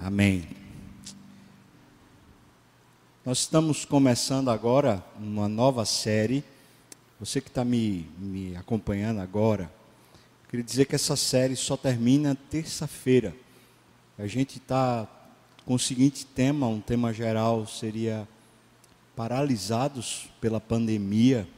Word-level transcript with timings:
Amém. 0.00 0.46
Nós 3.24 3.38
estamos 3.38 3.84
começando 3.84 4.50
agora 4.50 5.04
uma 5.18 5.48
nova 5.48 5.84
série. 5.84 6.44
Você 7.18 7.40
que 7.40 7.48
está 7.48 7.64
me, 7.64 8.06
me 8.18 8.54
acompanhando 8.56 9.20
agora, 9.20 9.72
queria 10.48 10.62
dizer 10.62 10.84
que 10.84 10.94
essa 10.94 11.16
série 11.16 11.56
só 11.56 11.76
termina 11.76 12.36
terça-feira. 12.50 13.34
A 14.18 14.26
gente 14.26 14.58
está 14.58 15.08
com 15.64 15.74
o 15.74 15.78
seguinte 15.78 16.26
tema: 16.26 16.68
um 16.68 16.80
tema 16.80 17.12
geral 17.12 17.66
seria 17.66 18.28
paralisados 19.16 20.28
pela 20.40 20.60
pandemia. 20.60 21.48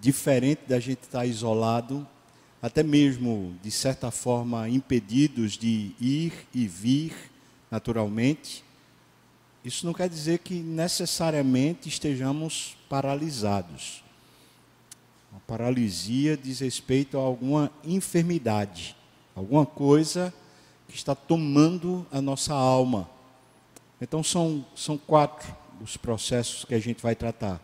Diferente 0.00 0.62
da 0.66 0.78
gente 0.80 1.04
estar 1.04 1.20
tá 1.20 1.26
isolado, 1.26 2.06
até 2.66 2.82
mesmo, 2.82 3.56
de 3.62 3.70
certa 3.70 4.10
forma, 4.10 4.68
impedidos 4.68 5.52
de 5.52 5.92
ir 6.00 6.32
e 6.52 6.66
vir 6.66 7.14
naturalmente, 7.70 8.64
isso 9.64 9.86
não 9.86 9.94
quer 9.94 10.08
dizer 10.08 10.40
que 10.40 10.54
necessariamente 10.54 11.88
estejamos 11.88 12.76
paralisados. 12.88 14.02
A 15.32 15.38
paralisia 15.46 16.36
diz 16.36 16.58
respeito 16.58 17.16
a 17.16 17.20
alguma 17.20 17.70
enfermidade, 17.84 18.96
alguma 19.36 19.64
coisa 19.64 20.34
que 20.88 20.96
está 20.96 21.14
tomando 21.14 22.04
a 22.10 22.20
nossa 22.20 22.52
alma. 22.52 23.08
Então, 24.00 24.24
são, 24.24 24.66
são 24.74 24.98
quatro 24.98 25.54
os 25.80 25.96
processos 25.96 26.64
que 26.64 26.74
a 26.74 26.80
gente 26.80 27.00
vai 27.00 27.14
tratar. 27.14 27.60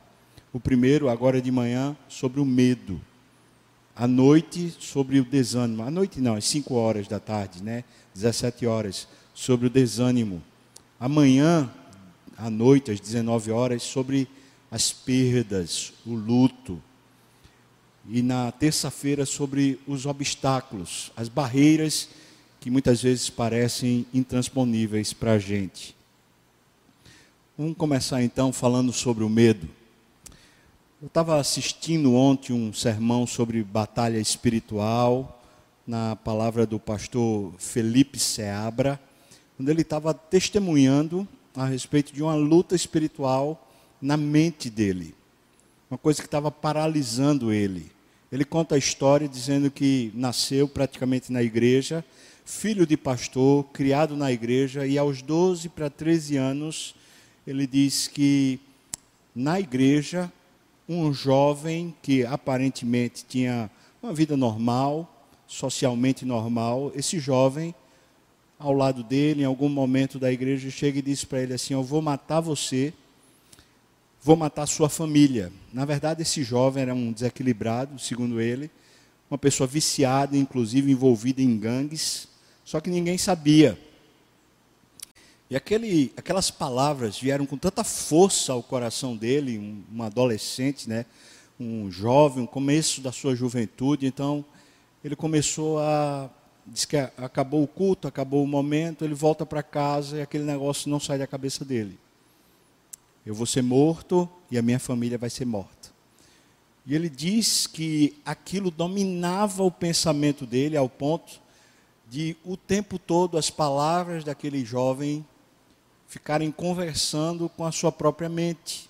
O 0.52 0.60
primeiro, 0.60 1.08
agora 1.08 1.42
de 1.42 1.50
manhã, 1.50 1.96
sobre 2.08 2.40
o 2.40 2.44
medo 2.44 3.00
à 3.94 4.06
noite 4.06 4.74
sobre 4.78 5.20
o 5.20 5.24
desânimo. 5.24 5.82
À 5.82 5.90
noite 5.90 6.20
não, 6.20 6.34
às 6.34 6.44
5 6.46 6.74
horas 6.74 7.06
da 7.06 7.20
tarde, 7.20 7.62
né? 7.62 7.84
17 8.14 8.66
horas, 8.66 9.08
sobre 9.34 9.66
o 9.66 9.70
desânimo. 9.70 10.42
Amanhã, 10.98 11.70
à 12.36 12.50
noite, 12.50 12.90
às 12.90 13.00
19 13.00 13.50
horas, 13.50 13.82
sobre 13.82 14.28
as 14.70 14.92
perdas, 14.92 15.92
o 16.06 16.14
luto. 16.14 16.82
E 18.08 18.22
na 18.22 18.50
terça-feira, 18.50 19.24
sobre 19.24 19.78
os 19.86 20.06
obstáculos, 20.06 21.12
as 21.16 21.28
barreiras 21.28 22.08
que 22.60 22.70
muitas 22.70 23.02
vezes 23.02 23.28
parecem 23.28 24.06
intransponíveis 24.14 25.12
para 25.12 25.32
a 25.32 25.38
gente. 25.38 25.96
Vamos 27.58 27.76
começar 27.76 28.22
então 28.22 28.52
falando 28.52 28.92
sobre 28.92 29.24
o 29.24 29.28
medo. 29.28 29.68
Eu 31.02 31.08
estava 31.08 31.40
assistindo 31.40 32.14
ontem 32.14 32.52
um 32.52 32.72
sermão 32.72 33.26
sobre 33.26 33.60
batalha 33.64 34.18
espiritual, 34.18 35.42
na 35.84 36.14
palavra 36.14 36.64
do 36.64 36.78
pastor 36.78 37.52
Felipe 37.58 38.20
Seabra, 38.20 39.00
quando 39.56 39.68
ele 39.68 39.82
estava 39.82 40.14
testemunhando 40.14 41.26
a 41.56 41.66
respeito 41.66 42.14
de 42.14 42.22
uma 42.22 42.36
luta 42.36 42.76
espiritual 42.76 43.68
na 44.00 44.16
mente 44.16 44.70
dele, 44.70 45.12
uma 45.90 45.98
coisa 45.98 46.20
que 46.20 46.28
estava 46.28 46.52
paralisando 46.52 47.52
ele. 47.52 47.90
Ele 48.30 48.44
conta 48.44 48.76
a 48.76 48.78
história 48.78 49.28
dizendo 49.28 49.72
que 49.72 50.12
nasceu 50.14 50.68
praticamente 50.68 51.32
na 51.32 51.42
igreja, 51.42 52.04
filho 52.44 52.86
de 52.86 52.96
pastor, 52.96 53.64
criado 53.72 54.14
na 54.14 54.30
igreja, 54.30 54.86
e 54.86 54.96
aos 54.96 55.20
12 55.20 55.68
para 55.68 55.90
13 55.90 56.36
anos, 56.36 56.94
ele 57.44 57.66
diz 57.66 58.06
que 58.06 58.60
na 59.34 59.58
igreja 59.58 60.32
um 60.88 61.12
jovem 61.12 61.94
que 62.02 62.24
aparentemente 62.24 63.24
tinha 63.26 63.70
uma 64.02 64.12
vida 64.12 64.36
normal, 64.36 65.26
socialmente 65.46 66.24
normal. 66.24 66.92
Esse 66.94 67.18
jovem, 67.18 67.74
ao 68.58 68.72
lado 68.72 69.02
dele, 69.02 69.42
em 69.42 69.46
algum 69.46 69.68
momento 69.68 70.18
da 70.18 70.32
igreja, 70.32 70.70
chega 70.70 70.98
e 70.98 71.02
diz 71.02 71.24
para 71.24 71.42
ele 71.42 71.54
assim: 71.54 71.74
Eu 71.74 71.82
vou 71.82 72.02
matar 72.02 72.40
você, 72.40 72.92
vou 74.22 74.36
matar 74.36 74.66
sua 74.66 74.88
família. 74.88 75.52
Na 75.72 75.84
verdade, 75.84 76.22
esse 76.22 76.42
jovem 76.42 76.82
era 76.82 76.94
um 76.94 77.12
desequilibrado, 77.12 77.98
segundo 77.98 78.40
ele, 78.40 78.70
uma 79.30 79.38
pessoa 79.38 79.66
viciada, 79.66 80.36
inclusive 80.36 80.90
envolvida 80.90 81.40
em 81.40 81.56
gangues, 81.56 82.28
só 82.64 82.80
que 82.80 82.90
ninguém 82.90 83.16
sabia. 83.16 83.78
E 85.52 85.56
aquele, 85.56 86.10
aquelas 86.16 86.50
palavras 86.50 87.20
vieram 87.20 87.44
com 87.44 87.58
tanta 87.58 87.84
força 87.84 88.54
ao 88.54 88.62
coração 88.62 89.14
dele, 89.14 89.58
um, 89.58 89.98
um 89.98 90.02
adolescente, 90.02 90.88
né? 90.88 91.04
um 91.60 91.90
jovem, 91.90 92.42
um 92.42 92.46
começo 92.46 93.02
da 93.02 93.12
sua 93.12 93.36
juventude. 93.36 94.06
Então, 94.06 94.42
ele 95.04 95.14
começou 95.14 95.78
a. 95.78 96.30
Diz 96.66 96.86
que 96.86 96.96
acabou 96.96 97.62
o 97.62 97.66
culto, 97.66 98.08
acabou 98.08 98.42
o 98.42 98.46
momento, 98.46 99.04
ele 99.04 99.12
volta 99.12 99.44
para 99.44 99.62
casa 99.62 100.16
e 100.16 100.22
aquele 100.22 100.44
negócio 100.44 100.88
não 100.88 100.98
sai 100.98 101.18
da 101.18 101.26
cabeça 101.26 101.66
dele. 101.66 101.98
Eu 103.26 103.34
vou 103.34 103.44
ser 103.44 103.60
morto 103.60 104.26
e 104.50 104.56
a 104.56 104.62
minha 104.62 104.78
família 104.78 105.18
vai 105.18 105.28
ser 105.28 105.44
morta. 105.44 105.90
E 106.86 106.94
ele 106.94 107.10
diz 107.10 107.66
que 107.66 108.16
aquilo 108.24 108.70
dominava 108.70 109.62
o 109.62 109.70
pensamento 109.70 110.46
dele 110.46 110.78
ao 110.78 110.88
ponto 110.88 111.42
de 112.08 112.38
o 112.42 112.56
tempo 112.56 112.98
todo 112.98 113.36
as 113.36 113.50
palavras 113.50 114.24
daquele 114.24 114.64
jovem 114.64 115.22
ficarem 116.12 116.52
conversando 116.52 117.48
com 117.48 117.64
a 117.64 117.72
sua 117.72 117.90
própria 117.90 118.28
mente. 118.28 118.86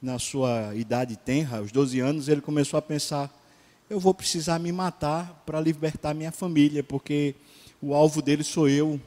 Na 0.00 0.20
sua 0.20 0.72
idade 0.76 1.16
tenra, 1.16 1.58
aos 1.58 1.72
12 1.72 1.98
anos, 1.98 2.28
ele 2.28 2.40
começou 2.40 2.78
a 2.78 2.82
pensar: 2.82 3.28
eu 3.90 3.98
vou 3.98 4.14
precisar 4.14 4.60
me 4.60 4.70
matar 4.70 5.42
para 5.44 5.60
libertar 5.60 6.14
minha 6.14 6.30
família, 6.30 6.84
porque 6.84 7.34
o 7.82 7.92
alvo 7.92 8.22
dele 8.22 8.44
sou 8.44 8.68
eu. 8.68 9.00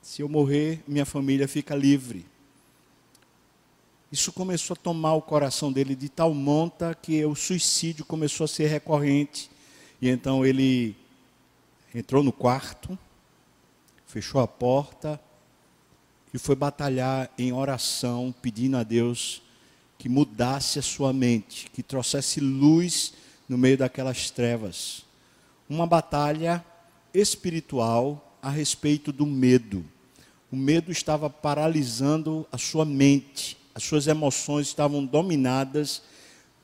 Se 0.00 0.22
eu 0.22 0.28
morrer, 0.28 0.80
minha 0.86 1.04
família 1.04 1.48
fica 1.48 1.74
livre. 1.74 2.24
Isso 4.12 4.32
começou 4.32 4.74
a 4.74 4.80
tomar 4.80 5.14
o 5.14 5.22
coração 5.22 5.72
dele 5.72 5.96
de 5.96 6.08
tal 6.08 6.32
monta 6.32 6.94
que 6.94 7.24
o 7.24 7.34
suicídio 7.34 8.04
começou 8.04 8.44
a 8.44 8.48
ser 8.48 8.68
recorrente. 8.68 9.50
E 10.00 10.08
então 10.08 10.46
ele 10.46 10.94
entrou 11.92 12.22
no 12.22 12.30
quarto, 12.30 12.96
fechou 14.06 14.40
a 14.40 14.46
porta, 14.46 15.20
e 16.34 16.38
foi 16.38 16.56
batalhar 16.56 17.30
em 17.38 17.52
oração, 17.52 18.34
pedindo 18.42 18.76
a 18.76 18.82
Deus 18.82 19.40
que 19.96 20.08
mudasse 20.08 20.80
a 20.80 20.82
sua 20.82 21.12
mente, 21.12 21.70
que 21.72 21.80
trouxesse 21.80 22.40
luz 22.40 23.14
no 23.48 23.56
meio 23.56 23.78
daquelas 23.78 24.32
trevas. 24.32 25.04
Uma 25.70 25.86
batalha 25.86 26.62
espiritual 27.14 28.36
a 28.42 28.50
respeito 28.50 29.12
do 29.12 29.24
medo. 29.24 29.84
O 30.50 30.56
medo 30.56 30.90
estava 30.90 31.30
paralisando 31.30 32.44
a 32.50 32.58
sua 32.58 32.84
mente, 32.84 33.56
as 33.72 33.84
suas 33.84 34.08
emoções 34.08 34.66
estavam 34.66 35.06
dominadas 35.06 36.02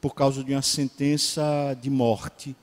por 0.00 0.16
causa 0.16 0.42
de 0.42 0.52
uma 0.52 0.62
sentença 0.62 1.78
de 1.80 1.88
morte 1.88 2.56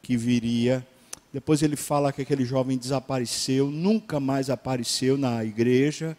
que 0.00 0.16
viria. 0.16 0.86
Depois 1.32 1.62
ele 1.64 1.74
fala 1.74 2.12
que 2.12 2.22
aquele 2.22 2.44
jovem 2.44 2.78
desapareceu, 2.78 3.72
nunca 3.72 4.20
mais 4.20 4.48
apareceu 4.48 5.18
na 5.18 5.44
igreja 5.44 6.16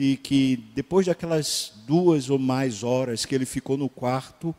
e 0.00 0.16
que 0.16 0.56
depois 0.74 1.04
daquelas 1.04 1.74
duas 1.86 2.30
ou 2.30 2.38
mais 2.38 2.82
horas 2.82 3.26
que 3.26 3.34
ele 3.34 3.44
ficou 3.44 3.76
no 3.76 3.86
quarto, 3.86 4.54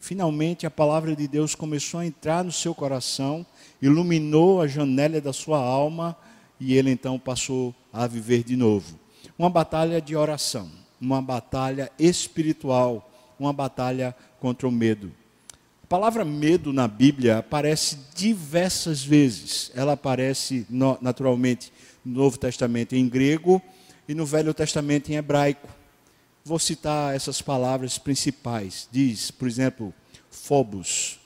finalmente 0.00 0.66
a 0.66 0.70
palavra 0.72 1.14
de 1.14 1.28
Deus 1.28 1.54
começou 1.54 2.00
a 2.00 2.06
entrar 2.06 2.42
no 2.42 2.50
seu 2.50 2.74
coração, 2.74 3.46
iluminou 3.80 4.60
a 4.60 4.66
janela 4.66 5.20
da 5.20 5.32
sua 5.32 5.58
alma 5.58 6.16
e 6.58 6.74
ele 6.74 6.90
então 6.90 7.16
passou 7.16 7.72
a 7.92 8.08
viver 8.08 8.42
de 8.42 8.56
novo. 8.56 8.98
Uma 9.38 9.48
batalha 9.48 10.02
de 10.02 10.16
oração, 10.16 10.68
uma 11.00 11.22
batalha 11.22 11.88
espiritual, 11.96 13.08
uma 13.38 13.52
batalha 13.52 14.12
contra 14.40 14.66
o 14.66 14.72
medo. 14.72 15.12
A 15.84 15.86
palavra 15.86 16.24
medo 16.24 16.72
na 16.72 16.88
Bíblia 16.88 17.38
aparece 17.38 17.98
diversas 18.16 19.04
vezes. 19.04 19.70
Ela 19.76 19.92
aparece 19.92 20.66
naturalmente 21.00 21.72
no 22.04 22.24
Novo 22.24 22.36
Testamento 22.36 22.96
em 22.96 23.08
grego 23.08 23.62
e 24.08 24.14
no 24.14 24.26
Velho 24.26 24.52
Testamento 24.52 25.10
em 25.10 25.16
hebraico. 25.16 25.68
Vou 26.44 26.58
citar 26.58 27.14
essas 27.14 27.40
palavras 27.40 27.98
principais. 27.98 28.88
Diz, 28.90 29.30
por 29.30 29.46
exemplo, 29.46 29.94
phobos, 30.30 31.20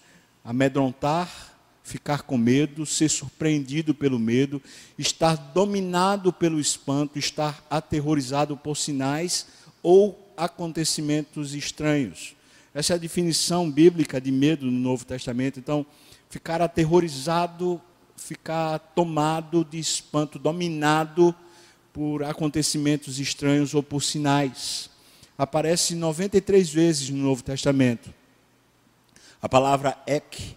amedrontar, 0.45 1.57
ficar 1.83 2.23
com 2.23 2.37
medo, 2.37 2.85
ser 2.85 3.09
surpreendido 3.09 3.95
pelo 3.95 4.19
medo, 4.19 4.61
estar 4.99 5.37
dominado 5.37 6.33
pelo 6.33 6.61
espanto, 6.61 7.19
estar 7.19 7.65
aterrorizado 7.71 8.57
por 8.57 8.77
sinais 8.77 9.47
ou 9.83 10.33
acontecimentos 10.37 11.55
estranhos. 11.55 12.35
Essa 12.75 12.93
é 12.93 12.97
a 12.97 12.99
definição 12.99 13.71
bíblica 13.71 14.21
de 14.21 14.31
medo 14.31 14.67
no 14.67 14.73
Novo 14.73 15.07
Testamento. 15.07 15.59
Então, 15.59 15.87
ficar 16.29 16.61
aterrorizado, 16.61 17.81
ficar 18.17 18.79
tomado 18.79 19.65
de 19.65 19.79
espanto, 19.79 20.39
dominado 20.39 21.35
por 21.97 22.23
acontecimentos 22.25 23.19
estranhos 23.19 23.73
ou 23.73 23.83
por 23.83 24.03
sinais. 24.03 24.91
Aparece 25.39 25.95
93 25.95 26.69
vezes 26.69 27.09
no 27.09 27.17
Novo 27.17 27.43
Testamento. 27.43 28.13
A 29.41 29.49
palavra 29.49 29.97
ek 30.07 30.55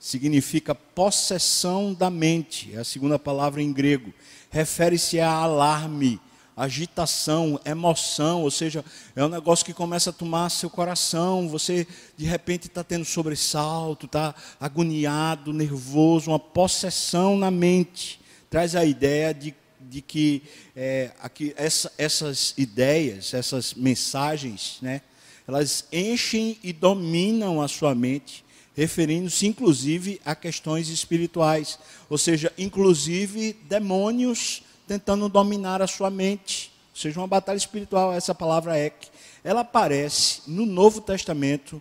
significa 0.00 0.74
possessão 0.74 1.92
da 1.92 2.08
mente, 2.08 2.74
é 2.74 2.78
a 2.78 2.84
segunda 2.84 3.18
palavra 3.18 3.60
em 3.60 3.70
grego. 3.70 4.14
refere-se 4.48 5.20
a 5.20 5.30
alarme, 5.30 6.18
agitação, 6.56 7.60
emoção, 7.66 8.40
ou 8.42 8.50
seja, 8.50 8.82
é 9.14 9.22
um 9.22 9.28
negócio 9.28 9.66
que 9.66 9.74
começa 9.74 10.08
a 10.08 10.12
tomar 10.12 10.48
seu 10.48 10.70
coração, 10.70 11.50
você 11.50 11.86
de 12.16 12.24
repente 12.24 12.66
está 12.66 12.82
tendo 12.82 13.04
sobressalto, 13.04 14.06
está 14.06 14.34
agoniado, 14.58 15.52
nervoso, 15.52 16.30
uma 16.30 16.38
possessão 16.38 17.36
na 17.36 17.50
mente. 17.50 18.18
Traz 18.48 18.74
a 18.74 18.86
ideia 18.86 19.34
de, 19.34 19.54
de 19.88 20.02
que 20.02 20.42
é, 20.76 21.10
aqui, 21.20 21.54
essa, 21.56 21.92
essas 21.96 22.54
ideias, 22.56 23.32
essas 23.34 23.74
mensagens, 23.74 24.78
né, 24.82 25.00
elas 25.46 25.86
enchem 25.90 26.58
e 26.62 26.72
dominam 26.72 27.62
a 27.62 27.68
sua 27.68 27.94
mente, 27.94 28.44
referindo-se 28.76 29.46
inclusive 29.46 30.20
a 30.24 30.34
questões 30.34 30.88
espirituais, 30.88 31.78
ou 32.08 32.18
seja, 32.18 32.52
inclusive 32.58 33.54
demônios 33.68 34.62
tentando 34.86 35.28
dominar 35.28 35.82
a 35.82 35.86
sua 35.86 36.10
mente. 36.10 36.70
Ou 36.94 37.00
seja, 37.00 37.20
uma 37.20 37.26
batalha 37.26 37.56
espiritual, 37.56 38.12
essa 38.12 38.34
palavra 38.34 38.76
é 38.76 38.90
que 38.90 39.08
ela 39.42 39.60
aparece 39.60 40.42
no 40.46 40.66
Novo 40.66 41.00
Testamento 41.00 41.80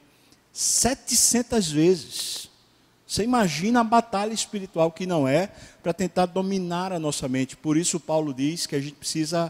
700 0.53 1.71
vezes. 1.71 2.46
Você 3.07 3.23
imagina 3.23 3.79
a 3.79 3.85
batalha 3.85 4.33
espiritual 4.33 4.91
que 4.91 5.05
não 5.05 5.25
é 5.25 5.49
para 5.81 5.93
tentar 5.93 6.25
dominar 6.25 6.91
a 6.91 6.99
nossa 6.99 7.29
mente. 7.29 7.55
Por 7.55 7.77
isso 7.77 8.01
Paulo 8.01 8.33
diz 8.33 8.67
que 8.67 8.75
a 8.75 8.81
gente 8.81 8.95
precisa 8.95 9.49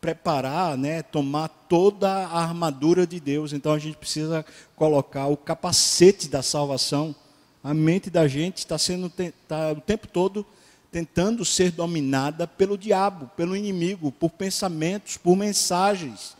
preparar, 0.00 0.78
né, 0.78 1.02
tomar 1.02 1.48
toda 1.68 2.08
a 2.08 2.42
armadura 2.42 3.06
de 3.06 3.20
Deus. 3.20 3.52
Então 3.52 3.74
a 3.74 3.78
gente 3.78 3.98
precisa 3.98 4.46
colocar 4.74 5.26
o 5.26 5.36
capacete 5.36 6.26
da 6.26 6.42
salvação. 6.42 7.14
A 7.62 7.74
mente 7.74 8.08
da 8.08 8.26
gente 8.26 8.58
está 8.58 8.78
sendo 8.78 9.12
tá, 9.46 9.72
o 9.72 9.80
tempo 9.82 10.08
todo 10.08 10.46
tentando 10.90 11.44
ser 11.44 11.70
dominada 11.70 12.46
pelo 12.46 12.78
diabo, 12.78 13.30
pelo 13.36 13.54
inimigo, 13.54 14.10
por 14.10 14.30
pensamentos, 14.30 15.18
por 15.18 15.36
mensagens. 15.36 16.34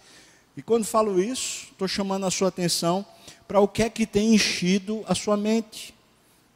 E 0.56 0.62
quando 0.62 0.84
falo 0.84 1.20
isso, 1.20 1.68
estou 1.70 1.86
chamando 1.86 2.24
a 2.24 2.30
sua 2.30 2.48
atenção 2.48 3.04
para 3.46 3.60
o 3.60 3.68
que 3.68 3.82
é 3.82 3.90
que 3.90 4.06
tem 4.06 4.34
enchido 4.34 5.04
a 5.06 5.14
sua 5.14 5.36
mente. 5.36 5.94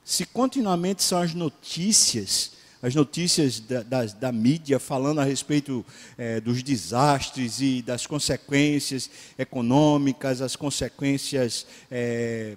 Se 0.04 0.26
continuamente 0.26 1.02
são 1.02 1.18
as 1.20 1.34
notícias, 1.34 2.52
as 2.82 2.94
notícias 2.94 3.58
da, 3.60 3.82
da, 3.82 4.04
da 4.04 4.32
mídia 4.32 4.78
falando 4.78 5.20
a 5.20 5.24
respeito 5.24 5.84
é, 6.18 6.40
dos 6.40 6.62
desastres 6.62 7.60
e 7.60 7.80
das 7.80 8.06
consequências 8.06 9.10
econômicas, 9.38 10.42
as 10.42 10.54
consequências 10.54 11.66
é, 11.90 12.56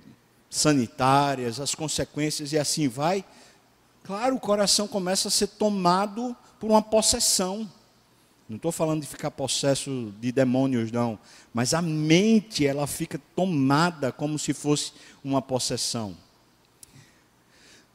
sanitárias, 0.50 1.60
as 1.60 1.74
consequências 1.74 2.52
e 2.52 2.60
assim 2.60 2.88
vai, 2.88 3.24
Claro, 4.08 4.38
o 4.38 4.40
coração 4.40 4.88
começa 4.88 5.28
a 5.28 5.32
ser 5.32 5.48
tomado 5.48 6.34
por 6.58 6.72
uma 6.72 6.82
possessão. 6.82 7.70
Não 8.48 8.56
estou 8.56 8.72
falando 8.72 9.02
de 9.02 9.08
ficar 9.08 9.30
possesso 9.30 10.14
de 10.18 10.32
demônios, 10.32 10.94
não. 10.94 11.20
Mas 11.54 11.74
a 11.74 11.82
mente, 11.82 12.66
ela 12.66 12.88
fica 12.88 13.20
tomada 13.36 14.10
como 14.10 14.40
se 14.40 14.54
fosse 14.54 14.94
uma 15.22 15.42
possessão. 15.42 16.16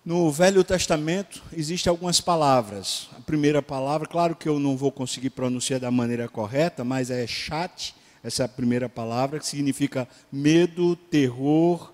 No 0.04 0.31
Velho 0.32 0.64
Testamento, 0.64 1.43
existem 1.52 1.90
algumas 1.90 2.20
palavras. 2.20 3.08
A 3.16 3.20
primeira 3.20 3.62
palavra, 3.62 4.06
claro 4.06 4.34
que 4.34 4.49
eu 4.49 4.58
não 4.58 4.76
vou 4.76 4.90
conseguir 4.90 5.31
pronunciar 5.31 5.78
da 5.78 5.90
maneira 5.90 6.28
correta, 6.28 6.82
mas 6.84 7.10
é 7.10 7.26
chat, 7.26 7.94
essa 8.22 8.43
é 8.43 8.46
a 8.46 8.49
primeira 8.49 8.88
palavra, 8.88 9.38
que 9.38 9.46
significa 9.46 10.08
medo, 10.31 10.96
terror, 10.96 11.93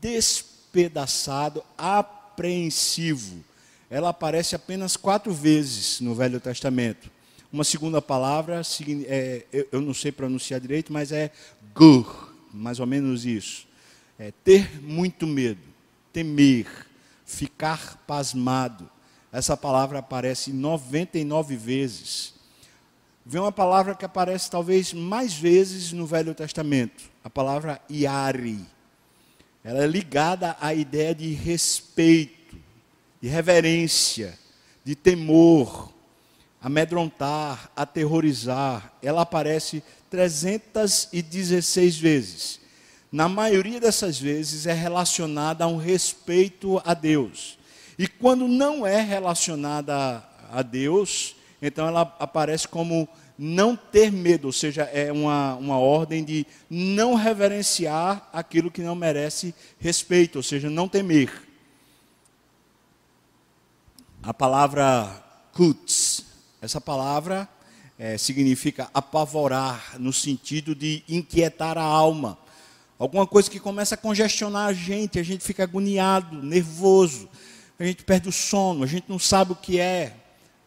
despedaçado, 0.00 1.62
apreensivo 1.76 3.44
ela 3.92 4.08
aparece 4.08 4.56
apenas 4.56 4.96
quatro 4.96 5.34
vezes 5.34 6.00
no 6.00 6.14
Velho 6.14 6.40
Testamento. 6.40 7.10
Uma 7.52 7.62
segunda 7.62 8.00
palavra, 8.00 8.62
é, 9.06 9.44
eu 9.70 9.82
não 9.82 9.92
sei 9.92 10.10
pronunciar 10.10 10.58
direito, 10.58 10.90
mas 10.90 11.12
é 11.12 11.30
gur, 11.74 12.32
mais 12.54 12.80
ou 12.80 12.86
menos 12.86 13.26
isso. 13.26 13.66
É 14.18 14.32
ter 14.42 14.80
muito 14.82 15.26
medo, 15.26 15.60
temer, 16.10 16.66
ficar 17.32 17.96
pasmado. 18.06 18.88
Essa 19.32 19.56
palavra 19.56 19.98
aparece 20.00 20.52
99 20.52 21.56
vezes. 21.56 22.34
Vem 23.24 23.40
uma 23.40 23.52
palavra 23.52 23.94
que 23.94 24.04
aparece 24.04 24.50
talvez 24.50 24.92
mais 24.92 25.32
vezes 25.32 25.92
no 25.92 26.06
Velho 26.06 26.34
Testamento, 26.34 27.04
a 27.24 27.30
palavra 27.30 27.80
iari. 27.88 28.60
Ela 29.64 29.84
é 29.84 29.86
ligada 29.86 30.56
à 30.60 30.74
ideia 30.74 31.14
de 31.14 31.32
respeito 31.32 32.42
de 33.22 33.28
reverência, 33.28 34.36
de 34.84 34.96
temor, 34.96 35.92
amedrontar, 36.60 37.70
aterrorizar. 37.76 38.92
Ela 39.00 39.22
aparece 39.22 39.80
316 40.10 41.96
vezes. 41.96 42.60
Na 43.12 43.28
maioria 43.28 43.78
dessas 43.78 44.18
vezes 44.18 44.66
é 44.66 44.72
relacionada 44.72 45.64
a 45.64 45.68
um 45.68 45.76
respeito 45.76 46.80
a 46.82 46.94
Deus. 46.94 47.58
E 47.98 48.08
quando 48.08 48.48
não 48.48 48.86
é 48.86 49.02
relacionada 49.02 50.24
a 50.50 50.62
Deus, 50.62 51.36
então 51.60 51.86
ela 51.86 52.00
aparece 52.18 52.66
como 52.66 53.06
não 53.36 53.76
ter 53.76 54.10
medo, 54.10 54.46
ou 54.46 54.52
seja, 54.52 54.84
é 54.84 55.12
uma, 55.12 55.56
uma 55.56 55.78
ordem 55.78 56.24
de 56.24 56.46
não 56.70 57.14
reverenciar 57.14 58.28
aquilo 58.32 58.70
que 58.70 58.80
não 58.80 58.94
merece 58.94 59.54
respeito, 59.78 60.36
ou 60.36 60.42
seja, 60.42 60.70
não 60.70 60.88
temer. 60.88 61.30
A 64.22 64.32
palavra 64.32 65.22
kuts, 65.52 66.24
essa 66.62 66.80
palavra 66.80 67.48
é, 67.98 68.16
significa 68.16 68.88
apavorar, 68.94 69.96
no 69.98 70.12
sentido 70.12 70.74
de 70.74 71.02
inquietar 71.08 71.76
a 71.76 71.82
alma. 71.82 72.38
Alguma 73.02 73.26
coisa 73.26 73.50
que 73.50 73.58
começa 73.58 73.96
a 73.96 73.98
congestionar 73.98 74.68
a 74.68 74.72
gente, 74.72 75.18
a 75.18 75.24
gente 75.24 75.42
fica 75.42 75.64
agoniado, 75.64 76.40
nervoso, 76.40 77.28
a 77.76 77.82
gente 77.84 78.04
perde 78.04 78.28
o 78.28 78.32
sono, 78.32 78.84
a 78.84 78.86
gente 78.86 79.06
não 79.08 79.18
sabe 79.18 79.50
o 79.50 79.56
que 79.56 79.80
é. 79.80 80.14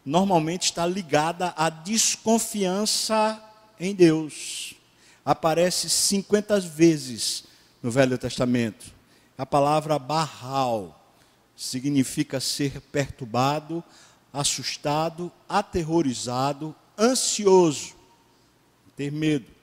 Normalmente 0.04 0.64
está 0.64 0.84
ligada 0.84 1.54
à 1.56 1.70
desconfiança 1.70 3.42
em 3.80 3.94
Deus. 3.94 4.74
Aparece 5.24 5.88
50 5.88 6.60
vezes 6.60 7.44
no 7.82 7.90
Velho 7.90 8.18
Testamento. 8.18 8.84
A 9.38 9.46
palavra 9.46 9.98
barral 9.98 11.10
significa 11.56 12.38
ser 12.38 12.82
perturbado, 12.82 13.82
assustado, 14.30 15.32
aterrorizado, 15.48 16.76
ansioso, 16.98 17.94
ter 18.94 19.10
medo. 19.10 19.55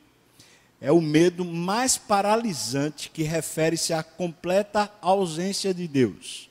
É 0.83 0.91
o 0.91 0.99
medo 0.99 1.45
mais 1.45 1.97
paralisante 1.97 3.09
que 3.09 3.23
refere-se 3.23 3.93
à 3.93 4.03
completa 4.03 4.91
ausência 5.01 5.73
de 5.73 5.87
Deus. 5.87 6.49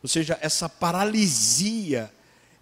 Ou 0.00 0.08
seja, 0.08 0.38
essa 0.40 0.68
paralisia 0.68 2.08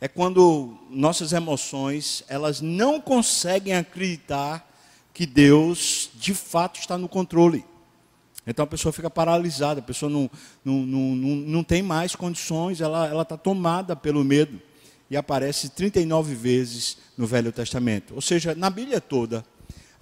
é 0.00 0.08
quando 0.08 0.74
nossas 0.88 1.34
emoções, 1.34 2.24
elas 2.28 2.62
não 2.62 2.98
conseguem 2.98 3.74
acreditar 3.74 4.66
que 5.12 5.26
Deus 5.26 6.08
de 6.14 6.32
fato 6.32 6.80
está 6.80 6.96
no 6.96 7.10
controle. 7.10 7.62
Então 8.46 8.62
a 8.62 8.66
pessoa 8.66 8.90
fica 8.90 9.10
paralisada, 9.10 9.80
a 9.80 9.84
pessoa 9.84 10.10
não, 10.10 10.30
não, 10.64 10.78
não, 10.86 11.14
não, 11.14 11.36
não 11.36 11.62
tem 11.62 11.82
mais 11.82 12.16
condições, 12.16 12.80
ela 12.80 13.20
está 13.20 13.36
tomada 13.36 13.94
pelo 13.94 14.24
medo. 14.24 14.58
E 15.10 15.16
aparece 15.16 15.68
39 15.68 16.34
vezes 16.34 16.96
no 17.18 17.26
Velho 17.26 17.52
Testamento. 17.52 18.14
Ou 18.14 18.22
seja, 18.22 18.54
na 18.54 18.70
Bíblia 18.70 18.98
toda, 18.98 19.44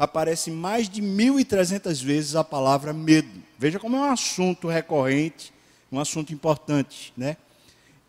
aparece 0.01 0.51
mais 0.51 0.89
de 0.89 1.03
1.300 1.03 2.03
vezes 2.03 2.35
a 2.35 2.43
palavra 2.43 2.91
medo. 2.91 3.43
Veja 3.59 3.79
como 3.79 3.97
é 3.97 4.01
um 4.01 4.11
assunto 4.11 4.67
recorrente, 4.67 5.53
um 5.93 6.01
assunto 6.01 6.33
importante. 6.33 7.13
Né? 7.15 7.37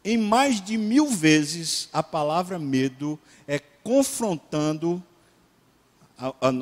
Em 0.01 0.17
mais 0.17 0.62
de 0.62 0.77
mil 0.77 1.07
vezes, 1.07 1.89
a 1.91 2.01
palavra 2.01 2.57
medo 2.57 3.19
é 3.45 3.60
confrontando 3.60 5.03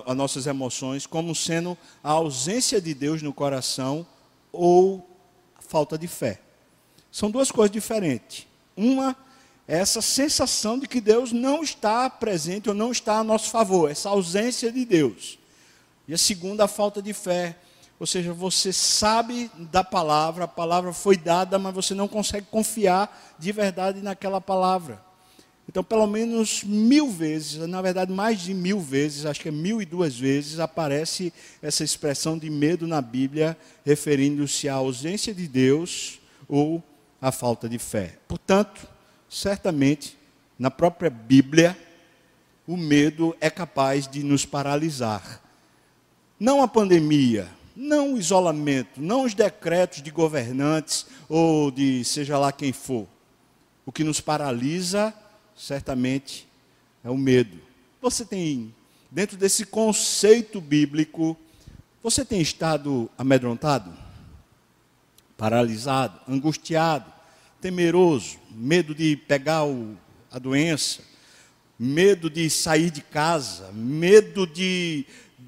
as 0.07 0.17
nossas 0.17 0.47
emoções 0.47 1.05
como 1.05 1.35
sendo 1.35 1.77
a 2.03 2.09
ausência 2.09 2.81
de 2.81 2.95
Deus 2.95 3.21
no 3.21 3.31
coração 3.31 4.07
ou 4.51 5.07
falta 5.59 5.95
de 5.95 6.07
fé. 6.07 6.41
São 7.11 7.29
duas 7.29 7.51
coisas 7.51 7.71
diferentes. 7.71 8.47
Uma 8.75 9.15
essa 9.69 10.01
sensação 10.01 10.79
de 10.79 10.87
que 10.87 10.99
Deus 10.99 11.31
não 11.31 11.61
está 11.61 12.09
presente 12.09 12.69
ou 12.69 12.73
não 12.73 12.91
está 12.91 13.19
a 13.19 13.23
nosso 13.23 13.51
favor, 13.51 13.91
essa 13.91 14.09
ausência 14.09 14.71
de 14.71 14.83
Deus. 14.83 15.37
E 16.07 16.13
a 16.13 16.17
segunda, 16.17 16.63
a 16.63 16.67
falta 16.67 17.03
de 17.03 17.13
fé. 17.13 17.55
Ou 17.99 18.07
seja, 18.07 18.33
você 18.33 18.73
sabe 18.73 19.51
da 19.71 19.83
palavra, 19.83 20.45
a 20.45 20.47
palavra 20.47 20.91
foi 20.91 21.15
dada, 21.15 21.59
mas 21.59 21.75
você 21.75 21.93
não 21.93 22.07
consegue 22.07 22.47
confiar 22.49 23.35
de 23.37 23.51
verdade 23.51 24.01
naquela 24.01 24.41
palavra. 24.41 24.99
Então, 25.67 25.83
pelo 25.83 26.07
menos 26.07 26.63
mil 26.63 27.11
vezes, 27.11 27.59
na 27.67 27.79
verdade, 27.79 28.11
mais 28.11 28.41
de 28.41 28.55
mil 28.55 28.79
vezes, 28.79 29.27
acho 29.27 29.39
que 29.39 29.49
é 29.49 29.51
mil 29.51 29.79
e 29.79 29.85
duas 29.85 30.17
vezes, 30.17 30.59
aparece 30.59 31.31
essa 31.61 31.83
expressão 31.83 32.39
de 32.39 32.49
medo 32.49 32.87
na 32.87 33.03
Bíblia, 33.03 33.55
referindo-se 33.85 34.67
à 34.67 34.73
ausência 34.73 35.31
de 35.31 35.47
Deus 35.47 36.19
ou 36.47 36.81
à 37.21 37.31
falta 37.31 37.69
de 37.69 37.77
fé. 37.77 38.17
Portanto, 38.27 38.97
certamente, 39.29 40.17
na 40.57 40.71
própria 40.71 41.09
Bíblia, 41.09 41.77
o 42.67 42.75
medo 42.75 43.35
é 43.39 43.49
capaz 43.49 44.07
de 44.07 44.23
nos 44.23 44.45
paralisar. 44.45 45.41
Não 46.39 46.61
a 46.61 46.67
pandemia, 46.67 47.47
não 47.75 48.13
o 48.13 48.17
isolamento, 48.17 49.01
não 49.01 49.23
os 49.23 49.33
decretos 49.33 50.01
de 50.01 50.11
governantes 50.11 51.05
ou 51.27 51.71
de 51.71 52.03
seja 52.03 52.37
lá 52.37 52.51
quem 52.51 52.73
for. 52.73 53.07
O 53.85 53.91
que 53.91 54.03
nos 54.03 54.19
paralisa, 54.19 55.13
certamente, 55.55 56.47
é 57.03 57.09
o 57.09 57.17
medo. 57.17 57.59
Você 58.01 58.25
tem, 58.25 58.73
dentro 59.09 59.37
desse 59.37 59.65
conceito 59.65 60.59
bíblico, 60.59 61.37
você 62.01 62.23
tem 62.23 62.41
estado 62.41 63.09
amedrontado, 63.17 63.91
paralisado, 65.37 66.19
angustiado, 66.27 67.18
temeroso, 67.61 68.37
medo 68.51 68.95
de 68.95 69.15
pegar 69.15 69.65
o, 69.65 69.97
a 70.31 70.39
doença, 70.39 71.01
medo 71.77 72.29
de 72.29 72.49
sair 72.49 72.89
de 72.89 73.01
casa, 73.01 73.71
medo 73.73 74.45
de 74.45 75.05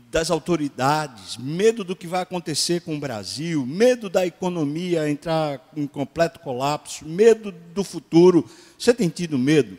das 0.10 0.30
autoridades, 0.30 1.38
medo 1.38 1.86
do 1.86 1.96
que 1.96 2.06
vai 2.06 2.22
acontecer 2.22 2.82
com 2.82 2.96
o 2.96 3.00
Brasil, 3.00 3.66
medo 3.66 4.10
da 4.10 4.26
economia 4.26 5.10
entrar 5.10 5.72
em 5.76 5.88
completo 5.88 6.42
colapso, 6.42 7.06
medo 7.06 7.50
do 7.74 7.82
futuro. 7.82 8.46
Você 8.78 8.94
tem 8.94 9.08
tido 9.08 9.40
medo? 9.40 9.78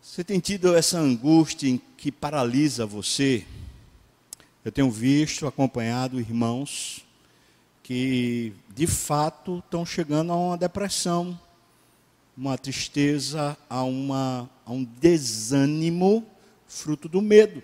Você 0.00 0.24
tem 0.24 0.40
tido 0.40 0.74
essa 0.74 0.98
angústia 0.98 1.78
que 1.98 2.10
paralisa 2.10 2.86
você? 2.86 3.44
Eu 4.64 4.72
tenho 4.72 4.90
visto, 4.90 5.46
acompanhado 5.46 6.18
irmãos 6.18 7.04
que 7.90 8.52
de 8.72 8.86
fato 8.86 9.58
estão 9.58 9.84
chegando 9.84 10.30
a 10.30 10.36
uma 10.36 10.56
depressão, 10.56 11.36
uma 12.36 12.56
tristeza, 12.56 13.58
a, 13.68 13.82
uma, 13.82 14.48
a 14.64 14.70
um 14.70 14.84
desânimo 14.84 16.24
fruto 16.68 17.08
do 17.08 17.20
medo. 17.20 17.58
O 17.58 17.62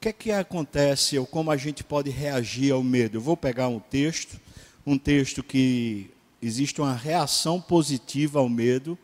que 0.00 0.08
é 0.08 0.12
que 0.14 0.32
acontece 0.32 1.18
ou 1.18 1.26
como 1.26 1.50
a 1.50 1.56
gente 1.58 1.84
pode 1.84 2.08
reagir 2.08 2.72
ao 2.72 2.82
medo? 2.82 3.18
Eu 3.18 3.20
vou 3.20 3.36
pegar 3.36 3.68
um 3.68 3.78
texto, 3.78 4.40
um 4.86 4.96
texto 4.96 5.42
que 5.42 6.10
existe 6.40 6.80
uma 6.80 6.94
reação 6.94 7.60
positiva 7.60 8.38
ao 8.38 8.48
medo 8.48 8.96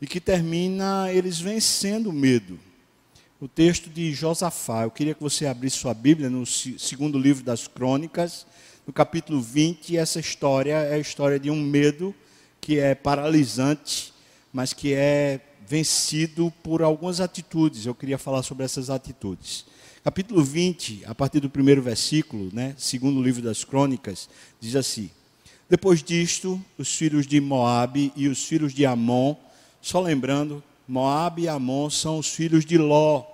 e 0.00 0.06
que 0.06 0.20
termina 0.20 1.12
eles 1.12 1.40
vencendo 1.40 2.10
o 2.10 2.12
medo. 2.12 2.60
O 3.38 3.46
texto 3.46 3.90
de 3.90 4.14
Josafá. 4.14 4.84
Eu 4.84 4.90
queria 4.90 5.14
que 5.14 5.22
você 5.22 5.44
abrisse 5.44 5.76
sua 5.76 5.92
Bíblia 5.92 6.30
no 6.30 6.46
segundo 6.46 7.18
livro 7.18 7.44
das 7.44 7.68
Crônicas, 7.68 8.46
no 8.86 8.94
capítulo 8.94 9.42
20. 9.42 9.94
Essa 9.94 10.18
história 10.18 10.72
é 10.72 10.94
a 10.94 10.98
história 10.98 11.38
de 11.38 11.50
um 11.50 11.60
medo 11.60 12.14
que 12.62 12.78
é 12.78 12.94
paralisante, 12.94 14.14
mas 14.50 14.72
que 14.72 14.94
é 14.94 15.40
vencido 15.68 16.50
por 16.62 16.80
algumas 16.80 17.20
atitudes. 17.20 17.84
Eu 17.84 17.94
queria 17.94 18.16
falar 18.16 18.42
sobre 18.42 18.64
essas 18.64 18.88
atitudes. 18.88 19.66
Capítulo 20.02 20.42
20, 20.42 21.04
a 21.04 21.14
partir 21.14 21.40
do 21.40 21.50
primeiro 21.50 21.82
versículo, 21.82 22.48
né, 22.54 22.74
segundo 22.78 23.22
livro 23.22 23.42
das 23.42 23.64
crônicas, 23.64 24.30
diz 24.58 24.74
assim: 24.74 25.10
Depois 25.68 26.02
disto, 26.02 26.58
os 26.78 26.88
filhos 26.96 27.26
de 27.26 27.38
Moabe 27.38 28.14
e 28.16 28.28
os 28.28 28.46
filhos 28.46 28.72
de 28.72 28.86
Amon, 28.86 29.34
só 29.82 30.00
lembrando, 30.00 30.64
Moabe 30.88 31.42
e 31.42 31.48
Amon 31.48 31.90
são 31.90 32.18
os 32.18 32.28
filhos 32.28 32.64
de 32.64 32.78
Ló. 32.78 33.24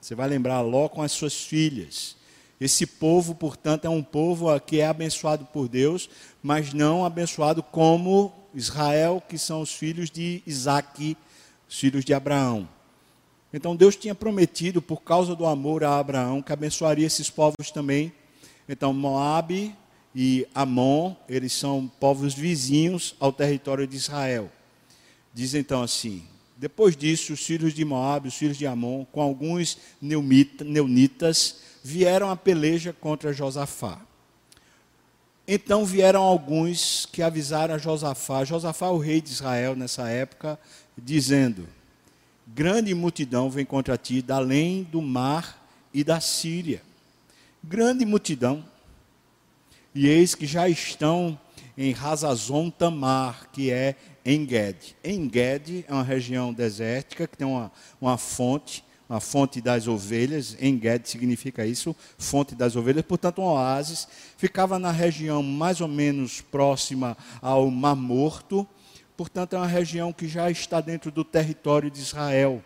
Você 0.00 0.14
vai 0.14 0.28
lembrar 0.28 0.60
Ló 0.60 0.88
com 0.88 1.02
as 1.02 1.12
suas 1.12 1.34
filhas. 1.34 2.16
Esse 2.60 2.86
povo, 2.86 3.34
portanto, 3.34 3.86
é 3.86 3.88
um 3.88 4.02
povo 4.02 4.58
que 4.60 4.80
é 4.80 4.86
abençoado 4.86 5.44
por 5.46 5.68
Deus, 5.68 6.08
mas 6.42 6.72
não 6.72 7.04
abençoado 7.04 7.62
como 7.62 8.32
Israel, 8.54 9.22
que 9.26 9.38
são 9.38 9.62
os 9.62 9.72
filhos 9.72 10.10
de 10.10 10.42
Isaque, 10.46 11.16
os 11.68 11.78
filhos 11.78 12.04
de 12.04 12.14
Abraão. 12.14 12.68
Então 13.52 13.74
Deus 13.74 13.96
tinha 13.96 14.14
prometido, 14.14 14.80
por 14.80 15.02
causa 15.02 15.34
do 15.34 15.46
amor 15.46 15.82
a 15.84 15.98
Abraão, 15.98 16.40
que 16.40 16.52
abençoaria 16.52 17.06
esses 17.06 17.28
povos 17.28 17.70
também. 17.70 18.12
Então 18.68 18.92
Moabe 18.92 19.74
e 20.14 20.46
Amon, 20.54 21.14
eles 21.28 21.52
são 21.52 21.90
povos 21.98 22.34
vizinhos 22.34 23.14
ao 23.18 23.32
território 23.32 23.86
de 23.86 23.96
Israel. 23.96 24.50
Diz 25.34 25.54
então 25.54 25.82
assim: 25.82 26.22
depois 26.62 26.96
disso, 26.96 27.32
os 27.32 27.44
filhos 27.44 27.74
de 27.74 27.84
Moabe, 27.84 28.28
os 28.28 28.36
filhos 28.36 28.56
de 28.56 28.68
Amon, 28.68 29.04
com 29.06 29.20
alguns 29.20 29.76
neunitas, 30.00 31.56
vieram 31.82 32.30
a 32.30 32.36
peleja 32.36 32.92
contra 32.92 33.32
Josafá. 33.32 34.00
Então 35.46 35.84
vieram 35.84 36.22
alguns 36.22 37.04
que 37.10 37.20
avisaram 37.20 37.74
a 37.74 37.78
Josafá, 37.78 38.44
Josafá, 38.44 38.90
o 38.90 38.98
rei 38.98 39.20
de 39.20 39.30
Israel 39.30 39.74
nessa 39.74 40.08
época, 40.08 40.56
dizendo: 40.96 41.68
grande 42.46 42.94
multidão 42.94 43.50
vem 43.50 43.64
contra 43.64 43.98
ti 43.98 44.22
da 44.22 44.36
além 44.36 44.84
do 44.84 45.02
mar 45.02 45.66
e 45.92 46.04
da 46.04 46.20
Síria. 46.20 46.80
Grande 47.60 48.06
multidão. 48.06 48.64
E 49.92 50.06
eis 50.06 50.36
que 50.36 50.46
já 50.46 50.68
estão 50.68 51.36
em 51.76 51.90
Razazon 51.90 52.70
Tamar, 52.70 53.48
que 53.52 53.68
é 53.68 53.96
Enged. 54.24 54.96
Enged 55.04 55.84
é 55.88 55.92
uma 55.92 56.02
região 56.02 56.52
desértica 56.52 57.26
que 57.26 57.36
tem 57.36 57.46
uma, 57.46 57.72
uma 58.00 58.16
fonte, 58.16 58.84
uma 59.08 59.20
fonte 59.20 59.60
das 59.60 59.86
ovelhas. 59.88 60.56
Enged 60.60 61.08
significa 61.08 61.66
isso, 61.66 61.94
fonte 62.18 62.54
das 62.54 62.76
ovelhas. 62.76 63.04
Portanto, 63.04 63.42
um 63.42 63.46
oásis. 63.46 64.06
Ficava 64.36 64.78
na 64.78 64.90
região 64.90 65.42
mais 65.42 65.80
ou 65.80 65.88
menos 65.88 66.40
próxima 66.40 67.16
ao 67.40 67.70
Mar 67.70 67.96
Morto 67.96 68.66
portanto, 69.22 69.54
é 69.54 69.56
uma 69.56 69.68
região 69.68 70.12
que 70.12 70.26
já 70.26 70.50
está 70.50 70.80
dentro 70.80 71.08
do 71.12 71.22
território 71.22 71.88
de 71.88 72.00
Israel. 72.00 72.60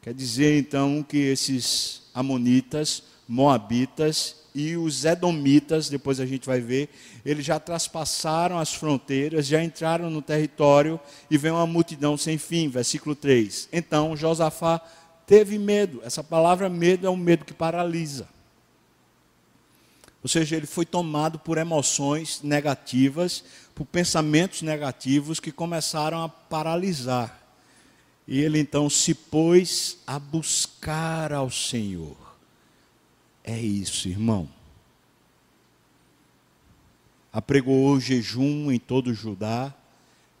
Quer 0.00 0.14
dizer, 0.14 0.56
então, 0.56 1.02
que 1.02 1.16
esses 1.16 2.02
amonitas, 2.14 3.02
moabitas 3.26 4.36
e 4.54 4.76
os 4.76 5.04
edomitas, 5.04 5.88
depois 5.88 6.20
a 6.20 6.26
gente 6.26 6.46
vai 6.46 6.60
ver, 6.60 6.88
eles 7.24 7.44
já 7.44 7.58
traspassaram 7.58 8.56
as 8.56 8.72
fronteiras, 8.72 9.48
já 9.48 9.62
entraram 9.62 10.08
no 10.08 10.22
território 10.22 11.00
e 11.28 11.36
vem 11.36 11.50
uma 11.50 11.66
multidão 11.66 12.16
sem 12.16 12.38
fim. 12.38 12.68
Versículo 12.68 13.16
3. 13.16 13.68
Então, 13.72 14.16
Josafá 14.16 14.80
teve 15.26 15.58
medo. 15.58 16.00
Essa 16.04 16.22
palavra 16.22 16.68
medo 16.68 17.04
é 17.04 17.10
um 17.10 17.16
medo 17.16 17.44
que 17.44 17.52
paralisa. 17.52 18.28
Ou 20.22 20.28
seja, 20.28 20.56
ele 20.56 20.66
foi 20.66 20.86
tomado 20.86 21.38
por 21.40 21.58
emoções 21.58 22.40
negativas, 22.42 23.44
por 23.74 23.84
pensamentos 23.84 24.62
negativos 24.62 25.40
que 25.40 25.50
começaram 25.50 26.22
a 26.22 26.28
paralisar. 26.28 27.40
E 28.26 28.40
ele 28.40 28.58
então 28.58 28.88
se 28.88 29.14
pôs 29.14 29.98
a 30.06 30.18
buscar 30.18 31.32
ao 31.32 31.50
Senhor. 31.50 32.23
É 33.44 33.58
isso, 33.60 34.08
irmão. 34.08 34.48
Apregoou 37.30 38.00
jejum 38.00 38.72
em 38.72 38.78
todo 38.78 39.12
Judá. 39.12 39.74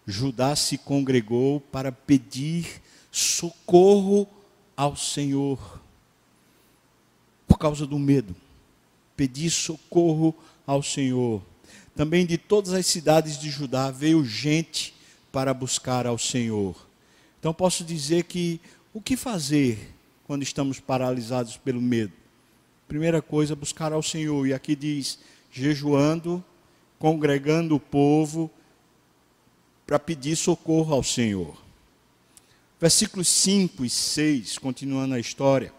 Judá 0.06 0.56
se 0.56 0.78
congregou 0.78 1.60
para 1.60 1.92
pedir 1.92 2.80
socorro 3.12 4.26
ao 4.74 4.96
Senhor. 4.96 5.82
Por 7.46 7.58
causa 7.58 7.86
do 7.86 7.98
medo. 7.98 8.34
Pedir 9.14 9.50
socorro 9.50 10.34
ao 10.66 10.82
Senhor. 10.82 11.42
Também 11.94 12.24
de 12.24 12.38
todas 12.38 12.72
as 12.72 12.86
cidades 12.86 13.38
de 13.38 13.50
Judá 13.50 13.90
veio 13.90 14.24
gente 14.24 14.94
para 15.30 15.52
buscar 15.52 16.06
ao 16.06 16.16
Senhor. 16.16 16.74
Então 17.38 17.52
posso 17.52 17.84
dizer 17.84 18.24
que 18.24 18.60
o 18.94 19.00
que 19.00 19.16
fazer 19.16 19.94
quando 20.26 20.42
estamos 20.42 20.80
paralisados 20.80 21.58
pelo 21.58 21.82
medo? 21.82 22.23
Primeira 22.94 23.20
coisa, 23.20 23.56
buscar 23.56 23.92
ao 23.92 24.04
Senhor. 24.04 24.46
E 24.46 24.54
aqui 24.54 24.76
diz: 24.76 25.18
jejuando, 25.50 26.44
congregando 26.96 27.74
o 27.74 27.80
povo 27.80 28.48
para 29.84 29.98
pedir 29.98 30.36
socorro 30.36 30.94
ao 30.94 31.02
Senhor. 31.02 31.60
Versículos 32.80 33.26
5 33.26 33.84
e 33.84 33.90
6, 33.90 34.58
continuando 34.58 35.14
a 35.16 35.18
história. 35.18 35.74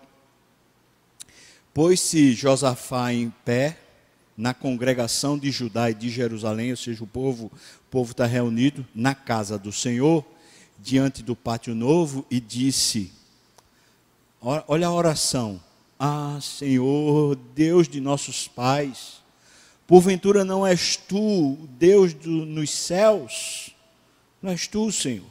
Pôs-se 1.73 2.33
Josafá 2.33 3.13
em 3.13 3.29
pé 3.45 3.79
na 4.35 4.53
congregação 4.53 5.37
de 5.37 5.51
Judá 5.51 5.89
e 5.89 5.93
de 5.93 6.09
Jerusalém, 6.09 6.71
ou 6.71 6.77
seja, 6.77 7.01
o 7.01 7.07
povo 7.07 7.45
o 7.45 7.89
povo 7.89 8.11
está 8.11 8.25
reunido 8.25 8.85
na 8.93 9.15
casa 9.15 9.57
do 9.57 9.71
Senhor, 9.71 10.25
diante 10.77 11.23
do 11.23 11.33
pátio 11.33 11.73
novo, 11.73 12.25
e 12.29 12.41
disse: 12.41 13.09
Olha 14.41 14.87
a 14.87 14.91
oração. 14.93 15.61
Ah, 15.99 16.37
Senhor, 16.41 17.35
Deus 17.55 17.87
de 17.87 18.01
nossos 18.01 18.47
pais, 18.47 19.23
porventura 19.87 20.43
não 20.43 20.65
és 20.65 20.97
tu, 20.97 21.57
Deus 21.77 22.13
do, 22.13 22.29
nos 22.29 22.71
céus? 22.71 23.71
Não 24.41 24.51
és 24.51 24.67
tu, 24.67 24.91
Senhor. 24.91 25.25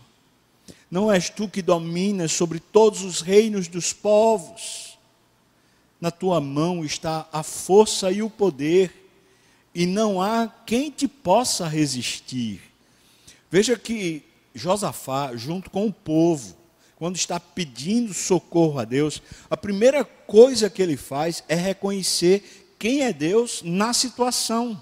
Não 0.90 1.12
és 1.12 1.28
tu 1.28 1.48
que 1.48 1.60
dominas 1.60 2.32
sobre 2.32 2.58
todos 2.60 3.02
os 3.02 3.20
reinos 3.20 3.68
dos 3.68 3.92
povos 3.92 4.94
na 6.04 6.10
tua 6.10 6.38
mão 6.38 6.84
está 6.84 7.26
a 7.32 7.42
força 7.42 8.12
e 8.12 8.22
o 8.22 8.28
poder, 8.28 9.10
e 9.74 9.86
não 9.86 10.20
há 10.20 10.46
quem 10.66 10.90
te 10.90 11.08
possa 11.08 11.66
resistir. 11.66 12.60
Veja 13.50 13.74
que 13.78 14.22
Josafá, 14.54 15.34
junto 15.34 15.70
com 15.70 15.86
o 15.86 15.92
povo, 15.92 16.54
quando 16.96 17.16
está 17.16 17.38
pedindo 17.40 18.14
socorro 18.14 18.78
a 18.78 18.84
Deus, 18.84 19.20
a 19.50 19.56
primeira 19.56 20.04
coisa 20.04 20.70
que 20.70 20.82
ele 20.82 20.96
faz 20.96 21.42
é 21.48 21.54
reconhecer 21.54 22.66
quem 22.78 23.02
é 23.02 23.12
Deus 23.12 23.62
na 23.64 23.92
situação. 23.92 24.80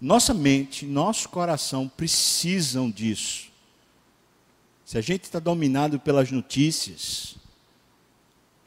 Nossa 0.00 0.34
mente, 0.34 0.86
nosso 0.86 1.28
coração 1.28 1.88
precisam 1.88 2.90
disso. 2.90 3.50
Se 4.84 4.96
a 4.96 5.00
gente 5.00 5.24
está 5.24 5.38
dominado 5.38 5.98
pelas 5.98 6.30
notícias, 6.30 7.36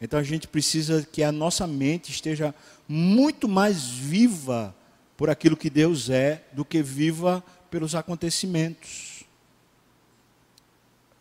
então 0.01 0.19
a 0.19 0.23
gente 0.23 0.47
precisa 0.47 1.07
que 1.09 1.23
a 1.23 1.31
nossa 1.31 1.65
mente 1.67 2.11
esteja 2.11 2.53
muito 2.87 3.47
mais 3.47 3.83
viva 3.83 4.75
por 5.15 5.29
aquilo 5.29 5.57
que 5.57 5.69
Deus 5.69 6.09
é 6.09 6.43
do 6.51 6.65
que 6.65 6.81
viva 6.81 7.43
pelos 7.69 7.95
acontecimentos. 7.95 9.08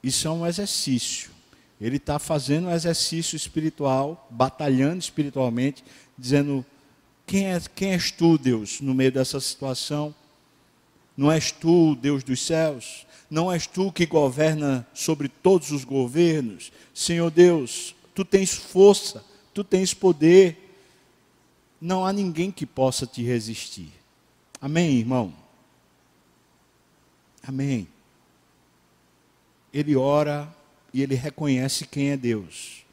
Isso 0.02 0.26
é 0.28 0.30
um 0.30 0.46
exercício. 0.46 1.30
Ele 1.80 1.96
está 1.96 2.18
fazendo 2.18 2.68
um 2.68 2.72
exercício 2.72 3.36
espiritual, 3.36 4.26
batalhando 4.30 4.98
espiritualmente, 4.98 5.84
dizendo: 6.16 6.64
quem, 7.26 7.46
é, 7.46 7.60
quem 7.74 7.92
és 7.92 8.10
tu, 8.10 8.36
Deus, 8.38 8.80
no 8.80 8.94
meio 8.94 9.12
dessa 9.12 9.38
situação? 9.38 10.14
Não 11.16 11.30
és 11.30 11.52
tu, 11.52 11.94
Deus 11.96 12.22
dos 12.22 12.40
céus? 12.44 13.06
Não 13.30 13.52
és 13.52 13.66
tu 13.66 13.92
que 13.92 14.06
governa 14.06 14.86
sobre 14.94 15.28
todos 15.28 15.70
os 15.70 15.84
governos? 15.84 16.72
Senhor 16.94 17.30
Deus, 17.30 17.94
tu 18.14 18.24
tens 18.24 18.54
força, 18.54 19.24
tu 19.52 19.62
tens 19.62 19.92
poder. 19.92 20.64
Não 21.80 22.04
há 22.04 22.12
ninguém 22.12 22.50
que 22.50 22.64
possa 22.64 23.06
te 23.06 23.22
resistir. 23.22 23.92
Amém, 24.60 24.98
irmão? 24.98 25.34
Amém. 27.46 27.86
Ele 29.72 29.96
ora 29.96 30.52
e 30.92 31.02
ele 31.02 31.14
reconhece 31.14 31.86
quem 31.86 32.10
é 32.10 32.16
Deus. 32.16 32.84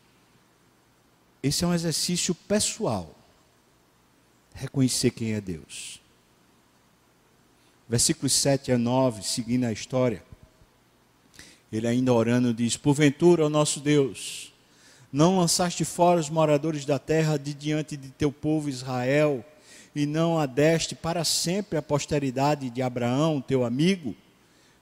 Esse 1.41 1.63
é 1.63 1.67
um 1.67 1.73
exercício 1.73 2.33
pessoal. 2.33 3.15
Reconhecer 4.53 5.11
quem 5.11 5.33
é 5.33 5.41
Deus. 5.41 6.01
Versículos 7.87 8.33
7 8.33 8.71
a 8.71 8.77
9, 8.77 9.21
seguindo 9.21 9.65
a 9.65 9.71
história. 9.71 10.23
Ele 11.71 11.87
ainda 11.87 12.13
orando 12.13 12.53
diz: 12.53 12.77
Porventura, 12.77 13.45
ó 13.45 13.49
nosso 13.49 13.79
Deus, 13.79 14.51
não 15.11 15.37
lançaste 15.37 15.85
fora 15.85 16.19
os 16.19 16.29
moradores 16.29 16.83
da 16.83 16.97
terra 16.97 17.37
de 17.37 17.53
diante 17.53 17.95
de 17.95 18.09
teu 18.09 18.31
povo 18.31 18.67
Israel, 18.67 19.45
e 19.95 20.05
não 20.05 20.39
adeste 20.39 20.95
para 20.95 21.23
sempre 21.23 21.77
a 21.77 21.81
posteridade 21.81 22.69
de 22.69 22.81
Abraão, 22.81 23.39
teu 23.39 23.63
amigo? 23.63 24.15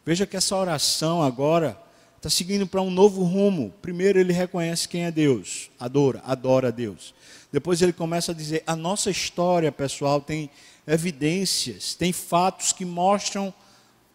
Veja 0.05 0.25
que 0.25 0.35
essa 0.35 0.55
oração 0.55 1.21
agora 1.21 1.82
está 2.23 2.29
seguindo 2.29 2.65
para 2.65 2.81
um 2.81 2.89
novo 2.89 3.21
rumo. 3.23 3.73
Primeiro 3.81 4.17
ele 4.17 4.31
reconhece 4.31 4.87
quem 4.87 5.03
é 5.03 5.11
Deus, 5.11 5.69
adora, 5.77 6.21
adora 6.25 6.69
a 6.69 6.71
Deus. 6.71 7.13
Depois 7.51 7.81
ele 7.81 7.91
começa 7.91 8.31
a 8.31 8.35
dizer: 8.35 8.63
a 8.65 8.77
nossa 8.77 9.11
história, 9.11 9.69
pessoal, 9.73 10.21
tem 10.21 10.49
evidências, 10.87 11.95
tem 11.95 12.13
fatos 12.13 12.71
que 12.71 12.85
mostram 12.85 13.53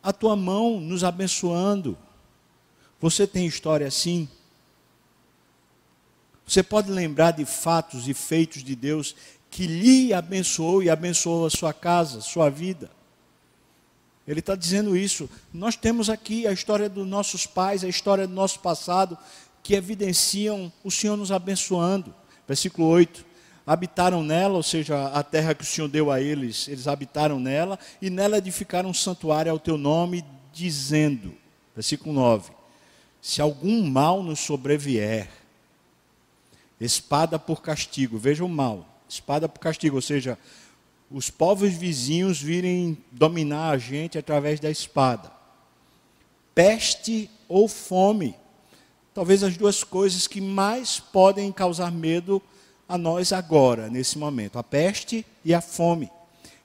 a 0.03 0.11
tua 0.11 0.35
mão 0.35 0.81
nos 0.81 1.05
abençoando. 1.05 1.99
Você 2.99 3.27
tem 3.27 3.47
história 3.47 3.87
assim? 3.87 4.27
Você 6.47 6.63
pode 6.63 6.91
lembrar 6.91 7.33
de 7.33 7.45
fatos 7.45 8.09
e 8.09 8.15
feitos 8.15 8.65
de 8.65 8.75
Deus 8.75 9.15
que 9.51 9.67
lhe 9.67 10.15
abençoou 10.15 10.83
e 10.83 10.89
abençoou 10.89 11.45
a 11.45 11.51
sua 11.51 11.75
casa, 11.75 12.23
sua 12.23 12.49
vida. 12.49 12.91
Ele 14.29 14.41
está 14.41 14.55
dizendo 14.55 14.95
isso. 14.95 15.29
Nós 15.53 15.75
temos 15.75 16.11
aqui 16.11 16.47
a 16.47 16.53
história 16.53 16.87
dos 16.87 17.07
nossos 17.07 17.47
pais, 17.47 17.83
a 17.83 17.89
história 17.89 18.27
do 18.27 18.35
nosso 18.35 18.61
passado, 18.61 19.17
que 19.63 19.75
evidenciam 19.75 20.71
o 20.85 20.91
Senhor 20.91 21.17
nos 21.17 21.33
abençoando. 21.33 22.15
Versículo 22.47 22.87
8. 22.89 23.25
Habitaram 23.67 24.23
nela, 24.23 24.55
ou 24.55 24.63
seja, 24.63 25.09
a 25.09 25.23
terra 25.23 25.55
que 25.55 25.63
o 25.63 25.67
Senhor 25.67 25.89
deu 25.89 26.11
a 26.11 26.21
eles, 26.21 26.69
eles 26.69 26.87
habitaram 26.87 27.41
nela, 27.41 27.79
e 28.01 28.11
nela 28.11 28.39
edificaram 28.39 28.91
um 28.91 28.95
santuário 28.95 29.51
ao 29.51 29.59
teu 29.59 29.79
nome, 29.79 30.25
dizendo, 30.53 31.35
versículo 31.75 32.15
9: 32.15 32.53
Se 33.21 33.41
algum 33.41 33.83
mal 33.87 34.23
nos 34.23 34.41
sobrevier, 34.41 35.29
espada 36.81 37.39
por 37.39 37.63
castigo, 37.63 38.19
veja 38.19 38.45
o 38.45 38.49
mal, 38.49 38.87
espada 39.09 39.49
por 39.49 39.61
castigo, 39.61 39.97
ou 39.97 40.03
seja, 40.03 40.39
os 41.11 41.31
povos 41.31 41.73
vizinhos 41.73 42.41
virem 42.41 42.99
dominar 43.11 43.71
a 43.71 43.79
gente 43.79 44.19
através 44.19 44.61
da 44.61 44.71
espada. 44.71 45.33
Peste 46.55 47.31
ou 47.49 47.67
fome, 47.67 48.35
talvez 49.15 49.43
as 49.43 49.57
duas 49.57 49.83
coisas 49.83 50.27
que 50.27 50.41
mais 50.41 51.01
podem 51.01 51.51
causar 51.51 51.91
medo 51.91 52.43
a 52.89 52.99
nós 52.99 53.33
agora, 53.33 53.89
nesse 53.89 54.19
momento, 54.19 54.59
a 54.59 54.63
peste 54.63 55.25
e 55.45 55.55
a 55.55 55.61
fome. 55.61 56.11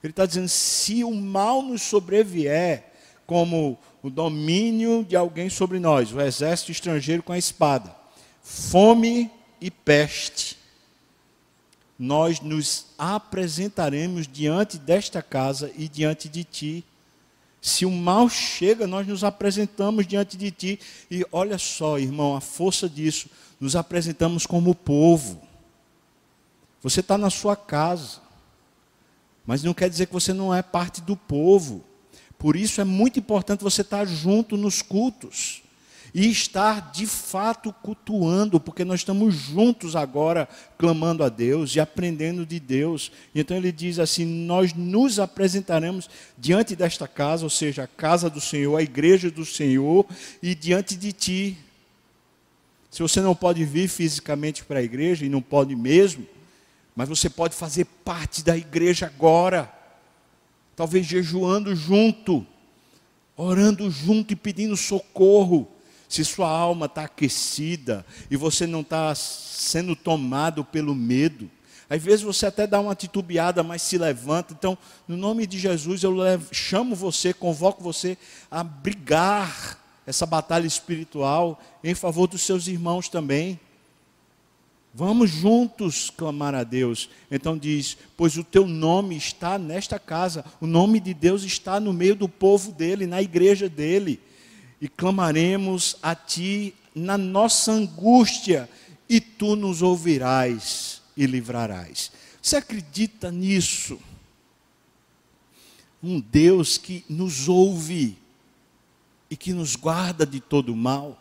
Ele 0.03 0.11
está 0.11 0.25
dizendo: 0.25 0.49
se 0.49 1.03
o 1.03 1.13
mal 1.13 1.61
nos 1.61 1.81
sobrevier, 1.81 2.83
como 3.25 3.77
o 4.01 4.09
domínio 4.09 5.05
de 5.07 5.15
alguém 5.15 5.49
sobre 5.49 5.79
nós, 5.79 6.11
o 6.11 6.19
exército 6.19 6.71
estrangeiro 6.71 7.23
com 7.23 7.31
a 7.31 7.37
espada, 7.37 7.95
fome 8.41 9.31
e 9.61 9.71
peste, 9.71 10.52
nós 12.03 12.41
nos 12.41 12.87
apresentaremos 12.97 14.27
diante 14.27 14.77
desta 14.77 15.21
casa 15.21 15.71
e 15.73 15.87
diante 15.87 16.27
de 16.27 16.43
ti. 16.43 16.85
Se 17.61 17.85
o 17.85 17.91
mal 17.91 18.27
chega, 18.27 18.85
nós 18.85 19.07
nos 19.07 19.23
apresentamos 19.23 20.05
diante 20.05 20.35
de 20.35 20.51
ti. 20.51 20.79
E 21.09 21.25
olha 21.31 21.57
só, 21.57 21.97
irmão, 21.97 22.35
a 22.35 22.41
força 22.41 22.89
disso. 22.89 23.29
Nos 23.57 23.73
apresentamos 23.73 24.45
como 24.45 24.75
povo. 24.75 25.41
Você 26.81 26.99
está 26.99 27.17
na 27.17 27.29
sua 27.29 27.55
casa, 27.55 28.19
mas 29.45 29.63
não 29.63 29.73
quer 29.73 29.89
dizer 29.89 30.07
que 30.07 30.13
você 30.13 30.33
não 30.33 30.53
é 30.53 30.61
parte 30.61 30.99
do 30.99 31.15
povo. 31.15 31.85
Por 32.37 32.57
isso 32.57 32.81
é 32.81 32.83
muito 32.83 33.17
importante 33.17 33.63
você 33.63 33.79
estar 33.79 34.03
junto 34.03 34.57
nos 34.57 34.81
cultos 34.81 35.62
e 36.13 36.29
estar 36.29 36.91
de 36.91 37.07
fato 37.07 37.73
cultuando, 37.81 38.59
porque 38.59 38.85
nós 38.85 38.99
estamos 38.99 39.33
juntos 39.33 39.95
agora 39.95 40.47
clamando 40.77 41.23
a 41.23 41.29
Deus 41.29 41.75
e 41.75 41.79
aprendendo 41.79 42.45
de 42.45 42.59
Deus. 42.59 43.11
Então 43.33 43.57
ele 43.57 43.71
diz 43.71 43.97
assim: 43.97 44.23
Nós 44.23 44.73
nos 44.73 45.17
apresentaremos 45.17 46.07
diante 46.37 46.75
desta 46.75 47.07
casa, 47.07 47.43
ou 47.43 47.49
seja, 47.49 47.83
a 47.83 47.87
casa 47.87 48.29
do 48.29 48.39
Senhor, 48.39 48.77
a 48.77 48.83
igreja 48.83 49.31
do 49.31 49.43
Senhor, 49.43 50.05
e 50.41 50.53
diante 50.53 50.95
de 50.95 51.11
ti. 51.11 51.57
Se 52.91 53.01
você 53.01 53.19
não 53.19 53.33
pode 53.33 53.65
vir 53.65 53.87
fisicamente 53.87 54.63
para 54.63 54.77
a 54.77 54.83
igreja, 54.83 55.25
e 55.25 55.29
não 55.29 55.41
pode 55.41 55.75
mesmo, 55.75 56.27
mas 56.95 57.09
você 57.09 57.27
pode 57.27 57.55
fazer 57.55 57.85
parte 57.85 58.43
da 58.43 58.55
igreja 58.55 59.07
agora, 59.07 59.73
talvez 60.75 61.07
jejuando 61.07 61.75
junto, 61.75 62.45
orando 63.35 63.89
junto 63.89 64.33
e 64.33 64.35
pedindo 64.35 64.77
socorro 64.77 65.72
se 66.13 66.23
sua 66.23 66.47
alma 66.47 66.85
está 66.85 67.05
aquecida 67.05 68.05
e 68.29 68.37
você 68.37 68.67
não 68.67 68.81
está 68.81 69.15
sendo 69.15 69.95
tomado 69.95 70.63
pelo 70.63 70.93
medo, 70.93 71.49
às 71.89 72.03
vezes 72.03 72.21
você 72.21 72.45
até 72.45 72.67
dá 72.67 72.79
uma 72.79 72.93
titubeada, 72.93 73.63
mas 73.63 73.81
se 73.81 73.97
levanta. 73.97 74.53
Então, 74.53 74.77
no 75.07 75.17
nome 75.17 75.47
de 75.47 75.57
Jesus, 75.57 76.03
eu 76.03 76.11
levo, 76.11 76.53
chamo 76.53 76.95
você, 76.95 77.33
convoco 77.33 77.81
você 77.81 78.15
a 78.51 78.63
brigar 78.63 79.79
essa 80.05 80.23
batalha 80.27 80.67
espiritual 80.67 81.59
em 81.83 81.95
favor 81.95 82.27
dos 82.27 82.43
seus 82.43 82.67
irmãos 82.67 83.09
também. 83.09 83.59
Vamos 84.93 85.31
juntos 85.31 86.11
clamar 86.11 86.53
a 86.53 86.63
Deus. 86.63 87.09
Então 87.31 87.57
diz: 87.57 87.97
Pois 88.15 88.37
o 88.37 88.43
teu 88.43 88.67
nome 88.67 89.17
está 89.17 89.57
nesta 89.57 89.97
casa, 89.97 90.45
o 90.61 90.67
nome 90.67 90.99
de 90.99 91.11
Deus 91.15 91.41
está 91.43 91.79
no 91.79 91.91
meio 91.91 92.15
do 92.15 92.29
povo 92.29 92.71
dele, 92.71 93.07
na 93.07 93.19
igreja 93.19 93.67
dele 93.67 94.19
e 94.83 94.89
clamaremos 94.89 95.95
a 96.03 96.13
Ti 96.13 96.75
na 96.93 97.17
nossa 97.17 97.71
angústia, 97.71 98.69
e 99.07 99.21
Tu 99.21 99.55
nos 99.55 99.81
ouvirás 99.81 101.01
e 101.15 101.25
livrarás. 101.25 102.11
Você 102.41 102.57
acredita 102.57 103.31
nisso? 103.31 103.97
Um 106.03 106.19
Deus 106.19 106.77
que 106.77 107.05
nos 107.07 107.47
ouve 107.47 108.17
e 109.29 109.37
que 109.37 109.53
nos 109.53 109.77
guarda 109.77 110.25
de 110.25 110.41
todo 110.41 110.75
mal. 110.75 111.17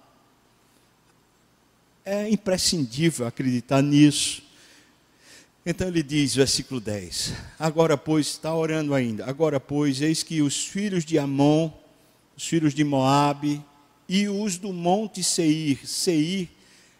É 2.04 2.28
imprescindível 2.28 3.28
acreditar 3.28 3.80
nisso. 3.80 4.42
Então 5.64 5.86
ele 5.86 6.02
diz, 6.02 6.34
versículo 6.34 6.80
10: 6.80 7.32
Agora, 7.60 7.96
pois, 7.96 8.26
está 8.26 8.52
orando 8.52 8.92
ainda. 8.92 9.24
Agora, 9.24 9.60
pois, 9.60 10.00
eis 10.00 10.24
que 10.24 10.42
os 10.42 10.66
filhos 10.66 11.04
de 11.04 11.16
Amon 11.16 11.70
os 12.36 12.46
filhos 12.46 12.74
de 12.74 12.84
Moabe 12.84 13.64
e 14.08 14.28
os 14.28 14.58
do 14.58 14.72
monte 14.72 15.22
Seir. 15.22 15.86
Seir 15.86 16.48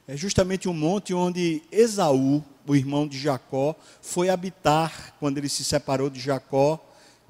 é 0.06 0.16
justamente 0.16 0.68
o 0.68 0.74
monte 0.74 1.14
onde 1.14 1.62
Esaú, 1.70 2.44
o 2.66 2.76
irmão 2.76 3.06
de 3.06 3.18
Jacó, 3.18 3.74
foi 4.00 4.28
habitar 4.28 5.14
quando 5.18 5.38
ele 5.38 5.48
se 5.48 5.64
separou 5.64 6.10
de 6.10 6.20
Jacó. 6.20 6.80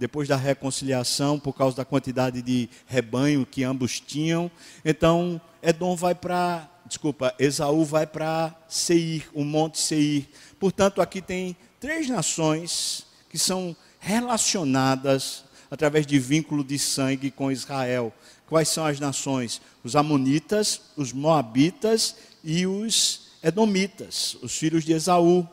depois 0.03 0.27
da 0.27 0.35
reconciliação, 0.35 1.39
por 1.39 1.53
causa 1.53 1.77
da 1.77 1.85
quantidade 1.85 2.43
de 2.43 2.69
rebanho 2.89 3.47
que 3.47 3.63
ambos 3.63 4.01
tinham. 4.01 4.51
Então, 4.85 5.41
Edom 5.63 5.95
vai 5.95 6.13
para, 6.13 6.69
desculpa, 6.87 7.33
Esaú 7.39 7.85
vai 7.85 8.05
para 8.05 8.53
Seir, 8.67 9.29
o 9.33 9.45
monte 9.45 9.79
Seir. 9.79 10.29
Portanto, 10.59 11.01
aqui 11.01 11.23
tem 11.23 11.57
três 11.79 12.09
nações 12.09 13.07
que 13.31 13.39
são 13.39 13.77
relacionadas 14.01 15.45
através 15.73 16.07
de 16.07 16.19
vínculo 16.19 16.63
de 16.63 16.79
sangue 16.79 17.31
com 17.31 17.51
Israel. 17.51 18.13
Quais 18.47 18.69
são 18.69 18.85
as 18.85 19.01
nações? 19.01 19.63
Os 19.83 19.97
Amonitas, 19.97 20.83
os 20.99 21.15
Moabitas 21.15 22.15
e 22.45 22.67
os 22.67 23.29
Edomitas, 23.43 24.37
os 24.43 24.55
filhos 24.55 24.85
de 24.85 24.93
Esaú, 24.93 25.49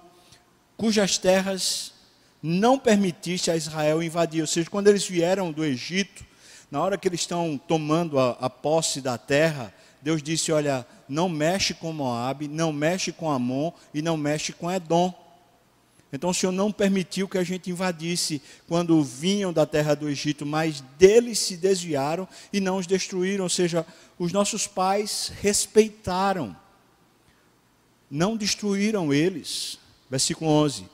cujas 0.76 1.18
terras 1.18 1.94
não 2.44 2.78
permitiste 2.78 3.50
a 3.50 3.56
Israel 3.56 4.04
invadir. 4.04 4.42
Ou 4.42 4.48
seja, 4.48 4.70
quando 4.70 4.90
eles 4.90 5.08
vieram 5.08 5.54
do 5.54 5.64
Egito, 5.64 6.26
na 6.70 6.82
hora 6.82 6.98
que 6.98 7.08
eles 7.08 7.22
estão 7.22 7.58
tomando 7.58 8.20
a, 8.20 8.32
a 8.42 8.50
posse 8.50 9.00
da 9.00 9.18
terra, 9.18 9.74
Deus 10.02 10.22
disse: 10.22 10.52
Olha, 10.52 10.86
não 11.08 11.30
mexe 11.30 11.74
com 11.74 11.94
Moabe, 11.94 12.50
não 12.50 12.74
mexe 12.74 13.14
com 13.14 13.32
Amon 13.32 13.72
e 13.94 14.02
não 14.02 14.18
mexe 14.18 14.52
com 14.52 14.70
Edom. 14.70 15.14
Então 16.12 16.32
o 16.32 16.34
Senhor 16.34 16.52
não 16.52 16.72
permitiu 16.72 17.28
que 17.28 17.38
a 17.38 17.44
gente 17.44 17.70
invadisse 17.70 18.42
quando 18.68 19.04
vinham 19.04 19.54
da 19.54 19.66
terra 19.66 19.96
do 19.96 20.10
Egito, 20.10 20.46
mas 20.46 20.82
deles 20.98 21.38
se 21.38 21.56
desviaram 21.56 22.28
e 22.52 22.60
não 22.60 22.78
os 22.78 22.88
destruíram. 22.88 23.44
Ou 23.44 23.50
seja, 23.50 23.86
os 24.18 24.32
nossos 24.32 24.66
pais 24.66 25.32
respeitaram, 25.40 26.56
não 28.10 28.36
destruíram 28.36 29.14
eles. 29.14 29.78
Versículo 30.10 30.50
11: 30.50 30.86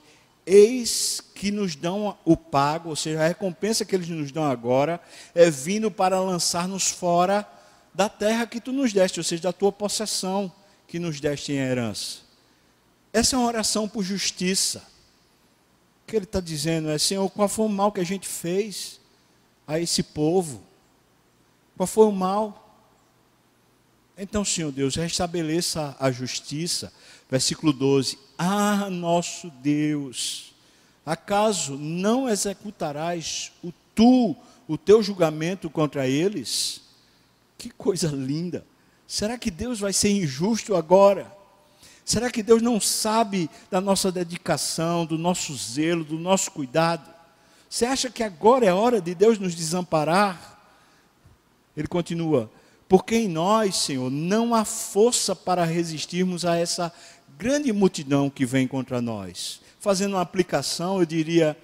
Eis 0.45 1.21
que 1.33 1.49
nos 1.49 1.77
dão 1.77 2.17
o 2.25 2.35
pago, 2.35 2.89
ou 2.89 2.95
seja, 2.95 3.23
a 3.23 3.27
recompensa 3.27 3.85
que 3.85 3.95
eles 3.95 4.09
nos 4.09 4.33
dão 4.33 4.43
agora 4.43 4.99
é 5.33 5.49
vindo 5.49 5.89
para 5.89 6.19
lançar-nos 6.19 6.89
fora 6.89 7.47
da 7.93 8.09
terra 8.09 8.45
que 8.45 8.59
tu 8.59 8.73
nos 8.73 8.91
deste, 8.91 9.21
ou 9.21 9.23
seja, 9.23 9.43
da 9.43 9.53
tua 9.53 9.71
possessão 9.71 10.51
que 10.89 10.99
nos 10.99 11.21
deste 11.21 11.53
em 11.53 11.55
herança. 11.55 12.19
Essa 13.13 13.37
é 13.37 13.39
uma 13.39 13.47
oração 13.47 13.87
por 13.87 14.03
justiça 14.03 14.94
o 16.05 16.07
que 16.07 16.15
ele 16.15 16.25
está 16.25 16.39
dizendo 16.39 16.87
é, 16.91 16.99
Senhor, 16.99 17.27
qual 17.31 17.49
foi 17.49 17.65
o 17.65 17.69
mal 17.69 17.91
que 17.91 17.99
a 17.99 18.05
gente 18.05 18.27
fez 18.27 19.01
a 19.65 19.79
esse 19.79 20.03
povo? 20.03 20.61
Qual 21.75 21.87
foi 21.87 22.05
o 22.05 22.11
mal? 22.11 22.61
Então, 24.15 24.45
Senhor 24.45 24.71
Deus, 24.71 24.95
restabeleça 24.95 25.97
a 25.99 26.11
justiça. 26.11 26.93
Versículo 27.29 27.73
12: 27.73 28.19
Ah, 28.37 28.87
nosso 28.87 29.49
Deus, 29.49 30.53
acaso 31.03 31.75
não 31.75 32.29
executarás 32.29 33.51
o 33.63 33.73
tu, 33.95 34.35
o 34.67 34.77
teu 34.77 35.01
julgamento 35.01 35.71
contra 35.71 36.07
eles? 36.07 36.81
Que 37.57 37.71
coisa 37.71 38.09
linda! 38.09 38.63
Será 39.07 39.39
que 39.39 39.49
Deus 39.49 39.79
vai 39.79 39.91
ser 39.91 40.11
injusto 40.11 40.75
agora? 40.75 41.35
Será 42.05 42.29
que 42.29 42.43
Deus 42.43 42.61
não 42.61 42.79
sabe 42.79 43.49
da 43.71 43.81
nossa 43.81 44.11
dedicação, 44.11 45.07
do 45.07 45.17
nosso 45.17 45.55
zelo, 45.55 46.03
do 46.03 46.19
nosso 46.19 46.51
cuidado? 46.51 47.11
Você 47.67 47.83
acha 47.83 48.11
que 48.11 48.21
agora 48.21 48.63
é 48.63 48.71
hora 48.71 49.01
de 49.01 49.15
Deus 49.15 49.39
nos 49.39 49.55
desamparar? 49.55 50.61
Ele 51.75 51.87
continua: 51.87 52.49
porque 52.87 53.15
em 53.15 53.27
nós, 53.27 53.75
Senhor, 53.77 54.11
não 54.11 54.53
há 54.53 54.63
força 54.63 55.35
para 55.35 55.65
resistirmos 55.65 56.45
a 56.45 56.55
essa 56.55 56.93
grande 57.39 57.73
multidão 57.73 58.29
que 58.29 58.45
vem 58.45 58.67
contra 58.67 59.01
nós. 59.01 59.59
Fazendo 59.79 60.13
uma 60.13 60.21
aplicação, 60.21 60.99
eu 60.99 61.07
diria: 61.07 61.57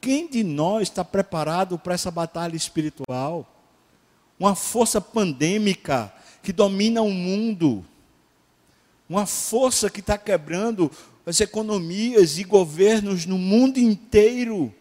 quem 0.00 0.28
de 0.28 0.44
nós 0.44 0.82
está 0.82 1.04
preparado 1.04 1.76
para 1.76 1.94
essa 1.94 2.10
batalha 2.10 2.54
espiritual? 2.54 3.44
Uma 4.38 4.54
força 4.54 5.00
pandêmica 5.00 6.12
que 6.40 6.52
domina 6.52 7.02
o 7.02 7.10
mundo 7.10 7.84
uma 9.08 9.26
força 9.26 9.88
que 9.88 10.00
está 10.00 10.18
quebrando 10.18 10.90
as 11.24 11.40
economias 11.40 12.38
e 12.38 12.44
governos 12.44 13.26
no 13.26 13.38
mundo 13.38 13.78
inteiro. 13.78 14.74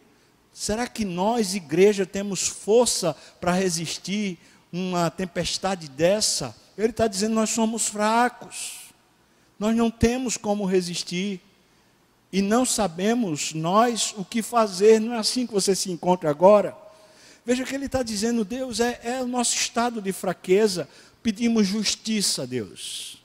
Será 0.54 0.88
que 0.88 1.06
nós, 1.06 1.56
igreja, 1.56 2.06
temos 2.06 2.48
força 2.48 3.16
para 3.40 3.52
resistir 3.52 4.38
uma 4.72 5.10
tempestade 5.10 5.88
dessa? 5.88 6.56
Ele 6.78 6.90
está 6.90 7.08
dizendo: 7.08 7.36
nós 7.36 7.50
somos 7.50 7.88
fracos, 7.88 8.94
nós 9.60 9.76
não 9.76 9.92
temos 9.92 10.36
como 10.36 10.66
resistir 10.66 11.42
e 12.32 12.42
não 12.42 12.66
sabemos 12.66 13.54
nós 13.54 14.14
o 14.18 14.26
que 14.26 14.42
fazer. 14.42 15.00
Não 15.00 15.14
é 15.14 15.18
assim 15.18 15.48
que 15.48 15.54
você 15.54 15.76
se 15.76 15.92
encontra 15.92 16.30
agora. 16.30 16.76
Veja 17.46 17.64
que 17.64 17.76
ele 17.76 17.86
está 17.86 18.04
dizendo: 18.04 18.44
Deus, 18.44 18.80
é, 18.80 19.00
é 19.04 19.22
o 19.22 19.28
nosso 19.28 19.56
estado 19.56 20.02
de 20.02 20.12
fraqueza. 20.12 20.90
Pedimos 21.24 21.68
justiça 21.68 22.44
a 22.44 22.46
Deus. 22.46 23.17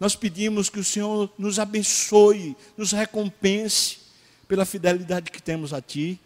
Nós 0.00 0.14
pedimos 0.14 0.68
que 0.68 0.78
o 0.78 0.84
Senhor 0.84 1.30
nos 1.36 1.58
abençoe, 1.58 2.56
nos 2.76 2.92
recompense 2.92 3.98
pela 4.46 4.64
fidelidade 4.64 5.30
que 5.30 5.42
temos 5.42 5.72
a 5.72 5.80
Ti, 5.80 6.20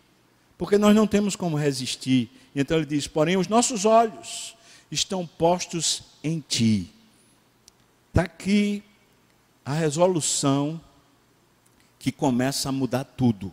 porque 0.59 0.77
nós 0.77 0.95
não 0.95 1.07
temos 1.07 1.35
como 1.35 1.57
resistir. 1.57 2.31
E 2.55 2.61
então 2.61 2.77
ele 2.77 2.87
diz: 2.87 3.07
porém, 3.07 3.37
os 3.37 3.49
nossos 3.49 3.85
olhos 3.85 4.55
estão 4.91 5.27
postos 5.27 6.03
em 6.23 6.41
Ti. 6.41 6.91
Está 8.09 8.23
aqui 8.23 8.83
a 9.65 9.73
resolução 9.73 10.81
que 11.99 12.13
começa 12.13 12.69
a 12.69 12.73
mudar 12.73 13.05
tudo. 13.05 13.51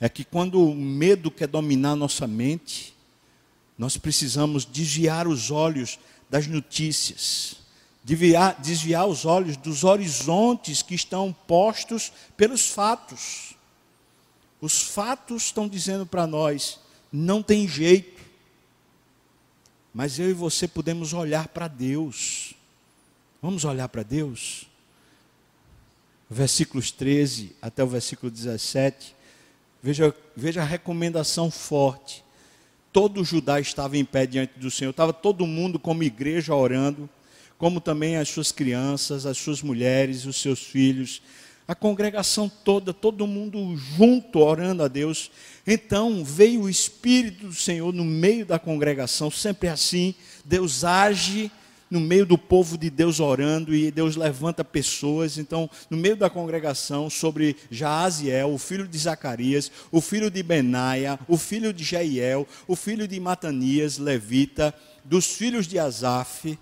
É 0.00 0.08
que 0.08 0.24
quando 0.24 0.62
o 0.62 0.74
medo 0.74 1.30
quer 1.30 1.48
dominar 1.48 1.96
nossa 1.96 2.26
mente, 2.26 2.94
nós 3.76 3.96
precisamos 3.98 4.64
desviar 4.64 5.28
os 5.28 5.50
olhos 5.50 5.98
das 6.30 6.46
notícias 6.46 7.67
desviar, 8.08 8.58
desviar 8.58 9.06
os 9.06 9.26
olhos 9.26 9.56
dos 9.58 9.84
horizontes 9.84 10.80
que 10.80 10.94
estão 10.94 11.30
postos 11.46 12.10
pelos 12.36 12.70
fatos. 12.70 13.54
Os 14.62 14.80
fatos 14.80 15.44
estão 15.44 15.68
dizendo 15.68 16.06
para 16.06 16.26
nós: 16.26 16.80
não 17.12 17.42
tem 17.42 17.68
jeito. 17.68 18.18
Mas 19.92 20.18
eu 20.18 20.30
e 20.30 20.32
você 20.32 20.66
podemos 20.66 21.12
olhar 21.12 21.48
para 21.48 21.68
Deus. 21.68 22.54
Vamos 23.42 23.64
olhar 23.64 23.88
para 23.88 24.02
Deus? 24.02 24.66
Versículos 26.30 26.90
13 26.90 27.54
até 27.60 27.84
o 27.84 27.86
versículo 27.86 28.30
17. 28.30 29.14
Veja, 29.82 30.14
veja 30.34 30.62
a 30.62 30.64
recomendação 30.64 31.50
forte. 31.50 32.24
Todo 32.90 33.24
Judá 33.24 33.60
estava 33.60 33.98
em 33.98 34.04
pé 34.04 34.26
diante 34.26 34.58
do 34.58 34.70
Senhor, 34.70 34.90
estava 34.90 35.12
todo 35.12 35.46
mundo 35.46 35.78
como 35.78 36.02
igreja 36.02 36.54
orando 36.54 37.08
como 37.58 37.80
também 37.80 38.16
as 38.16 38.28
suas 38.28 38.52
crianças, 38.52 39.26
as 39.26 39.36
suas 39.36 39.60
mulheres, 39.60 40.24
os 40.24 40.40
seus 40.40 40.62
filhos, 40.62 41.20
a 41.66 41.74
congregação 41.74 42.48
toda, 42.48 42.94
todo 42.94 43.26
mundo 43.26 43.76
junto 43.76 44.38
orando 44.38 44.82
a 44.82 44.88
Deus. 44.88 45.30
Então 45.66 46.24
veio 46.24 46.62
o 46.62 46.70
Espírito 46.70 47.48
do 47.48 47.52
Senhor 47.52 47.92
no 47.92 48.04
meio 48.04 48.46
da 48.46 48.58
congregação, 48.58 49.30
sempre 49.30 49.68
assim. 49.68 50.14
Deus 50.44 50.82
age 50.82 51.50
no 51.90 52.00
meio 52.00 52.24
do 52.24 52.38
povo 52.38 52.78
de 52.78 52.88
Deus 52.88 53.18
orando 53.18 53.74
e 53.74 53.90
Deus 53.90 54.16
levanta 54.16 54.64
pessoas. 54.64 55.36
Então, 55.36 55.68
no 55.90 55.96
meio 55.96 56.16
da 56.16 56.30
congregação, 56.30 57.10
sobre 57.10 57.56
Jaaziel, 57.70 58.52
o 58.52 58.58
filho 58.58 58.86
de 58.86 58.98
Zacarias, 58.98 59.70
o 59.90 60.00
filho 60.00 60.30
de 60.30 60.42
Benaia, 60.42 61.18
o 61.26 61.36
filho 61.36 61.72
de 61.72 61.84
Jeiel, 61.84 62.46
o 62.66 62.76
filho 62.76 63.08
de 63.08 63.18
Matanias, 63.18 63.98
levita, 63.98 64.74
dos 65.04 65.26
filhos 65.26 65.66
de 65.66 65.78
Asaf, 65.78 66.58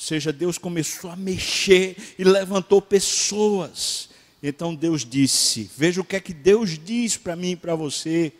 seja, 0.00 0.32
Deus 0.32 0.58
começou 0.58 1.10
a 1.10 1.16
mexer 1.16 2.14
e 2.18 2.24
levantou 2.24 2.80
pessoas. 2.80 4.08
Então 4.42 4.74
Deus 4.74 5.04
disse: 5.04 5.70
Veja 5.76 6.00
o 6.00 6.04
que 6.04 6.16
é 6.16 6.20
que 6.20 6.32
Deus 6.32 6.78
diz 6.78 7.16
para 7.16 7.36
mim 7.36 7.52
e 7.52 7.56
para 7.56 7.74
você. 7.74 8.32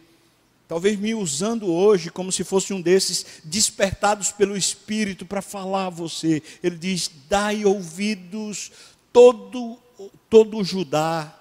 Talvez 0.66 0.98
me 0.98 1.14
usando 1.14 1.66
hoje 1.66 2.10
como 2.10 2.30
se 2.30 2.44
fosse 2.44 2.72
um 2.72 2.80
desses 2.80 3.42
despertados 3.44 4.30
pelo 4.30 4.56
Espírito 4.56 5.26
para 5.26 5.42
falar 5.42 5.86
a 5.86 5.90
você. 5.90 6.42
Ele 6.62 6.76
diz: 6.76 7.10
Dai 7.28 7.64
ouvidos 7.64 8.70
todo 9.12 9.78
todo 10.28 10.64
Judá, 10.64 11.36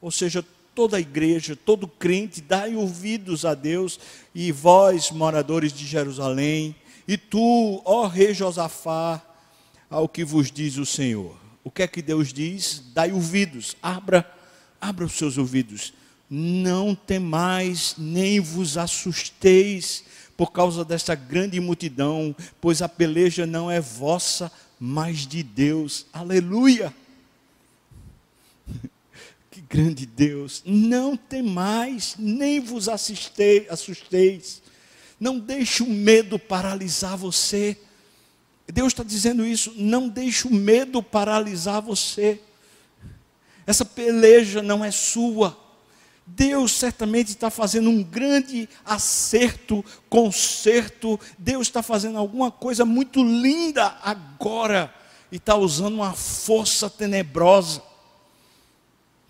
ou 0.00 0.10
seja, 0.10 0.44
toda 0.74 0.96
a 0.96 1.00
igreja, 1.00 1.56
todo 1.56 1.88
crente, 1.88 2.40
dai 2.40 2.76
ouvidos 2.76 3.44
a 3.44 3.54
Deus 3.54 3.98
e 4.34 4.52
vós, 4.52 5.10
moradores 5.10 5.72
de 5.72 5.86
Jerusalém, 5.86 6.74
e 7.08 7.16
tu, 7.16 7.82
ó 7.84 8.06
rei 8.06 8.32
Josafá, 8.32 9.20
ao 9.92 10.08
que 10.08 10.24
vos 10.24 10.50
diz 10.50 10.78
o 10.78 10.86
Senhor. 10.86 11.36
O 11.62 11.70
que 11.70 11.82
é 11.82 11.86
que 11.86 12.02
Deus 12.02 12.32
diz? 12.32 12.82
Dai 12.94 13.12
ouvidos, 13.12 13.76
abra, 13.82 14.28
abra 14.80 15.04
os 15.04 15.12
seus 15.12 15.36
ouvidos. 15.38 15.92
Não 16.28 16.94
temais, 16.94 17.94
nem 17.98 18.40
vos 18.40 18.78
assusteis 18.78 20.02
por 20.34 20.50
causa 20.50 20.82
desta 20.84 21.14
grande 21.14 21.60
multidão, 21.60 22.34
pois 22.60 22.80
a 22.80 22.88
peleja 22.88 23.46
não 23.46 23.70
é 23.70 23.80
vossa, 23.80 24.50
mas 24.80 25.26
de 25.26 25.42
Deus. 25.42 26.06
Aleluia! 26.12 26.92
Que 29.50 29.60
grande 29.60 30.06
Deus! 30.06 30.62
Não 30.64 31.14
tem 31.14 31.42
mais, 31.42 32.16
nem 32.18 32.58
vos 32.58 32.88
assusteis. 32.88 34.62
Não 35.20 35.38
deixe 35.38 35.82
o 35.82 35.90
medo 35.90 36.38
paralisar 36.38 37.18
você. 37.18 37.76
Deus 38.72 38.94
está 38.94 39.02
dizendo 39.02 39.44
isso. 39.44 39.74
Não 39.76 40.08
deixe 40.08 40.48
o 40.48 40.54
medo 40.54 41.02
paralisar 41.02 41.82
você. 41.82 42.40
Essa 43.66 43.84
peleja 43.84 44.62
não 44.62 44.82
é 44.82 44.90
sua. 44.90 45.58
Deus 46.26 46.72
certamente 46.72 47.28
está 47.28 47.50
fazendo 47.50 47.90
um 47.90 48.02
grande 48.02 48.66
acerto, 48.82 49.84
conserto. 50.08 51.20
Deus 51.36 51.66
está 51.66 51.82
fazendo 51.82 52.16
alguma 52.16 52.50
coisa 52.50 52.86
muito 52.86 53.22
linda 53.22 53.98
agora 54.02 54.92
e 55.30 55.36
está 55.36 55.54
usando 55.54 55.96
uma 55.96 56.14
força 56.14 56.88
tenebrosa. 56.88 57.82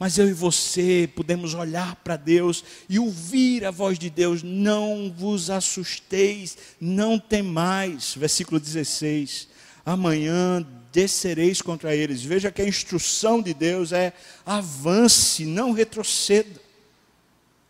Mas 0.02 0.18
eu 0.18 0.28
e 0.28 0.32
você 0.32 1.08
podemos 1.14 1.54
olhar 1.54 1.94
para 1.94 2.16
Deus 2.16 2.64
e 2.88 2.98
ouvir 2.98 3.64
a 3.64 3.70
voz 3.70 3.96
de 3.96 4.10
Deus: 4.10 4.42
não 4.42 5.14
vos 5.16 5.48
assusteis, 5.48 6.58
não 6.80 7.20
temais. 7.20 8.12
Versículo 8.16 8.58
16: 8.58 9.46
amanhã 9.86 10.66
descereis 10.90 11.62
contra 11.62 11.94
eles. 11.94 12.20
Veja 12.20 12.50
que 12.50 12.60
a 12.60 12.66
instrução 12.66 13.40
de 13.40 13.54
Deus 13.54 13.92
é: 13.92 14.12
avance, 14.44 15.46
não 15.46 15.70
retroceda, 15.70 16.60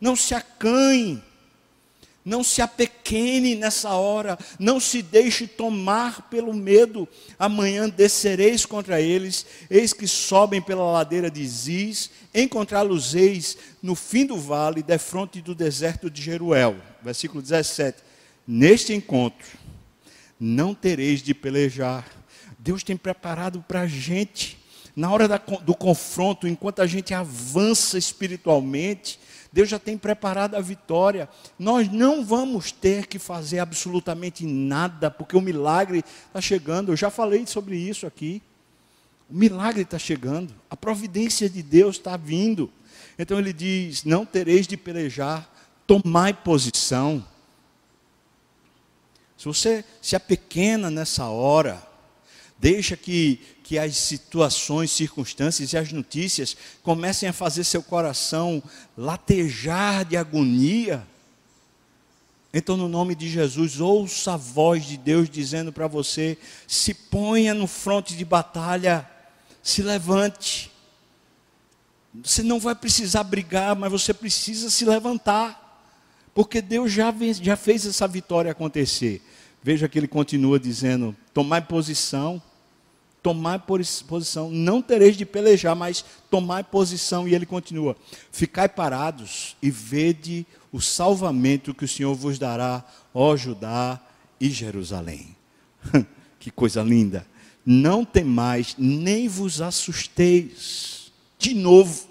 não 0.00 0.16
se 0.16 0.34
acanhe 0.34 1.22
não 2.24 2.44
se 2.44 2.62
apequene 2.62 3.54
nessa 3.54 3.90
hora, 3.90 4.38
não 4.58 4.78
se 4.78 5.02
deixe 5.02 5.46
tomar 5.46 6.28
pelo 6.30 6.54
medo. 6.54 7.08
Amanhã 7.38 7.88
descereis 7.88 8.64
contra 8.64 9.00
eles, 9.00 9.44
eis 9.68 9.92
que 9.92 10.06
sobem 10.06 10.62
pela 10.62 10.90
ladeira 10.90 11.30
de 11.30 11.46
Ziz, 11.46 12.10
encontrá-los-eis 12.34 13.58
no 13.82 13.94
fim 13.94 14.24
do 14.24 14.36
vale, 14.36 14.82
defronte 14.82 15.40
do 15.40 15.54
deserto 15.54 16.08
de 16.08 16.22
Jeruel. 16.22 16.76
Versículo 17.02 17.42
17. 17.42 18.02
Neste 18.46 18.92
encontro, 18.92 19.46
não 20.38 20.74
tereis 20.74 21.22
de 21.22 21.34
pelejar. 21.34 22.06
Deus 22.58 22.84
tem 22.84 22.96
preparado 22.96 23.64
para 23.66 23.80
a 23.82 23.86
gente, 23.88 24.58
na 24.94 25.10
hora 25.10 25.26
da, 25.26 25.38
do 25.38 25.74
confronto, 25.74 26.46
enquanto 26.46 26.80
a 26.80 26.86
gente 26.86 27.12
avança 27.12 27.98
espiritualmente, 27.98 29.18
Deus 29.52 29.68
já 29.68 29.78
tem 29.78 29.98
preparado 29.98 30.54
a 30.54 30.60
vitória. 30.60 31.28
Nós 31.58 31.90
não 31.92 32.24
vamos 32.24 32.72
ter 32.72 33.06
que 33.06 33.18
fazer 33.18 33.58
absolutamente 33.58 34.46
nada, 34.46 35.10
porque 35.10 35.36
o 35.36 35.40
milagre 35.42 35.98
está 36.26 36.40
chegando. 36.40 36.90
Eu 36.90 36.96
já 36.96 37.10
falei 37.10 37.46
sobre 37.46 37.76
isso 37.76 38.06
aqui. 38.06 38.40
O 39.28 39.34
milagre 39.34 39.82
está 39.82 39.98
chegando, 39.98 40.54
a 40.68 40.76
providência 40.76 41.48
de 41.48 41.62
Deus 41.62 41.96
está 41.96 42.16
vindo. 42.16 42.70
Então 43.18 43.38
ele 43.38 43.52
diz: 43.52 44.04
Não 44.04 44.24
tereis 44.24 44.66
de 44.66 44.76
pelejar, 44.76 45.50
tomai 45.86 46.32
posição. 46.32 47.24
Se 49.36 49.46
você 49.46 49.84
se 50.00 50.14
apequena 50.14 50.90
nessa 50.90 51.26
hora, 51.26 51.82
deixa 52.58 52.96
que 52.96 53.40
que 53.72 53.78
as 53.78 53.96
situações, 53.96 54.90
circunstâncias 54.90 55.72
e 55.72 55.78
as 55.78 55.90
notícias 55.92 56.54
comecem 56.82 57.26
a 57.26 57.32
fazer 57.32 57.64
seu 57.64 57.82
coração 57.82 58.62
latejar 58.94 60.04
de 60.04 60.14
agonia. 60.14 61.02
Então, 62.52 62.76
no 62.76 62.86
nome 62.86 63.14
de 63.14 63.30
Jesus, 63.30 63.80
ouça 63.80 64.34
a 64.34 64.36
voz 64.36 64.84
de 64.84 64.98
Deus 64.98 65.30
dizendo 65.30 65.72
para 65.72 65.86
você: 65.86 66.36
se 66.68 66.92
ponha 66.92 67.54
no 67.54 67.66
fronte 67.66 68.14
de 68.14 68.26
batalha, 68.26 69.08
se 69.62 69.80
levante. 69.80 70.70
Você 72.22 72.42
não 72.42 72.60
vai 72.60 72.74
precisar 72.74 73.24
brigar, 73.24 73.74
mas 73.74 73.90
você 73.90 74.12
precisa 74.12 74.68
se 74.68 74.84
levantar, 74.84 75.82
porque 76.34 76.60
Deus 76.60 76.92
já, 76.92 77.10
já 77.40 77.56
fez 77.56 77.86
essa 77.86 78.06
vitória 78.06 78.52
acontecer. 78.52 79.22
Veja 79.62 79.88
que 79.88 79.98
ele 79.98 80.08
continua 80.08 80.60
dizendo: 80.60 81.16
tomai 81.32 81.62
posição 81.62 82.42
tomar 83.22 83.60
posição, 83.60 84.50
não 84.50 84.82
tereis 84.82 85.16
de 85.16 85.24
pelejar, 85.24 85.76
mas 85.76 86.04
tomar 86.30 86.64
posição. 86.64 87.28
E 87.28 87.34
ele 87.34 87.46
continua: 87.46 87.96
Ficai 88.30 88.68
parados 88.68 89.56
e 89.62 89.70
vede 89.70 90.46
o 90.72 90.80
salvamento 90.80 91.74
que 91.74 91.84
o 91.84 91.88
Senhor 91.88 92.14
vos 92.14 92.38
dará, 92.38 92.84
ó 93.14 93.36
Judá 93.36 94.00
e 94.40 94.50
Jerusalém. 94.50 95.36
que 96.40 96.50
coisa 96.50 96.82
linda! 96.82 97.26
Não 97.64 98.04
temais, 98.04 98.74
nem 98.76 99.28
vos 99.28 99.60
assusteis. 99.60 101.12
De 101.38 101.54
novo, 101.54 102.08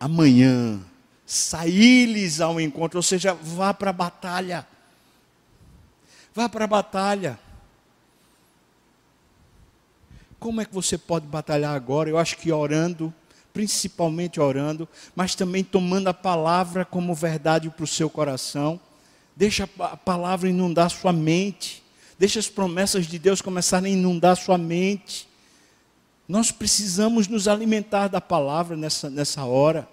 amanhã, 0.00 0.80
saí-lhes 1.26 2.40
ao 2.40 2.58
encontro, 2.58 2.98
ou 2.98 3.02
seja, 3.02 3.34
vá 3.34 3.74
para 3.74 3.90
a 3.90 3.92
batalha. 3.92 4.66
Vá 6.34 6.48
para 6.48 6.64
a 6.64 6.68
batalha. 6.68 7.38
Como 10.38 10.60
é 10.60 10.64
que 10.64 10.74
você 10.74 10.98
pode 10.98 11.26
batalhar 11.26 11.74
agora? 11.74 12.10
Eu 12.10 12.18
acho 12.18 12.36
que 12.36 12.52
orando, 12.52 13.12
principalmente 13.52 14.38
orando, 14.38 14.88
mas 15.14 15.34
também 15.34 15.64
tomando 15.64 16.08
a 16.08 16.14
palavra 16.14 16.84
como 16.84 17.14
verdade 17.14 17.70
para 17.70 17.84
o 17.84 17.86
seu 17.86 18.10
coração. 18.10 18.78
Deixa 19.34 19.68
a 19.80 19.96
palavra 19.96 20.48
inundar 20.48 20.90
sua 20.90 21.12
mente. 21.12 21.82
Deixa 22.18 22.38
as 22.38 22.48
promessas 22.48 23.06
de 23.06 23.18
Deus 23.18 23.40
começarem 23.40 23.94
a 23.94 23.96
inundar 23.96 24.36
sua 24.36 24.58
mente. 24.58 25.28
Nós 26.28 26.50
precisamos 26.50 27.28
nos 27.28 27.46
alimentar 27.46 28.08
da 28.08 28.20
palavra 28.20 28.76
nessa, 28.76 29.08
nessa 29.08 29.44
hora. 29.44 29.88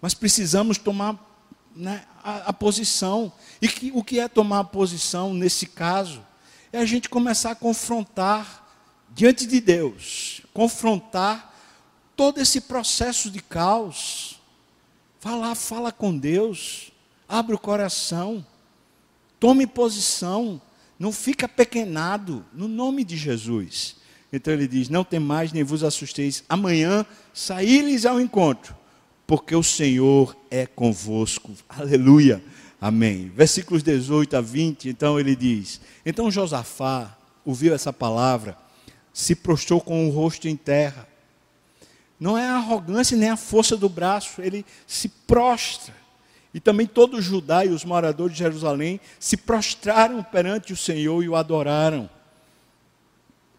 Mas 0.00 0.14
precisamos 0.14 0.78
tomar 0.78 1.16
né, 1.74 2.04
a, 2.22 2.50
a, 2.50 2.52
posição. 2.52 3.32
E 3.60 3.68
que, 3.68 3.90
o 3.94 4.04
que 4.04 4.20
é 4.20 4.28
tomar 4.28 4.60
a 4.60 4.64
posição 4.64 5.32
nesse 5.32 5.66
caso? 5.66 6.24
É 6.72 6.78
a 6.78 6.84
gente 6.84 7.08
começar 7.08 7.52
a 7.52 7.56
confrontar 7.56 8.67
diante 9.18 9.46
de 9.46 9.60
Deus, 9.60 10.42
confrontar 10.54 11.52
todo 12.14 12.38
esse 12.40 12.60
processo 12.60 13.28
de 13.28 13.42
caos. 13.42 14.40
Falar, 15.18 15.56
fala 15.56 15.90
com 15.90 16.16
Deus, 16.16 16.92
abre 17.28 17.52
o 17.52 17.58
coração, 17.58 18.46
tome 19.40 19.66
posição, 19.66 20.62
não 20.96 21.10
fica 21.10 21.48
pequenado, 21.48 22.46
no 22.52 22.68
nome 22.68 23.02
de 23.02 23.16
Jesus. 23.16 23.96
Então 24.32 24.54
ele 24.54 24.68
diz: 24.68 24.88
Não 24.88 25.02
tem 25.02 25.18
mais, 25.18 25.52
nem 25.52 25.64
vos 25.64 25.82
assusteis, 25.82 26.44
amanhã 26.48 27.04
saí-lhes 27.34 28.06
ao 28.06 28.20
encontro, 28.20 28.76
porque 29.26 29.56
o 29.56 29.64
Senhor 29.64 30.36
é 30.48 30.64
convosco. 30.64 31.50
Aleluia. 31.68 32.40
Amém. 32.80 33.32
Versículos 33.34 33.82
18 33.82 34.36
a 34.36 34.40
20, 34.40 34.88
então 34.88 35.18
ele 35.18 35.34
diz: 35.34 35.80
Então 36.06 36.30
Josafá 36.30 37.18
ouviu 37.44 37.74
essa 37.74 37.92
palavra 37.92 38.67
se 39.18 39.34
prostrou 39.34 39.80
com 39.80 40.06
o 40.06 40.12
rosto 40.12 40.46
em 40.46 40.54
terra. 40.54 41.08
Não 42.20 42.38
é 42.38 42.46
a 42.46 42.54
arrogância 42.54 43.16
nem 43.16 43.28
a 43.28 43.36
força 43.36 43.76
do 43.76 43.88
braço, 43.88 44.40
ele 44.40 44.64
se 44.86 45.08
prostra. 45.08 45.92
E 46.54 46.60
também 46.60 46.86
todo 46.86 47.20
Judá 47.20 47.64
e 47.64 47.68
os 47.68 47.84
moradores 47.84 48.34
de 48.34 48.38
Jerusalém 48.38 49.00
se 49.18 49.36
prostraram 49.36 50.22
perante 50.22 50.72
o 50.72 50.76
Senhor 50.76 51.20
e 51.24 51.28
o 51.28 51.34
adoraram. 51.34 52.08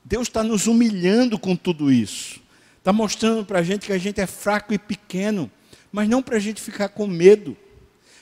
Deus 0.01 0.29
está 0.29 0.43
nos 0.43 0.65
humilhando 0.65 1.37
com 1.37 1.57
tudo 1.57 1.91
isso. 1.91 2.39
Está 2.77 2.93
mostrando 2.93 3.43
para 3.43 3.59
a 3.59 3.63
gente 3.63 3.85
que 3.85 3.91
a 3.91 3.97
gente 3.97 4.21
é 4.21 4.25
fraco 4.25 4.73
e 4.73 4.77
pequeno, 4.77 5.51
mas 5.91 6.07
não 6.07 6.21
para 6.23 6.37
a 6.37 6.39
gente 6.39 6.61
ficar 6.61 6.87
com 6.87 7.05
medo, 7.05 7.57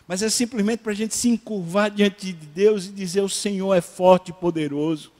mas 0.08 0.24
é 0.24 0.30
simplesmente 0.30 0.80
para 0.80 0.92
a 0.92 0.96
gente 0.96 1.14
se 1.14 1.30
encurvar 1.30 1.92
diante 1.92 2.34
de 2.34 2.48
Deus 2.48 2.88
e 2.88 2.92
dizer: 2.92 3.22
O 3.22 3.30
Senhor 3.30 3.76
é 3.76 3.82
forte 3.82 4.30
e 4.30 4.34
poderoso, 4.34 5.12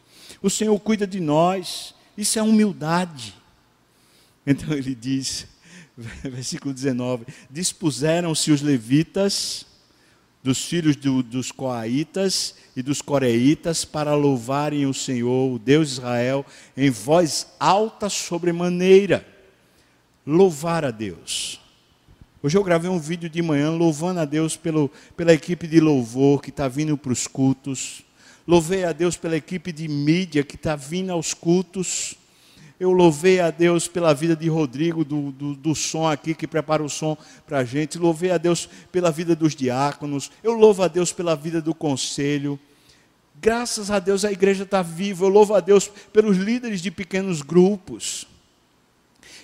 o 0.42 0.50
Senhor 0.50 0.78
cuida 0.80 1.06
de 1.06 1.20
nós, 1.20 1.96
isso 2.18 2.40
é 2.40 2.42
humildade. 2.42 3.36
Então 4.46 4.74
ele 4.74 4.96
diz, 4.96 5.46
versículo 6.24 6.74
19: 6.74 7.26
Dispuseram-se 7.50 8.52
os 8.52 8.62
levitas, 8.62 9.66
dos 10.44 10.64
filhos 10.64 10.96
do, 10.96 11.22
dos 11.22 11.52
coaitas 11.52 12.56
e 12.76 12.82
dos 12.82 13.02
coreitas, 13.02 13.84
para 13.84 14.16
louvarem 14.16 14.86
o 14.86 14.94
Senhor, 14.94 15.54
o 15.54 15.60
Deus 15.60 15.90
de 15.90 15.94
Israel, 15.96 16.46
em 16.76 16.90
voz 16.90 17.48
alta 17.60 18.08
sobremaneira. 18.08 19.28
Louvar 20.26 20.86
a 20.86 20.92
Deus. 20.92 21.60
Hoje 22.42 22.58
eu 22.58 22.64
gravei 22.64 22.90
um 22.90 23.00
vídeo 23.00 23.30
de 23.30 23.42
manhã 23.42 23.72
louvando 23.72 24.20
a 24.20 24.26
Deus 24.26 24.56
pelo, 24.56 24.90
pela 25.18 25.34
equipe 25.34 25.68
de 25.68 25.80
louvor 25.80 26.42
que 26.42 26.50
está 26.50 26.68
vindo 26.68 26.98
para 26.98 27.12
os 27.12 27.28
cultos. 27.28 28.04
Louvei 28.48 28.86
a 28.86 28.94
Deus 28.94 29.18
pela 29.18 29.36
equipe 29.36 29.74
de 29.74 29.90
mídia 29.90 30.42
que 30.42 30.56
está 30.56 30.74
vindo 30.74 31.12
aos 31.12 31.34
cultos. 31.34 32.16
Eu 32.80 32.94
louvei 32.94 33.42
a 33.42 33.52
Deus 33.52 33.90
pela 33.90 34.14
vida 34.14 34.38
de 34.38 34.48
Rodrigo, 34.48 35.04
do, 35.04 35.34
do, 35.34 35.54
do 35.54 35.76
som 35.76 36.08
aqui, 36.08 36.34
que 36.34 36.48
prepara 36.48 36.82
o 36.82 36.88
som 36.88 37.18
para 37.46 37.58
a 37.58 37.66
gente. 37.66 37.98
Louvei 37.98 38.32
a 38.32 38.38
Deus 38.38 38.70
pela 38.90 39.12
vida 39.12 39.36
dos 39.36 39.54
diáconos. 39.54 40.32
Eu 40.42 40.54
louvo 40.54 40.82
a 40.82 40.88
Deus 40.88 41.12
pela 41.12 41.36
vida 41.36 41.62
do 41.62 41.76
conselho. 41.76 42.58
Graças 43.36 43.92
a 43.92 44.00
Deus 44.00 44.24
a 44.24 44.32
igreja 44.32 44.64
está 44.64 44.82
viva. 44.82 45.26
Eu 45.26 45.30
louvo 45.30 45.54
a 45.54 45.60
Deus 45.60 45.92
pelos 46.14 46.38
líderes 46.38 46.82
de 46.82 46.90
pequenos 46.90 47.42
grupos. 47.42 48.26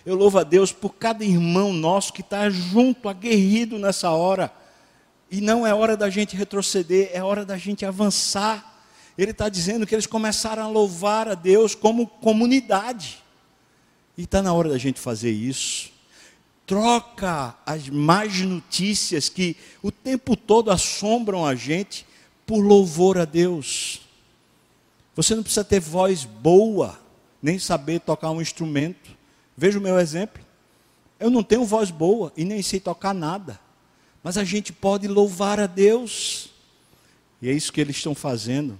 Eu 0.06 0.16
louvo 0.16 0.38
a 0.38 0.44
Deus 0.44 0.72
por 0.72 0.96
cada 0.96 1.26
irmão 1.26 1.74
nosso 1.74 2.14
que 2.14 2.22
está 2.22 2.50
junto, 2.50 3.10
aguerrido 3.10 3.78
nessa 3.78 4.12
hora. 4.12 4.50
E 5.30 5.42
não 5.42 5.68
é 5.68 5.74
hora 5.74 5.98
da 5.98 6.10
gente 6.10 6.38
retroceder, 6.38 7.10
é 7.14 7.22
hora 7.22 7.44
da 7.44 7.58
gente 7.58 7.86
avançar. 7.86 8.73
Ele 9.18 9.32
está 9.32 9.48
dizendo 9.48 9.86
que 9.86 9.94
eles 9.94 10.08
começaram 10.08 10.64
a 10.64 10.68
louvar 10.68 11.28
a 11.28 11.36
Deus 11.36 11.76
como 11.76 12.08
comunidade. 12.08 13.22
E 14.18 14.24
está 14.24 14.42
na 14.42 14.54
hora 14.54 14.70
da 14.70 14.78
gente 14.78 15.00
fazer 15.00 15.32
isso. 15.32 15.92
Troca 16.66 17.56
as 17.66 17.90
más 17.90 18.40
notícias 18.42 19.30
que 19.30 19.56
o 19.82 19.92
tempo 19.92 20.36
todo 20.36 20.72
assombram 20.72 21.46
a 21.46 21.54
gente 21.54 22.06
por 22.46 22.60
louvor 22.62 23.18
a 23.18 23.26
Deus. 23.26 24.02
Você 25.16 25.36
não 25.36 25.44
precisa 25.44 25.64
ter 25.64 25.80
voz 25.80 26.26
boa, 26.26 27.00
nem 27.42 27.60
saber 27.60 28.00
tocar 28.00 28.32
um 28.32 28.42
instrumento. 28.42 29.12
Veja 29.56 29.78
o 29.78 29.82
meu 29.82 30.00
exemplo. 30.00 30.44
Eu 31.20 31.30
não 31.30 31.44
tenho 31.44 31.66
voz 31.66 31.92
boa 31.92 32.34
e 32.36 32.44
nem 32.44 32.62
sei 32.64 32.80
tocar 32.80 33.14
nada. 33.14 33.60
Mas 34.24 34.38
a 34.38 34.44
gente 34.44 34.74
pode 34.74 35.08
louvar 35.08 35.60
a 35.60 35.68
Deus. 35.68 36.50
E 37.42 37.50
é 37.50 37.52
isso 37.52 37.72
que 37.72 37.82
eles 37.82 37.98
estão 37.98 38.16
fazendo 38.16 38.80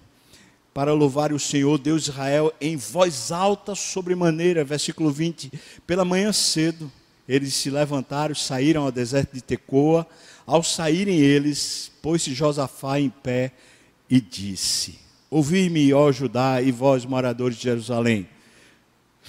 para 0.74 0.92
louvar 0.92 1.32
o 1.32 1.40
Senhor, 1.40 1.78
Deus 1.78 2.04
de 2.04 2.10
Israel, 2.10 2.52
em 2.60 2.76
voz 2.76 3.32
alta 3.32 3.76
sobremaneira, 3.76 4.64
versículo 4.64 5.12
20. 5.12 5.52
Pela 5.86 6.04
manhã 6.04 6.34
cedo, 6.34 6.92
eles 7.30 7.54
se 7.54 7.70
levantaram, 7.70 8.34
saíram 8.34 8.84
ao 8.84 8.92
deserto 8.92 9.34
de 9.34 9.42
Tecoa. 9.42 10.08
Ao 10.46 10.64
saírem 10.64 11.20
eles, 11.20 11.92
pôs-se 12.02 12.34
Josafá 12.34 13.00
em 13.00 13.10
pé 13.10 13.52
e 14.10 14.20
disse: 14.20 15.00
Ouvi-me, 15.30 15.94
ó 15.94 16.12
Judá, 16.12 16.62
e 16.62 16.72
vós, 16.72 17.06
moradores 17.06 17.58
de 17.58 17.64
Jerusalém. 17.64 18.28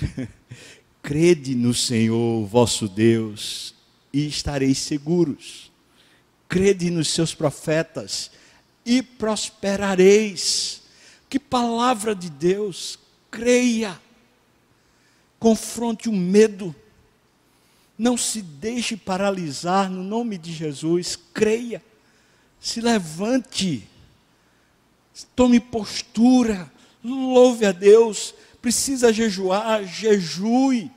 Crede 1.03 1.55
no 1.55 1.75
Senhor, 1.75 2.47
vosso 2.47 2.89
Deus, 2.89 3.75
e 4.11 4.27
estareis 4.27 4.79
seguros. 4.79 5.71
Crede 6.49 6.91
nos 6.91 7.09
seus 7.09 7.35
profetas, 7.35 8.31
e 8.87 9.03
prosperareis 9.03 10.84
que 11.35 11.39
palavra 11.41 12.15
de 12.15 12.31
Deus, 12.31 12.97
creia, 13.29 14.01
confronte 15.37 16.09
o 16.09 16.13
medo, 16.13 16.73
não 17.99 18.17
se 18.17 18.41
deixe 18.41 18.97
paralisar 18.97 19.91
no 19.91 20.05
nome 20.05 20.39
de 20.39 20.53
Jesus, 20.53 21.19
creia, 21.35 21.85
se 22.61 22.81
levante, 22.81 23.89
tome 25.35 25.59
postura, 25.59 26.73
louve 27.03 27.67
a 27.67 27.73
Deus, 27.73 28.33
precisa 28.63 29.13
jejuar, 29.13 29.85
jejue. 29.85 30.89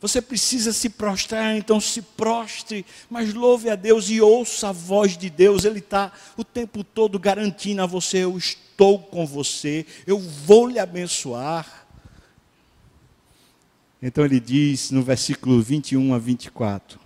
Você 0.00 0.22
precisa 0.22 0.72
se 0.72 0.88
prostrar, 0.88 1.54
então 1.56 1.78
se 1.78 2.00
prostre, 2.00 2.86
mas 3.10 3.34
louve 3.34 3.68
a 3.68 3.76
Deus 3.76 4.08
e 4.08 4.18
ouça 4.18 4.70
a 4.70 4.72
voz 4.72 5.16
de 5.16 5.28
Deus. 5.28 5.66
Ele 5.66 5.80
está 5.80 6.10
o 6.38 6.44
tempo 6.44 6.82
todo 6.82 7.18
garantindo 7.18 7.82
a 7.82 7.86
você: 7.86 8.18
eu 8.24 8.38
estou 8.38 8.98
com 8.98 9.26
você, 9.26 9.84
eu 10.06 10.18
vou 10.18 10.66
lhe 10.66 10.78
abençoar. 10.78 11.86
Então 14.00 14.24
ele 14.24 14.40
diz 14.40 14.90
no 14.90 15.02
versículo 15.02 15.60
21 15.60 16.14
a 16.14 16.18
24: 16.18 16.98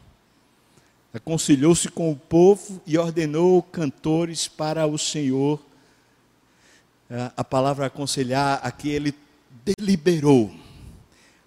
Aconselhou-se 1.12 1.88
com 1.88 2.12
o 2.12 2.16
povo 2.16 2.80
e 2.87 2.96
ordenou 2.96 3.61
cantores 3.61 4.46
para 4.46 4.87
o 4.87 4.96
Senhor. 4.96 5.61
A 7.37 7.42
palavra 7.42 7.87
aconselhar 7.87 8.61
aqui 8.62 8.88
ele 8.88 9.12
deliberou 9.64 10.63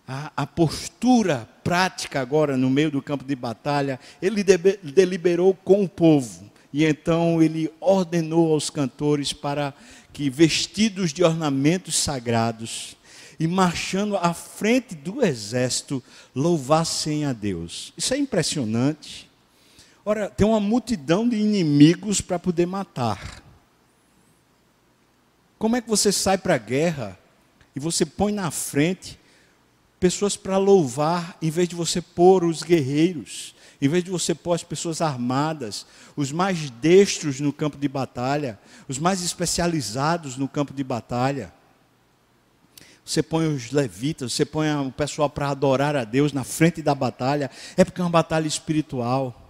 a, 0.08 0.32
a, 0.38 0.48
postura 0.48 1.50
prática 1.64 2.22
agora 2.22 2.56
no 2.56 2.70
meio 2.70 2.90
do 2.90 3.02
campo 3.02 3.26
de 3.26 3.36
batalha, 3.36 4.00
ele 4.22 4.42
de, 4.42 4.58
deliberou 4.82 5.54
com 5.54 5.84
o 5.84 5.90
povo. 5.90 6.50
E 6.72 6.86
então 6.86 7.42
ele 7.44 7.70
ordenou 7.82 8.54
aos 8.54 8.70
cantores 8.70 9.34
para 9.34 9.74
que, 10.14 10.30
vestidos 10.30 11.12
de 11.12 11.24
ornamentos 11.24 11.96
sagrados 11.96 12.96
e 13.40 13.48
marchando 13.48 14.16
à 14.16 14.34
frente 14.34 14.96
do 14.96 15.24
exército, 15.24 16.02
louvassem 16.34 17.26
a 17.26 17.34
Deus. 17.34 17.94
Isso 17.98 18.14
é 18.14 18.18
impressionante. 18.18 19.30
Ora, 20.06 20.30
tem 20.30 20.48
uma 20.48 20.60
multidão 20.60 21.28
de 21.28 21.36
inimigos 21.36 22.22
para 22.22 22.40
poder 22.40 22.66
matar. 22.66 23.44
Como 25.60 25.76
é 25.76 25.82
que 25.82 25.90
você 25.90 26.12
sai 26.12 26.38
para 26.38 26.56
a 26.56 26.60
guerra 26.60 27.20
e 27.76 27.80
você 27.80 28.06
põe 28.06 28.32
na 28.32 28.50
frente 28.50 29.20
pessoas 30.00 30.36
para 30.36 30.58
louvar, 30.58 31.38
em 31.42 31.50
vez 31.50 31.68
de 31.68 31.76
você 31.76 32.02
pôr 32.02 32.44
os 32.44 32.62
guerreiros, 32.62 33.56
em 33.82 33.88
vez 33.88 34.04
de 34.04 34.12
você 34.12 34.34
pôr 34.34 34.54
as 34.54 34.64
pessoas 34.64 35.02
armadas, 35.02 35.86
os 36.16 36.32
mais 36.32 36.70
destros 36.70 37.40
no 37.40 37.54
campo 37.54 37.78
de 37.78 37.88
batalha, 37.88 38.60
os 38.88 38.98
mais 38.98 39.22
especializados 39.22 40.38
no 40.38 40.48
campo 40.48 40.74
de 40.74 40.84
batalha. 40.84 41.54
Você 43.06 43.24
põe 43.24 43.48
os 43.48 43.72
levitas, 43.72 44.34
você 44.34 44.46
põe 44.46 44.70
o 44.76 44.92
pessoal 44.92 45.30
para 45.30 45.50
adorar 45.50 45.96
a 45.96 46.04
Deus 46.04 46.34
na 46.34 46.44
frente 46.44 46.82
da 46.82 46.94
batalha, 46.94 47.50
é 47.76 47.86
porque 47.86 48.02
é 48.02 48.04
uma 48.04 48.10
batalha 48.10 48.48
espiritual. 48.48 49.44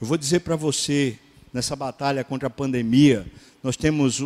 Eu 0.00 0.06
vou 0.06 0.16
dizer 0.16 0.40
para 0.40 0.56
você, 0.56 1.18
nessa 1.52 1.76
batalha 1.76 2.24
contra 2.24 2.46
a 2.46 2.50
pandemia, 2.50 3.30
nós 3.62 3.76
temos 3.76 4.24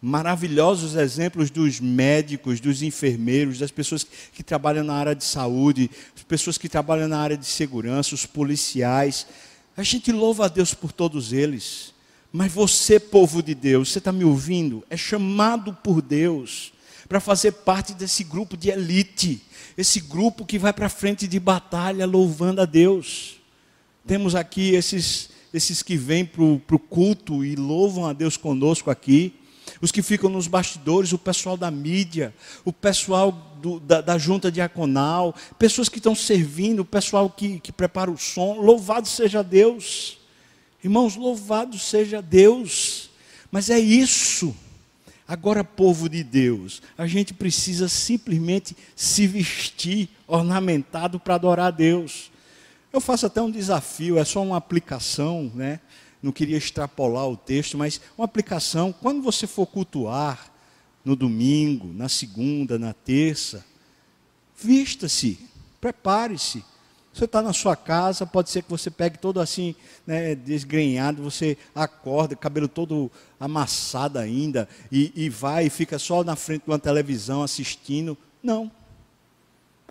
maravilhosos 0.00 0.94
exemplos 0.94 1.50
dos 1.50 1.80
médicos, 1.80 2.60
dos 2.60 2.82
enfermeiros, 2.82 3.58
das 3.58 3.70
pessoas 3.70 4.06
que 4.32 4.42
trabalham 4.42 4.84
na 4.84 4.94
área 4.94 5.14
de 5.14 5.24
saúde, 5.24 5.90
as 6.14 6.22
pessoas 6.22 6.58
que 6.58 6.68
trabalham 6.68 7.08
na 7.08 7.18
área 7.18 7.36
de 7.36 7.46
segurança, 7.46 8.14
os 8.14 8.26
policiais. 8.26 9.26
A 9.76 9.82
gente 9.82 10.12
louva 10.12 10.46
a 10.46 10.48
Deus 10.48 10.74
por 10.74 10.92
todos 10.92 11.32
eles. 11.32 11.94
Mas 12.32 12.52
você, 12.52 13.00
povo 13.00 13.42
de 13.42 13.54
Deus, 13.54 13.90
você 13.90 13.98
está 13.98 14.12
me 14.12 14.24
ouvindo? 14.24 14.84
É 14.90 14.96
chamado 14.96 15.72
por 15.72 16.02
Deus 16.02 16.72
para 17.08 17.20
fazer 17.20 17.52
parte 17.52 17.94
desse 17.94 18.24
grupo 18.24 18.56
de 18.56 18.68
elite, 18.68 19.40
esse 19.76 20.00
grupo 20.00 20.44
que 20.44 20.58
vai 20.58 20.72
para 20.72 20.88
frente 20.88 21.26
de 21.28 21.38
batalha 21.38 22.04
louvando 22.04 22.60
a 22.60 22.64
Deus. 22.64 23.36
Temos 24.06 24.34
aqui 24.34 24.74
esses, 24.74 25.30
esses 25.54 25.82
que 25.82 25.96
vêm 25.96 26.24
para 26.24 26.42
o 26.42 26.78
culto 26.78 27.44
e 27.44 27.54
louvam 27.54 28.06
a 28.06 28.12
Deus 28.12 28.36
conosco 28.36 28.90
aqui 28.90 29.34
os 29.80 29.92
que 29.92 30.02
ficam 30.02 30.30
nos 30.30 30.46
bastidores, 30.46 31.12
o 31.12 31.18
pessoal 31.18 31.56
da 31.56 31.70
mídia, 31.70 32.34
o 32.64 32.72
pessoal 32.72 33.32
do, 33.60 33.78
da, 33.80 34.00
da, 34.00 34.18
junta 34.18 34.50
diaconal, 34.50 35.34
pessoas 35.58 35.88
que 35.88 35.98
estão 35.98 36.14
servindo, 36.14 36.80
o 36.80 36.84
pessoal 36.84 37.28
que, 37.28 37.60
que 37.60 37.72
prepara 37.72 38.10
o 38.10 38.16
som. 38.16 38.60
Louvado 38.60 39.08
seja 39.08 39.42
Deus. 39.42 40.18
Irmãos, 40.82 41.16
louvado 41.16 41.78
seja 41.78 42.22
Deus. 42.22 43.10
Mas 43.50 43.70
é 43.70 43.78
isso. 43.78 44.54
Agora, 45.28 45.64
povo 45.64 46.08
de 46.08 46.22
Deus, 46.22 46.80
a 46.96 47.06
gente 47.06 47.34
precisa 47.34 47.88
simplesmente 47.88 48.76
se 48.94 49.26
vestir 49.26 50.08
ornamentado 50.26 51.18
para 51.18 51.34
adorar 51.34 51.66
a 51.66 51.70
Deus. 51.70 52.30
Eu 52.92 53.00
faço 53.00 53.26
até 53.26 53.42
um 53.42 53.50
desafio, 53.50 54.18
é 54.18 54.24
só 54.24 54.42
uma 54.42 54.56
aplicação, 54.56 55.50
né? 55.54 55.80
Não 56.22 56.32
queria 56.32 56.56
extrapolar 56.56 57.28
o 57.28 57.36
texto, 57.36 57.76
mas 57.76 58.00
uma 58.16 58.24
aplicação, 58.24 58.92
quando 58.92 59.22
você 59.22 59.46
for 59.46 59.66
cultuar 59.66 60.50
no 61.04 61.14
domingo, 61.14 61.92
na 61.92 62.08
segunda, 62.08 62.78
na 62.78 62.92
terça, 62.92 63.64
vista-se, 64.56 65.38
prepare-se. 65.80 66.64
Você 67.12 67.24
está 67.24 67.40
na 67.40 67.52
sua 67.52 67.74
casa, 67.76 68.26
pode 68.26 68.50
ser 68.50 68.62
que 68.62 68.68
você 68.68 68.90
pegue 68.90 69.16
todo 69.16 69.40
assim, 69.40 69.74
né, 70.06 70.34
desgrenhado, 70.34 71.22
você 71.22 71.56
acorda, 71.74 72.36
cabelo 72.36 72.68
todo 72.68 73.10
amassado 73.40 74.18
ainda, 74.18 74.68
e, 74.92 75.12
e 75.16 75.30
vai 75.30 75.66
e 75.66 75.70
fica 75.70 75.98
só 75.98 76.22
na 76.22 76.36
frente 76.36 76.64
de 76.64 76.70
uma 76.70 76.78
televisão 76.78 77.42
assistindo. 77.42 78.18
Não. 78.42 78.70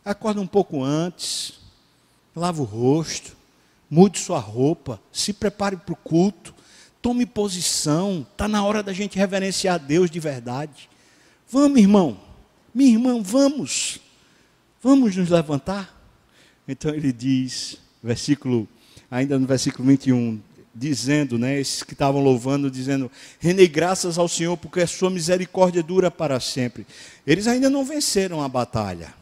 Acorda 0.04 0.40
um 0.40 0.46
pouco 0.46 0.84
antes, 0.84 1.60
lava 2.36 2.62
o 2.62 2.66
rosto, 2.66 3.35
mude 3.96 4.20
sua 4.20 4.40
roupa, 4.40 5.00
se 5.10 5.32
prepare 5.32 5.78
para 5.78 5.94
o 5.94 5.96
culto, 5.96 6.54
tome 7.02 7.26
posição, 7.26 8.28
está 8.30 8.46
na 8.46 8.62
hora 8.62 8.84
da 8.84 8.92
gente 8.92 9.18
reverenciar 9.18 9.76
a 9.76 9.78
Deus 9.78 10.12
de 10.12 10.20
verdade. 10.20 10.90
Vamos, 11.50 11.80
irmão, 11.80 12.20
minha 12.74 12.92
irmã, 12.92 13.22
vamos, 13.22 14.02
vamos 14.84 15.16
nos 15.16 15.30
levantar. 15.30 15.98
Então 16.68 16.94
ele 16.94 17.14
diz, 17.14 17.78
versículo, 18.04 18.68
ainda 19.10 19.40
no 19.40 19.48
versículo 19.48 19.88
21, 19.88 20.42
dizendo, 20.74 21.38
né, 21.38 21.58
esses 21.58 21.82
que 21.82 21.94
estavam 21.94 22.22
louvando, 22.22 22.70
dizendo: 22.70 23.10
Renei 23.40 23.70
graças 23.70 24.18
ao 24.18 24.28
Senhor, 24.28 24.58
porque 24.58 24.82
a 24.82 24.88
sua 24.88 25.10
misericórdia 25.10 25.82
dura 25.82 26.12
para 26.12 26.38
sempre. 26.42 26.86
Eles 27.26 27.48
ainda 27.48 27.70
não 27.70 27.86
venceram 27.86 28.44
a 28.44 28.50
batalha. 28.50 29.14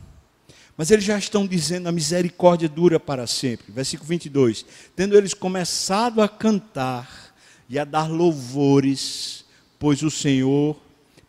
Mas 0.75 0.89
eles 0.89 1.05
já 1.05 1.17
estão 1.17 1.45
dizendo 1.45 1.87
a 1.87 1.91
misericórdia 1.91 2.67
dura 2.67 2.99
para 2.99 3.27
sempre. 3.27 3.71
Versículo 3.71 4.09
22. 4.09 4.65
Tendo 4.95 5.15
eles 5.15 5.33
começado 5.33 6.21
a 6.21 6.27
cantar 6.27 7.33
e 7.69 7.77
a 7.77 7.85
dar 7.85 8.09
louvores, 8.09 9.45
pois 9.77 10.01
o 10.01 10.09
Senhor 10.09 10.77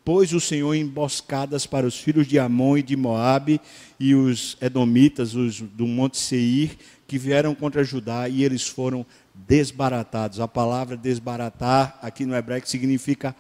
pôs 0.05 0.33
o 0.35 0.41
Senhor 0.41 0.75
emboscadas 0.75 1.67
para 1.67 1.87
os 1.87 1.99
filhos 1.99 2.27
de 2.27 2.39
Amon 2.39 2.77
e 2.77 2.83
de 2.83 2.95
Moabe 2.95 3.61
e 3.99 4.15
os 4.15 4.57
edomitas, 4.61 5.35
os 5.35 5.61
do 5.61 5.87
monte 5.87 6.19
Seir, 6.19 6.77
que 7.07 7.17
vieram 7.17 7.55
contra 7.55 7.83
Judá 7.83 8.29
e 8.29 8.45
eles 8.45 8.69
foram 8.69 9.07
desbaratados. 9.35 10.41
A 10.41 10.47
palavra 10.47 10.97
desbaratar 10.97 11.99
aqui 12.03 12.27
no 12.27 12.37
hebraico 12.37 12.69
significa 12.69 13.35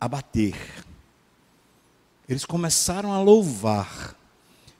abater. 0.00 0.54
Eles 2.28 2.44
começaram 2.44 3.12
a 3.12 3.20
louvar. 3.20 4.16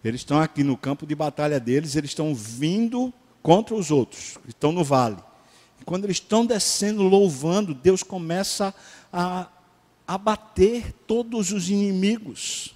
Eles 0.06 0.20
estão 0.20 0.40
aqui 0.40 0.62
no 0.62 0.76
campo 0.76 1.04
de 1.04 1.16
batalha 1.16 1.58
deles, 1.58 1.96
eles 1.96 2.10
estão 2.10 2.32
vindo 2.32 3.12
contra 3.42 3.74
os 3.74 3.90
outros, 3.90 4.38
estão 4.46 4.70
no 4.70 4.84
vale. 4.84 5.16
E 5.80 5.84
quando 5.84 6.04
eles 6.04 6.18
estão 6.18 6.46
descendo 6.46 7.02
louvando, 7.02 7.74
Deus 7.74 8.04
começa 8.04 8.72
a 9.12 9.48
abater 10.06 10.92
todos 11.08 11.50
os 11.50 11.68
inimigos. 11.68 12.72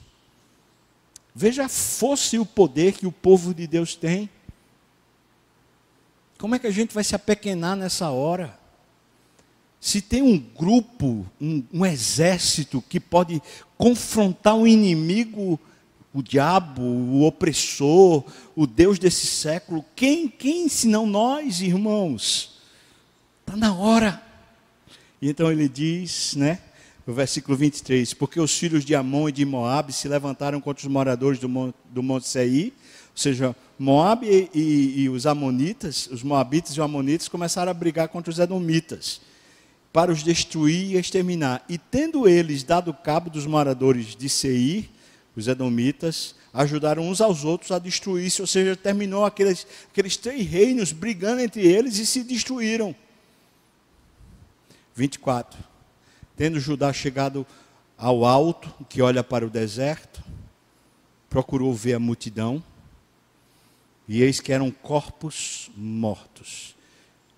Veja 1.33 1.67
a 1.67 1.69
força 1.69 2.35
e 2.35 2.41
o 2.41 2.45
poder 2.45 2.95
que 2.95 3.07
o 3.07 3.13
povo 3.13 3.55
de 3.55 3.65
Deus 3.69 3.95
tem. 3.95 4.29
Como 6.37 6.57
é 6.57 6.59
que 6.59 6.67
a 6.67 6.73
gente 6.73 6.93
vai 6.93 7.05
se 7.05 7.15
apequenar 7.15 7.77
nessa 7.77 8.11
hora? 8.11 8.59
Se 9.81 10.01
tem 10.01 10.21
um 10.21 10.37
grupo, 10.37 11.25
um, 11.41 11.63
um 11.73 11.87
exército 11.87 12.83
que 12.83 12.99
pode 12.99 13.41
confrontar 13.79 14.57
o 14.57 14.67
inimigo, 14.67 15.61
o 16.13 16.23
diabo, 16.23 16.83
o 16.83 17.23
opressor, 17.25 18.25
o 18.57 18.67
Deus 18.67 18.99
desse 18.99 19.27
século, 19.27 19.85
quem, 19.95 20.29
quem 20.29 20.69
senão 20.69 21.07
nós, 21.07 21.61
irmãos? 21.61 22.61
Está 23.41 23.57
na 23.57 23.75
hora. 23.75 24.23
E 25.23 25.29
então 25.29 25.51
ele 25.51 25.69
diz, 25.69 26.35
né? 26.35 26.59
no 27.07 27.15
versículo 27.15 27.57
23, 27.57 28.15
porque 28.15 28.41
os 28.41 28.57
filhos 28.57 28.85
de 28.85 28.95
Amon 28.95 29.29
e 29.29 29.33
de 29.33 29.45
Moabe 29.45 29.93
se 29.93 30.07
levantaram 30.07 30.61
contra 30.61 30.87
os 30.87 30.93
moradores 30.93 31.41
do 31.41 31.49
Monte, 31.49 31.75
do 31.91 32.03
monte 32.03 32.29
Seir, 32.29 32.73
ou 33.11 33.17
seja, 33.17 33.57
Moabe 33.79 34.29
e, 34.29 34.51
e, 34.55 35.01
e, 35.03 35.09
os 35.09 35.27
amonitas, 35.27 36.07
os 36.13 36.23
moabitas 36.23 36.71
e 36.71 36.73
os 36.75 36.85
amonitas 36.85 37.27
começaram 37.27 37.71
a 37.71 37.75
brigar 37.75 38.09
contra 38.09 38.31
os 38.31 38.39
edomitas, 38.39 39.21
para 39.93 40.13
os 40.13 40.23
destruir 40.23 40.93
e 40.93 40.97
exterminar. 40.97 41.65
E 41.69 41.79
tendo 41.79 42.29
eles 42.29 42.63
dado 42.63 42.95
cabo 42.95 43.29
dos 43.29 43.45
moradores 43.45 44.15
de 44.15 44.29
Seir, 44.29 44.89
os 45.37 45.49
edomitas, 45.49 46.35
ajudaram 46.53 47.09
uns 47.09 47.21
aos 47.21 47.45
outros 47.45 47.71
a 47.71 47.79
destruir-se, 47.79 48.41
ou 48.41 48.47
seja, 48.47 48.77
terminou 48.77 49.25
aqueles, 49.25 49.67
aqueles 49.91 50.17
três 50.17 50.47
reinos 50.47 50.93
brigando 50.93 51.41
entre 51.41 51.67
eles 51.67 51.99
e 51.99 52.07
se 52.07 52.23
destruíram. 52.23 52.95
24. 54.95 55.59
Tendo 56.37 56.59
Judá 56.59 56.93
chegado 56.93 57.47
ao 57.97 58.25
alto, 58.25 58.73
que 58.89 59.03
olha 59.03 59.23
para 59.23 59.47
o 59.47 59.51
deserto, 59.51 60.23
procurou 61.29 61.73
ver 61.73 61.95
a 61.95 62.01
multidão, 62.01 62.63
e 64.09 64.23
eis 64.23 64.41
que 64.41 64.53
eram 64.53 64.71
corpos 64.71 65.71
mortos, 65.77 66.75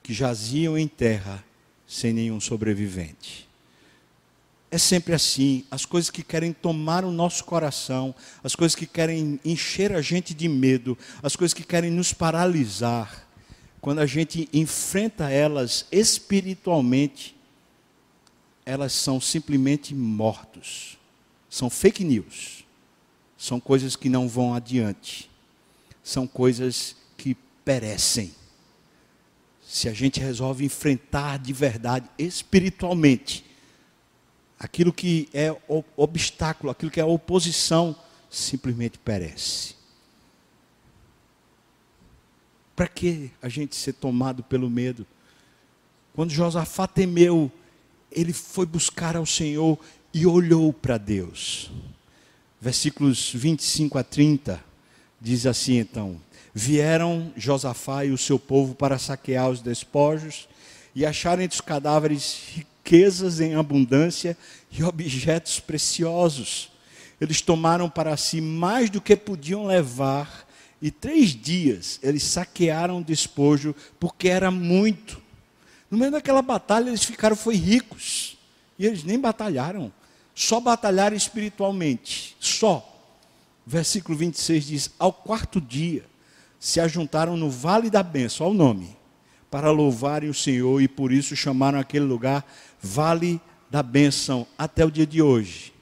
que 0.02 0.14
jaziam 0.14 0.78
em 0.78 0.88
terra 0.88 1.44
sem 1.86 2.12
nenhum 2.12 2.40
sobrevivente. 2.40 3.51
É 4.72 4.78
sempre 4.78 5.12
assim, 5.12 5.66
as 5.70 5.84
coisas 5.84 6.08
que 6.08 6.22
querem 6.22 6.50
tomar 6.50 7.04
o 7.04 7.12
nosso 7.12 7.44
coração, 7.44 8.14
as 8.42 8.56
coisas 8.56 8.74
que 8.74 8.86
querem 8.86 9.38
encher 9.44 9.92
a 9.92 10.00
gente 10.00 10.32
de 10.32 10.48
medo, 10.48 10.96
as 11.22 11.36
coisas 11.36 11.52
que 11.52 11.62
querem 11.62 11.90
nos 11.90 12.14
paralisar, 12.14 13.28
quando 13.82 13.98
a 13.98 14.06
gente 14.06 14.48
enfrenta 14.50 15.28
elas 15.28 15.84
espiritualmente, 15.92 17.36
elas 18.64 18.94
são 18.94 19.20
simplesmente 19.20 19.94
mortos. 19.94 20.96
São 21.50 21.68
fake 21.68 22.02
news. 22.02 22.64
São 23.36 23.60
coisas 23.60 23.94
que 23.94 24.08
não 24.08 24.26
vão 24.26 24.54
adiante. 24.54 25.28
São 26.02 26.26
coisas 26.26 26.96
que 27.18 27.36
perecem. 27.62 28.32
Se 29.68 29.86
a 29.86 29.92
gente 29.92 30.18
resolve 30.18 30.64
enfrentar 30.64 31.38
de 31.38 31.52
verdade, 31.52 32.08
espiritualmente, 32.16 33.51
aquilo 34.62 34.92
que 34.92 35.28
é 35.34 35.54
obstáculo, 35.96 36.70
aquilo 36.70 36.90
que 36.90 37.00
é 37.00 37.04
oposição, 37.04 37.96
simplesmente 38.30 38.96
perece. 38.96 39.74
Para 42.76 42.86
que 42.86 43.32
a 43.42 43.48
gente 43.48 43.74
ser 43.74 43.94
tomado 43.94 44.42
pelo 44.44 44.70
medo? 44.70 45.04
Quando 46.14 46.30
Josafá 46.30 46.86
temeu 46.86 47.50
ele 48.10 48.32
foi 48.32 48.64
buscar 48.64 49.16
ao 49.16 49.26
Senhor 49.26 49.78
e 50.14 50.26
olhou 50.26 50.72
para 50.72 50.96
Deus. 50.96 51.70
Versículos 52.60 53.32
25 53.34 53.98
a 53.98 54.04
30 54.04 54.62
diz 55.20 55.44
assim 55.44 55.78
então: 55.78 56.20
Vieram 56.54 57.32
Josafá 57.36 58.04
e 58.04 58.12
o 58.12 58.18
seu 58.18 58.38
povo 58.38 58.74
para 58.74 58.98
saquear 58.98 59.50
os 59.50 59.60
despojos 59.60 60.48
e 60.94 61.04
acharam 61.04 61.42
entre 61.42 61.54
os 61.54 61.60
cadáveres 61.60 62.64
riquezas 62.82 63.40
em 63.40 63.54
abundância 63.54 64.36
e 64.70 64.82
objetos 64.82 65.60
preciosos. 65.60 66.70
Eles 67.20 67.40
tomaram 67.40 67.88
para 67.88 68.16
si 68.16 68.40
mais 68.40 68.90
do 68.90 69.00
que 69.00 69.14
podiam 69.16 69.64
levar, 69.64 70.46
e 70.80 70.90
três 70.90 71.30
dias 71.30 72.00
eles 72.02 72.24
saquearam 72.24 72.98
o 72.98 73.04
despojo, 73.04 73.74
porque 74.00 74.28
era 74.28 74.50
muito. 74.50 75.22
No 75.88 75.96
meio 75.96 76.10
daquela 76.10 76.42
batalha, 76.42 76.88
eles 76.88 77.04
ficaram 77.04 77.36
foi 77.36 77.54
ricos. 77.54 78.36
E 78.78 78.86
eles 78.86 79.04
nem 79.04 79.18
batalharam. 79.18 79.92
Só 80.34 80.58
batalharam 80.58 81.16
espiritualmente. 81.16 82.36
Só. 82.40 82.88
Versículo 83.64 84.18
26 84.18 84.66
diz: 84.66 84.90
Ao 84.98 85.12
quarto 85.12 85.60
dia 85.60 86.04
se 86.58 86.80
ajuntaram 86.80 87.36
no 87.36 87.48
vale 87.48 87.90
da 87.90 88.02
bênção, 88.02 88.46
ao 88.46 88.54
nome, 88.54 88.96
para 89.52 89.70
louvarem 89.70 90.30
o 90.30 90.34
Senhor, 90.34 90.80
e 90.80 90.88
por 90.88 91.12
isso 91.12 91.36
chamaram 91.36 91.78
aquele 91.78 92.06
lugar 92.06 92.42
Vale 92.80 93.38
da 93.70 93.82
Bênção, 93.82 94.46
até 94.56 94.82
o 94.82 94.90
dia 94.90 95.06
de 95.06 95.20
hoje. 95.20 95.74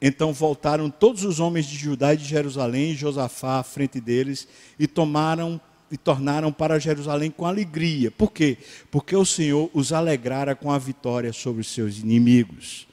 Então 0.00 0.32
voltaram 0.32 0.88
todos 0.88 1.24
os 1.24 1.40
homens 1.40 1.66
de 1.66 1.76
Judá 1.76 2.14
e 2.14 2.16
de 2.16 2.24
Jerusalém, 2.24 2.92
e 2.92 2.96
Josafá 2.96 3.58
à 3.58 3.62
frente 3.62 4.00
deles, 4.00 4.48
e 4.78 4.86
tomaram 4.86 5.60
e 5.90 5.98
tornaram 5.98 6.50
para 6.50 6.78
Jerusalém 6.78 7.30
com 7.30 7.44
alegria. 7.44 8.10
Por 8.10 8.32
quê? 8.32 8.56
Porque 8.90 9.14
o 9.14 9.26
Senhor 9.26 9.70
os 9.74 9.92
alegrara 9.92 10.56
com 10.56 10.72
a 10.72 10.78
vitória 10.78 11.34
sobre 11.34 11.60
os 11.60 11.68
seus 11.68 11.98
inimigos. 11.98 12.88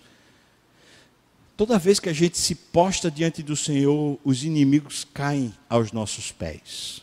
Toda 1.55 1.79
vez 1.79 1.97
que 1.97 2.09
a 2.09 2.13
gente 2.13 2.37
se 2.37 2.55
posta 2.55 3.09
diante 3.09 3.41
do 3.41 3.55
Senhor, 3.55 4.19
os 4.25 4.43
inimigos 4.43 5.07
caem 5.13 5.53
aos 5.69 5.93
nossos 5.93 6.29
pés. 6.29 7.01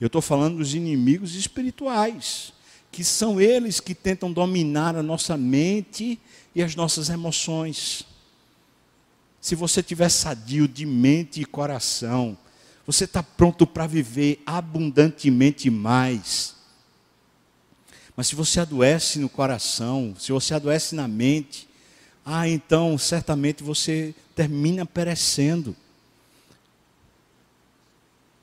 Eu 0.00 0.06
estou 0.06 0.22
falando 0.22 0.56
dos 0.56 0.74
inimigos 0.74 1.34
espirituais, 1.34 2.54
que 2.90 3.04
são 3.04 3.38
eles 3.38 3.80
que 3.80 3.94
tentam 3.94 4.32
dominar 4.32 4.96
a 4.96 5.02
nossa 5.02 5.36
mente 5.36 6.18
e 6.54 6.62
as 6.62 6.74
nossas 6.74 7.10
emoções. 7.10 8.06
Se 9.40 9.54
você 9.54 9.82
tiver 9.82 10.08
sadio 10.08 10.66
de 10.66 10.86
mente 10.86 11.42
e 11.42 11.44
coração, 11.44 12.36
você 12.86 13.04
está 13.04 13.22
pronto 13.22 13.66
para 13.66 13.86
viver 13.86 14.42
abundantemente 14.46 15.68
mais. 15.68 16.56
Mas 18.16 18.26
se 18.26 18.34
você 18.34 18.60
adoece 18.60 19.18
no 19.18 19.28
coração, 19.28 20.14
se 20.18 20.32
você 20.32 20.54
adoece 20.54 20.94
na 20.94 21.06
mente, 21.06 21.68
ah, 22.24 22.48
então 22.48 22.96
certamente 22.96 23.62
você 23.62 24.14
termina 24.34 24.86
perecendo. 24.86 25.76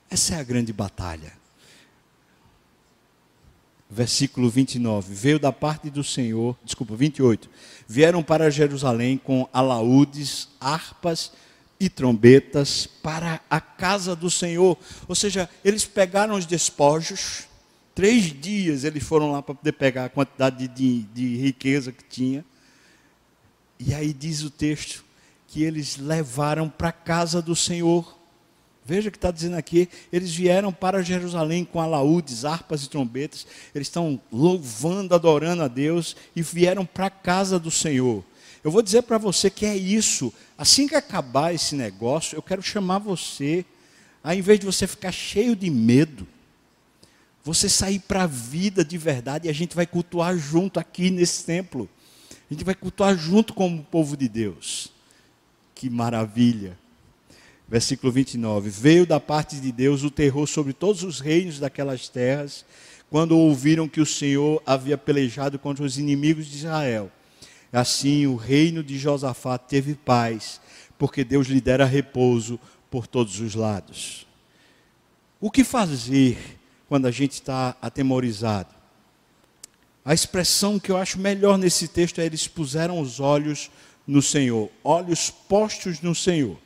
Essa 0.10 0.36
é 0.36 0.40
a 0.40 0.44
grande 0.44 0.72
batalha. 0.72 1.34
Versículo 3.90 4.50
29. 4.50 5.14
Veio 5.14 5.40
da 5.40 5.52
parte 5.52 5.90
do 5.90 6.04
Senhor, 6.04 6.58
desculpa, 6.64 6.96
28. 6.96 7.50
Vieram 7.88 8.22
para 8.22 8.50
Jerusalém 8.50 9.18
com 9.18 9.48
alaúdes, 9.54 10.50
harpas 10.60 11.32
e 11.80 11.90
trombetas 11.90 12.88
para 12.88 13.40
a 13.50 13.62
casa 13.62 14.16
do 14.16 14.30
Senhor. 14.30 14.78
Ou 15.08 15.16
seja, 15.16 15.50
eles 15.64 15.86
pegaram 15.86 16.36
os 16.36 16.46
despojos, 16.46 17.48
três 17.94 18.26
dias 18.26 18.84
eles 18.84 19.04
foram 19.04 19.32
lá 19.32 19.42
para 19.42 19.56
poder 19.56 19.74
pegar 19.74 20.06
a 20.06 20.10
quantidade 20.10 20.68
de, 20.68 20.68
de, 20.68 21.04
de 21.04 21.38
riqueza 21.38 21.92
que 21.92 22.04
tinha. 22.04 22.44
E 23.80 23.94
aí 23.94 24.12
diz 24.12 24.42
o 24.42 24.50
texto 24.50 25.06
que 25.48 25.64
eles 25.64 25.98
levaram 25.98 26.68
para 26.68 26.90
a 26.90 26.92
casa 26.94 27.42
do 27.42 27.56
Senhor. 27.56 28.17
Veja 28.88 29.10
o 29.10 29.12
que 29.12 29.18
está 29.18 29.32
dizendo 29.32 29.58
aqui. 29.58 29.90
Eles 30.14 30.34
vieram 30.34 30.72
para 30.72 31.04
Jerusalém 31.04 31.66
com 31.66 31.82
alaúdes, 31.82 32.46
harpas 32.46 32.86
e 32.86 32.90
trombetas. 32.90 33.46
Eles 33.76 33.90
estão 33.90 34.20
louvando, 34.32 35.14
adorando 35.14 35.62
a 35.62 35.68
Deus 35.68 36.16
e 36.34 36.42
vieram 36.42 36.86
para 36.86 37.08
a 37.08 37.10
casa 37.10 37.60
do 37.60 37.70
Senhor. 37.70 38.24
Eu 38.64 38.72
vou 38.72 38.82
dizer 38.82 39.02
para 39.04 39.18
você 39.18 39.50
que 39.50 39.66
é 39.66 39.76
isso. 39.76 40.34
Assim 40.58 40.88
que 40.88 40.96
acabar 40.96 41.54
esse 41.54 41.76
negócio, 41.76 42.38
eu 42.38 42.42
quero 42.42 42.62
chamar 42.62 43.00
você, 43.00 43.66
ao 44.24 44.34
invés 44.34 44.58
de 44.58 44.66
você 44.66 44.88
ficar 44.88 45.12
cheio 45.12 45.54
de 45.54 45.70
medo, 45.70 46.26
você 47.44 47.68
sair 47.68 48.00
para 48.00 48.24
a 48.24 48.28
vida 48.28 48.86
de 48.86 48.98
verdade 48.98 49.48
e 49.48 49.50
a 49.50 49.54
gente 49.54 49.76
vai 49.76 49.86
cultuar 49.86 50.38
junto 50.38 50.80
aqui 50.80 51.10
nesse 51.10 51.44
templo. 51.44 51.90
A 52.50 52.54
gente 52.54 52.64
vai 52.64 52.76
cultuar 52.76 53.18
junto 53.18 53.54
com 53.54 53.76
o 53.76 53.84
povo 53.84 54.16
de 54.16 54.30
Deus. 54.30 54.96
que 55.76 55.90
maravilha. 55.92 56.78
Versículo 57.68 58.12
29. 58.12 58.70
Veio 58.70 59.06
da 59.06 59.20
parte 59.20 59.60
de 59.60 59.72
Deus 59.72 60.04
o 60.04 60.10
terror 60.10 60.48
sobre 60.48 60.72
todos 60.72 61.04
os 61.04 61.20
reinos 61.20 61.60
daquelas 61.60 62.08
terras, 62.08 62.66
quando 63.10 63.38
ouviram 63.38 63.88
que 63.88 64.00
o 64.00 64.06
Senhor 64.06 64.62
havia 64.66 64.98
pelejado 64.98 65.60
contra 65.60 65.84
os 65.84 65.98
inimigos 65.98 66.48
de 66.48 66.58
Israel. 66.58 67.12
Assim 67.72 68.26
o 68.26 68.36
reino 68.36 68.82
de 68.82 68.98
Josafá 68.98 69.58
teve 69.58 69.96
paz, 69.96 70.62
porque 70.98 71.24
Deus 71.24 71.48
lhe 71.48 71.60
dera 71.60 71.86
repouso 71.86 72.60
por 72.90 73.06
todos 73.06 73.40
os 73.40 73.54
lados. 73.54 74.26
O 75.40 75.52
que 75.52 75.64
fazer 75.64 76.38
quando 76.88 77.06
a 77.06 77.12
gente 77.12 77.34
está 77.34 77.76
atemorizado? 77.82 78.74
A 80.04 80.14
expressão 80.14 80.80
que 80.80 80.90
eu 80.90 80.98
acho 80.98 81.20
melhor 81.20 81.58
nesse 81.58 81.90
texto 81.90 82.20
é: 82.20 82.26
eles 82.26 82.48
puseram 82.48 83.02
os 83.02 83.20
olhos 83.20 83.70
no 84.08 84.22
Senhor, 84.22 84.72
olhos 84.84 85.30
postos 85.30 86.00
no 86.02 86.16
Senhor. 86.16 86.58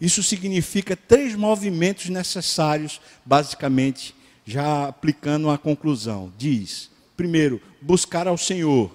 Isso 0.00 0.22
significa 0.22 0.96
três 0.96 1.34
movimentos 1.34 2.08
necessários, 2.08 3.00
basicamente, 3.24 4.14
já 4.44 4.88
aplicando 4.88 5.48
a 5.48 5.56
conclusão. 5.56 6.32
Diz: 6.36 6.90
primeiro, 7.16 7.60
buscar 7.80 8.26
ao 8.26 8.36
Senhor. 8.36 8.90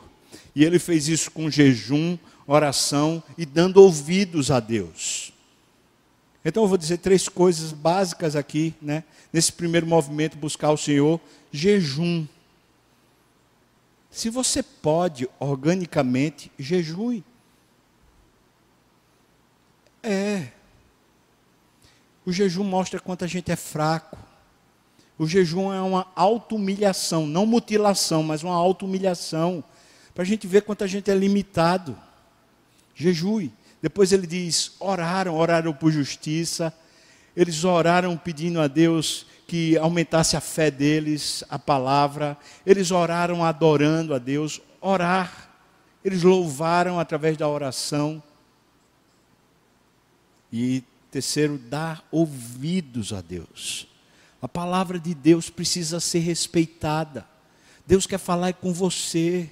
E 0.55 0.63
ele 0.63 0.79
fez 0.79 1.07
isso 1.07 1.31
com 1.31 1.49
jejum, 1.49 2.17
oração 2.45 3.23
e 3.37 3.45
dando 3.45 3.77
ouvidos 3.77 4.51
a 4.51 4.59
Deus. 4.59 5.31
Então 6.43 6.63
eu 6.63 6.67
vou 6.67 6.77
dizer 6.77 6.97
três 6.97 7.27
coisas 7.27 7.71
básicas 7.71 8.35
aqui, 8.35 8.73
né? 8.81 9.03
Nesse 9.31 9.51
primeiro 9.53 9.85
movimento, 9.85 10.37
buscar 10.37 10.71
o 10.71 10.77
Senhor, 10.77 11.19
jejum. 11.51 12.25
Se 14.09 14.29
você 14.29 14.63
pode 14.63 15.29
organicamente, 15.39 16.51
jejue. 16.57 17.23
É. 20.01 20.47
O 22.25 22.31
jejum 22.31 22.63
mostra 22.63 22.99
quanto 22.99 23.23
a 23.23 23.27
gente 23.27 23.51
é 23.51 23.55
fraco. 23.55 24.17
O 25.17 25.27
jejum 25.27 25.73
é 25.73 25.81
uma 25.81 26.07
auto-humilhação, 26.15 27.27
não 27.27 27.45
mutilação, 27.45 28.23
mas 28.23 28.43
uma 28.43 28.55
auto-humilhação. 28.55 29.63
Para 30.13 30.23
a 30.23 30.25
gente 30.25 30.47
ver 30.47 30.61
quanto 30.61 30.83
a 30.83 30.87
gente 30.87 31.11
é 31.11 31.15
limitado. 31.15 31.97
Jejue. 32.95 33.51
Depois 33.81 34.11
ele 34.11 34.27
diz: 34.27 34.73
oraram, 34.79 35.35
oraram 35.35 35.73
por 35.73 35.91
justiça. 35.91 36.73
Eles 37.35 37.63
oraram 37.63 38.17
pedindo 38.17 38.59
a 38.59 38.67
Deus 38.67 39.25
que 39.47 39.77
aumentasse 39.77 40.37
a 40.37 40.41
fé 40.41 40.69
deles, 40.69 41.43
a 41.49 41.57
palavra. 41.57 42.37
Eles 42.65 42.91
oraram 42.91 43.43
adorando 43.43 44.13
a 44.13 44.19
Deus. 44.19 44.61
Orar. 44.79 45.49
Eles 46.03 46.23
louvaram 46.23 46.99
através 46.99 47.35
da 47.35 47.47
oração. 47.47 48.21
E 50.51 50.83
terceiro, 51.11 51.57
dar 51.57 52.05
ouvidos 52.11 53.11
a 53.13 53.21
Deus. 53.21 53.87
A 54.41 54.47
palavra 54.47 54.99
de 54.99 55.13
Deus 55.13 55.49
precisa 55.49 55.99
ser 55.99 56.19
respeitada. 56.19 57.27
Deus 57.85 58.05
quer 58.05 58.19
falar 58.19 58.53
com 58.53 58.71
você. 58.71 59.49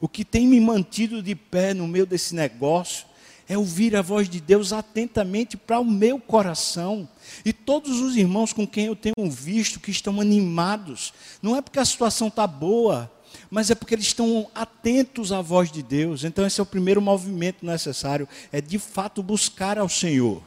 O 0.00 0.08
que 0.08 0.24
tem 0.24 0.46
me 0.46 0.60
mantido 0.60 1.22
de 1.22 1.34
pé 1.34 1.72
no 1.72 1.86
meio 1.86 2.06
desse 2.06 2.34
negócio 2.34 3.06
é 3.48 3.58
ouvir 3.58 3.96
a 3.96 4.02
voz 4.02 4.28
de 4.28 4.40
Deus 4.40 4.72
atentamente 4.72 5.56
para 5.56 5.80
o 5.80 5.84
meu 5.84 6.20
coração. 6.20 7.08
E 7.44 7.52
todos 7.52 7.98
os 8.00 8.16
irmãos 8.16 8.52
com 8.52 8.66
quem 8.66 8.86
eu 8.86 8.94
tenho 8.94 9.28
visto 9.28 9.80
que 9.80 9.90
estão 9.90 10.20
animados, 10.20 11.12
não 11.42 11.56
é 11.56 11.60
porque 11.60 11.80
a 11.80 11.84
situação 11.84 12.28
está 12.28 12.46
boa, 12.46 13.10
mas 13.50 13.70
é 13.70 13.74
porque 13.74 13.94
eles 13.94 14.06
estão 14.06 14.48
atentos 14.54 15.32
à 15.32 15.40
voz 15.40 15.72
de 15.72 15.82
Deus. 15.82 16.22
Então, 16.22 16.46
esse 16.46 16.60
é 16.60 16.62
o 16.62 16.66
primeiro 16.66 17.02
movimento 17.02 17.66
necessário, 17.66 18.28
é 18.52 18.60
de 18.60 18.78
fato 18.78 19.22
buscar 19.22 19.76
ao 19.78 19.88
Senhor. 19.88 20.42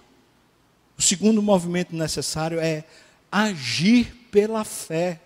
O 0.97 1.01
segundo 1.01 1.41
movimento 1.41 1.95
necessário 1.95 2.59
é 2.59 2.85
agir 3.31 4.27
pela 4.31 4.63
fé. 4.63 5.19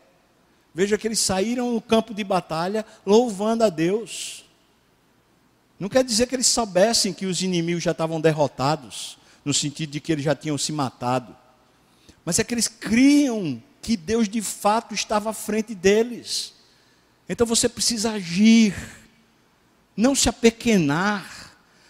Veja 0.74 0.98
que 0.98 1.08
eles 1.08 1.20
saíram 1.20 1.74
no 1.74 1.82
campo 1.82 2.14
de 2.14 2.24
batalha 2.24 2.86
louvando 3.06 3.64
a 3.64 3.70
Deus. 3.70 4.46
Não 5.80 5.90
quer 5.90 6.04
dizer 6.04 6.28
que 6.28 6.36
eles 6.36 6.48
soubessem 6.48 7.14
que 7.14 7.26
os 7.26 7.42
inimigos 7.42 7.84
já 7.84 7.92
estavam 7.92 8.20
derrotados, 8.20 9.18
no 9.46 9.54
sentido 9.54 9.92
de 9.92 10.00
que 10.00 10.12
eles 10.12 10.26
já 10.26 10.34
tinham 10.34 10.58
se 10.58 10.72
matado. 10.72 11.36
Mas 12.26 12.40
é 12.40 12.44
que 12.44 12.54
eles 12.54 12.68
criam 12.68 13.62
que 13.82 13.96
Deus 13.96 14.28
de 14.28 14.42
fato 14.42 14.94
estava 14.96 15.30
à 15.30 15.34
frente 15.34 15.76
deles. 15.76 16.57
Então 17.30 17.46
você 17.46 17.68
precisa 17.68 18.12
agir, 18.12 18.74
não 19.96 20.16
se 20.16 20.30
apequenar. 20.30 21.38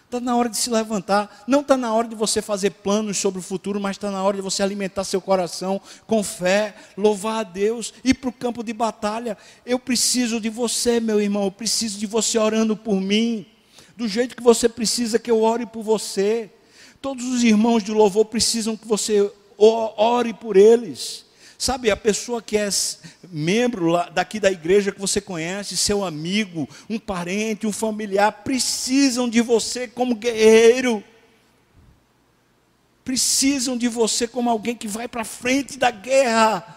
Está 0.05 0.21
na 0.21 0.37
hora 0.37 0.47
de 0.47 0.55
se 0.55 0.69
levantar. 0.69 1.43
Não 1.45 1.59
está 1.59 1.75
na 1.75 1.93
hora 1.93 2.07
de 2.07 2.15
você 2.15 2.41
fazer 2.41 2.69
planos 2.71 3.17
sobre 3.17 3.39
o 3.39 3.43
futuro, 3.43 3.77
mas 3.77 3.97
está 3.97 4.09
na 4.09 4.23
hora 4.23 4.37
de 4.37 4.41
você 4.41 4.63
alimentar 4.63 5.03
seu 5.03 5.19
coração 5.19 5.81
com 6.05 6.23
fé, 6.23 6.75
louvar 6.95 7.41
a 7.41 7.43
Deus, 7.43 7.93
ir 8.05 8.13
para 8.13 8.29
o 8.29 8.33
campo 8.33 8.63
de 8.63 8.71
batalha. 8.71 9.37
Eu 9.65 9.77
preciso 9.77 10.39
de 10.39 10.49
você, 10.49 11.01
meu 11.01 11.19
irmão. 11.19 11.43
Eu 11.43 11.51
preciso 11.51 11.99
de 11.99 12.05
você 12.05 12.37
orando 12.37 12.75
por 12.75 13.01
mim. 13.01 13.45
Do 13.97 14.07
jeito 14.07 14.33
que 14.33 14.41
você 14.41 14.69
precisa 14.69 15.19
que 15.19 15.29
eu 15.29 15.41
ore 15.41 15.65
por 15.65 15.83
você. 15.83 16.49
Todos 17.01 17.25
os 17.25 17.43
irmãos 17.43 17.83
de 17.83 17.91
louvor 17.91 18.25
precisam 18.25 18.77
que 18.77 18.87
você 18.87 19.29
ore 19.57 20.33
por 20.33 20.55
eles. 20.55 21.26
Sabe, 21.57 21.89
a 21.89 21.97
pessoa 21.97 22.39
que 22.39 22.55
é 22.55 22.69
membro 23.31 23.93
daqui 24.13 24.39
da 24.39 24.51
igreja 24.51 24.91
que 24.91 25.01
você 25.01 25.19
conhece, 25.19 25.75
seu 25.75 26.05
amigo, 26.05 26.69
um 26.87 26.99
parente, 26.99 27.65
um 27.65 27.71
familiar, 27.71 28.31
precisam 28.31 29.27
de 29.27 29.41
você 29.41 29.87
como 29.87 30.13
guerreiro. 30.13 31.03
Precisam 33.03 33.75
de 33.75 33.87
você 33.87 34.27
como 34.27 34.51
alguém 34.51 34.75
que 34.75 34.87
vai 34.87 35.07
para 35.07 35.23
frente 35.23 35.79
da 35.79 35.89
guerra. 35.89 36.75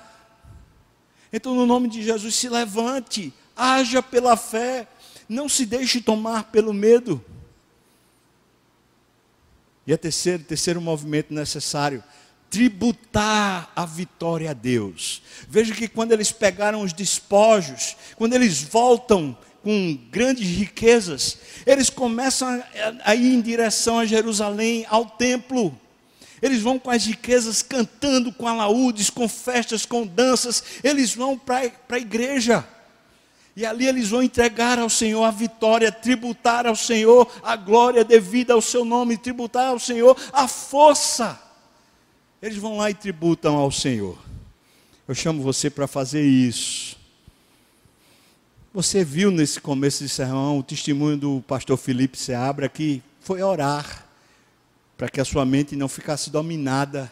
Então, 1.31 1.55
no 1.55 1.67
nome 1.67 1.87
de 1.87 2.03
Jesus, 2.03 2.35
se 2.35 2.49
levante, 2.49 3.35
haja 3.55 4.03
pela 4.03 4.35
fé, 4.35 4.89
não 5.29 5.47
se 5.47 5.67
deixe 5.67 6.01
tomar 6.01 6.45
pelo 6.45 6.73
medo. 6.73 7.23
E 9.87 9.93
a 9.93 9.99
terceiro, 9.99 10.43
terceiro 10.43 10.81
movimento 10.81 11.35
necessário 11.35 12.03
tributar 12.51 13.71
a 13.77 13.87
vitória 13.87 14.51
a 14.51 14.53
Deus. 14.53 15.23
Veja 15.49 15.73
que 15.73 15.87
quando 15.87 16.13
eles 16.13 16.33
pegaram 16.33 16.83
os 16.83 16.93
despojos, 16.93 17.97
quando 18.17 18.35
eles 18.35 18.61
voltam 18.61 19.39
com 19.63 19.97
grandes 20.11 20.49
riquezas, 20.49 21.39
eles 21.65 21.89
começam 21.89 22.63
a, 23.05 23.15
ir 23.15 23.35
em 23.35 23.41
direção 23.41 24.01
a 24.01 24.05
Jerusalém, 24.07 24.85
ao 24.91 25.07
templo. 25.07 25.79
Eles 26.43 26.61
vão 26.61 26.79
com 26.79 26.91
as 26.91 27.05
riquezas 27.05 27.63
cantando 27.63 28.33
com 28.33 28.49
alaúdes, 28.49 29.11
com 29.11 29.29
festas, 29.29 29.87
com 29.87 30.07
danças. 30.07 30.63
Eles 30.83 31.15
vão 31.15 31.39
para 31.39 31.71
a 31.91 31.99
igreja. 31.99 32.67
E 33.55 33.67
ali 33.67 33.87
eles 33.87 34.09
vão 34.09 34.23
entregar 34.23 34.79
ao 34.79 34.89
Senhor 34.89 35.23
a 35.23 35.31
vitória, 35.31 35.93
tributar 35.93 36.67
ao 36.67 36.75
Senhor 36.75 37.31
a 37.43 37.57
glória 37.57 38.05
devida 38.05 38.55
ao 38.55 38.63
seu 38.63 38.85
nome, 38.85 39.19
tributar 39.19 39.69
ao 39.69 39.79
Senhor 39.79 40.17
a 40.33 40.49
força. 40.49 41.50
Eles 42.43 42.57
vão 42.57 42.79
lá 42.79 42.91
e 42.91 42.95
tributam 42.95 43.57
ao 43.57 43.71
Senhor. 43.71 44.19
Eu 45.07 45.15
chamo 45.15 45.43
você 45.43 45.69
para 45.69 45.87
fazer 45.87 46.23
isso. 46.23 46.97
Você 48.73 49.05
viu 49.05 49.31
nesse 49.31 49.61
começo 49.61 50.03
de 50.03 50.09
sermão 50.09 50.59
o 50.59 50.63
testemunho 50.63 51.19
do 51.19 51.45
pastor 51.47 51.77
Felipe 51.77 52.17
Seabra 52.17 52.67
que 52.67 53.03
foi 53.21 53.43
orar 53.43 54.07
para 54.97 55.11
que 55.11 55.21
a 55.21 55.25
sua 55.25 55.45
mente 55.45 55.77
não 55.77 55.89
ficasse 55.89 56.31
dominada 56.31 57.11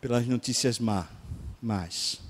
pelas 0.00 0.26
notícias 0.26 0.78
má, 0.78 1.08
más. 1.60 2.20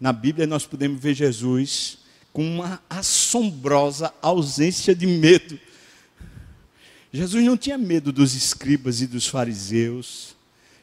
Na 0.00 0.12
Bíblia 0.12 0.46
nós 0.46 0.64
podemos 0.64 0.98
ver 1.00 1.14
Jesus 1.14 1.98
com 2.32 2.46
uma 2.46 2.80
assombrosa 2.88 4.14
ausência 4.22 4.94
de 4.94 5.06
medo. 5.06 5.58
Jesus 7.12 7.44
não 7.44 7.56
tinha 7.58 7.76
medo 7.76 8.12
dos 8.12 8.34
escribas 8.34 9.02
e 9.02 9.06
dos 9.06 9.26
fariseus. 9.26 10.35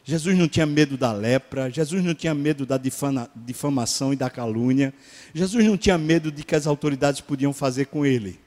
Jesus 0.05 0.37
não 0.37 0.49
tinha 0.49 0.65
medo 0.65 0.97
da 0.97 1.13
lepra, 1.13 1.69
Jesus 1.69 2.03
não 2.03 2.13
tinha 2.13 2.33
medo 2.33 2.65
da 2.65 2.77
difama, 2.77 3.29
difamação 3.33 4.11
e 4.11 4.17
da 4.17 4.29
calúnia, 4.29 4.93
Jesus 5.33 5.65
não 5.65 5.77
tinha 5.77 5.97
medo 5.97 6.29
de 6.29 6.43
que 6.43 6.55
as 6.55 6.67
autoridades 6.67 7.21
podiam 7.21 7.53
fazer 7.53 7.85
com 7.85 8.05
ele. 8.05 8.37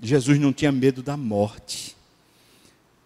Jesus 0.00 0.40
não 0.40 0.50
tinha 0.50 0.72
medo 0.72 1.02
da 1.02 1.14
morte. 1.14 1.94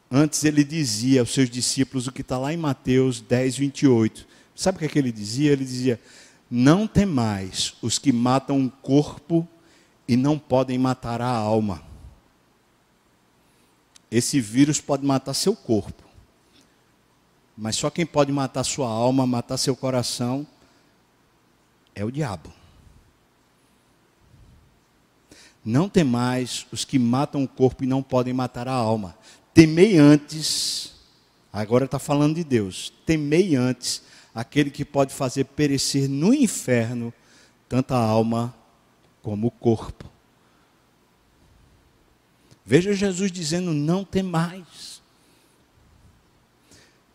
Antes 0.09 0.45
ele 0.45 0.63
dizia 0.63 1.21
aos 1.21 1.35
seus 1.35 1.51
discípulos 1.51 2.07
o 2.07 2.13
que 2.13 2.21
está 2.21 2.39
lá 2.39 2.53
em 2.53 2.57
Mateus 2.57 3.21
10, 3.21 3.57
28. 3.57 4.29
Sabe 4.55 4.77
o 4.77 4.79
que, 4.79 4.85
é 4.85 4.89
que 4.89 4.99
ele 4.99 5.11
dizia? 5.11 5.51
Ele 5.51 5.65
dizia: 5.65 6.01
Não 6.49 6.87
temais 6.87 7.75
os 7.83 7.99
que 7.99 8.13
matam 8.13 8.65
o 8.65 8.71
corpo 8.71 9.49
e 10.07 10.17
não 10.17 10.39
podem 10.39 10.79
matar 10.79 11.21
a 11.21 11.27
alma. 11.27 11.83
Esse 14.09 14.41
vírus 14.41 14.81
pode 14.81 15.05
matar 15.05 15.35
seu 15.35 15.57
corpo 15.57 16.05
mas 17.57 17.77
só 17.77 17.91
quem 17.91 18.05
pode 18.05 18.33
matar 18.33 18.65
sua 18.65 18.89
alma, 18.89 19.27
matar 19.27 19.57
seu 19.57 19.77
coração, 19.77 20.47
é 21.95 22.05
o 22.05 22.11
diabo. 22.11 22.53
Não 25.65 25.89
temais 25.89 26.67
os 26.71 26.85
que 26.85 26.99
matam 26.99 27.43
o 27.43 27.49
corpo 27.49 27.85
e 27.85 27.87
não 27.87 28.03
podem 28.03 28.35
matar 28.35 28.69
a 28.69 28.73
alma. 28.73 29.17
Temei 29.55 29.97
antes, 29.97 30.95
agora 31.53 31.85
está 31.87 31.99
falando 31.99 32.35
de 32.35 32.45
Deus, 32.45 32.93
temei 33.07 33.55
antes 33.55 34.03
aquele 34.35 34.71
que 34.71 34.85
pode 34.85 35.15
fazer 35.15 35.45
perecer 35.45 36.09
no 36.09 36.35
inferno 36.35 37.15
tanto 37.69 37.95
a 37.95 37.99
alma 37.99 38.55
como 39.23 39.47
o 39.47 39.51
corpo. 39.51 40.05
Veja 42.65 42.93
Jesus 42.93 43.31
dizendo: 43.31 43.73
não 43.73 44.05
temais. 44.05 44.94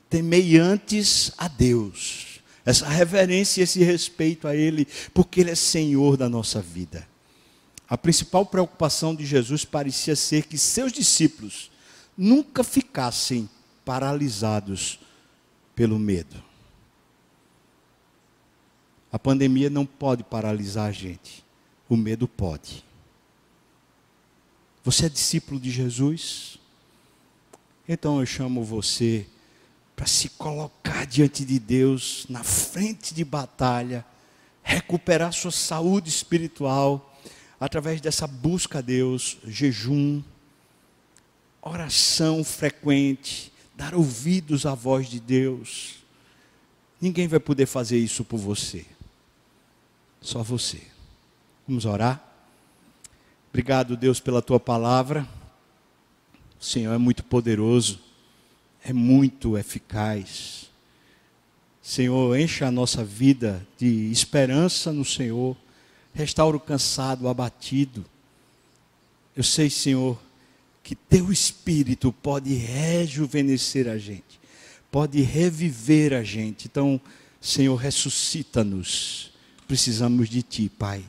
Temei 0.09 0.57
antes 0.57 1.31
a 1.37 1.47
Deus. 1.47 2.41
Essa 2.65 2.87
reverência 2.87 3.61
e 3.61 3.63
esse 3.63 3.83
respeito 3.83 4.47
a 4.47 4.55
Ele, 4.55 4.87
porque 5.13 5.41
Ele 5.41 5.51
é 5.51 5.55
Senhor 5.55 6.17
da 6.17 6.27
nossa 6.27 6.61
vida. 6.61 7.07
A 7.87 7.97
principal 7.97 8.45
preocupação 8.45 9.15
de 9.15 9.25
Jesus 9.25 9.65
parecia 9.65 10.15
ser 10.15 10.45
que 10.45 10.57
seus 10.57 10.91
discípulos 10.91 11.71
nunca 12.17 12.63
ficassem 12.63 13.49
paralisados 13.83 14.99
pelo 15.75 15.97
medo. 15.97 16.43
A 19.11 19.17
pandemia 19.17 19.69
não 19.69 19.85
pode 19.85 20.23
paralisar 20.23 20.89
a 20.89 20.91
gente, 20.91 21.43
o 21.87 21.97
medo 21.97 22.27
pode. 22.27 22.83
Você 24.83 25.07
é 25.07 25.09
discípulo 25.09 25.59
de 25.59 25.71
Jesus? 25.71 26.59
Então 27.87 28.19
eu 28.19 28.25
chamo 28.25 28.63
você 28.63 29.25
para 29.99 30.07
se 30.07 30.29
colocar 30.29 31.05
diante 31.05 31.43
de 31.43 31.59
Deus, 31.59 32.25
na 32.29 32.41
frente 32.41 33.13
de 33.13 33.25
batalha, 33.25 34.05
recuperar 34.63 35.33
sua 35.33 35.51
saúde 35.51 36.07
espiritual 36.07 37.13
através 37.59 37.99
dessa 37.99 38.25
busca 38.25 38.79
a 38.79 38.81
Deus, 38.81 39.39
jejum, 39.45 40.23
oração 41.61 42.45
frequente, 42.45 43.51
dar 43.75 43.93
ouvidos 43.93 44.65
à 44.65 44.73
voz 44.73 45.09
de 45.09 45.19
Deus. 45.19 45.95
Ninguém 47.01 47.27
vai 47.27 47.41
poder 47.41 47.65
fazer 47.65 47.97
isso 47.97 48.23
por 48.23 48.37
você. 48.37 48.85
Só 50.21 50.41
você. 50.41 50.81
Vamos 51.67 51.83
orar? 51.83 52.23
Obrigado, 53.49 53.97
Deus, 53.97 54.21
pela 54.21 54.41
tua 54.41 54.61
palavra. 54.61 55.27
O 56.57 56.63
Senhor 56.63 56.93
é 56.93 56.97
muito 56.97 57.21
poderoso, 57.21 57.99
é 58.83 58.93
muito 58.93 59.57
eficaz. 59.57 60.69
Senhor, 61.81 62.37
encha 62.37 62.67
a 62.67 62.71
nossa 62.71 63.03
vida 63.03 63.65
de 63.77 64.11
esperança 64.11 64.91
no 64.91 65.05
Senhor 65.05 65.55
restaura 66.13 66.57
o 66.57 66.59
cansado, 66.59 67.23
o 67.23 67.27
abatido. 67.29 68.05
Eu 69.35 69.43
sei, 69.43 69.69
Senhor, 69.69 70.19
que 70.83 70.95
teu 70.95 71.31
espírito 71.31 72.11
pode 72.11 72.53
rejuvenescer 72.53 73.87
a 73.87 73.97
gente, 73.97 74.39
pode 74.91 75.21
reviver 75.21 76.13
a 76.13 76.23
gente. 76.23 76.67
Então, 76.67 76.99
Senhor, 77.39 77.75
ressuscita-nos. 77.75 79.31
Precisamos 79.67 80.29
de 80.29 80.41
ti, 80.41 80.67
Pai. 80.67 81.03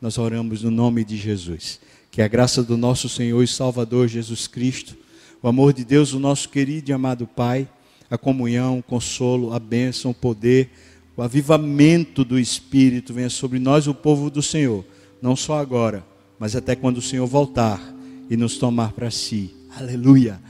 Nós 0.00 0.18
oramos 0.18 0.62
no 0.62 0.70
nome 0.70 1.04
de 1.04 1.16
Jesus. 1.16 1.80
Que 2.10 2.22
a 2.22 2.28
graça 2.28 2.62
do 2.62 2.76
nosso 2.76 3.08
Senhor 3.08 3.42
e 3.42 3.46
Salvador 3.46 4.08
Jesus 4.08 4.46
Cristo, 4.46 4.96
o 5.42 5.48
amor 5.48 5.72
de 5.72 5.84
Deus, 5.84 6.12
o 6.12 6.18
nosso 6.18 6.48
querido 6.48 6.90
e 6.90 6.92
amado 6.92 7.26
Pai, 7.26 7.68
a 8.10 8.16
comunhão, 8.16 8.78
o 8.78 8.82
consolo, 8.82 9.52
a 9.52 9.58
bênção, 9.58 10.10
o 10.10 10.14
poder, 10.14 10.70
o 11.16 11.22
avivamento 11.22 12.24
do 12.24 12.38
Espírito 12.38 13.14
venha 13.14 13.30
sobre 13.30 13.58
nós, 13.58 13.86
o 13.86 13.94
povo 13.94 14.30
do 14.30 14.42
Senhor, 14.42 14.84
não 15.20 15.34
só 15.34 15.58
agora, 15.58 16.04
mas 16.38 16.54
até 16.54 16.76
quando 16.76 16.98
o 16.98 17.02
Senhor 17.02 17.26
voltar 17.26 17.80
e 18.28 18.36
nos 18.36 18.58
tomar 18.58 18.92
para 18.92 19.10
si. 19.10 19.54
Aleluia. 19.76 20.40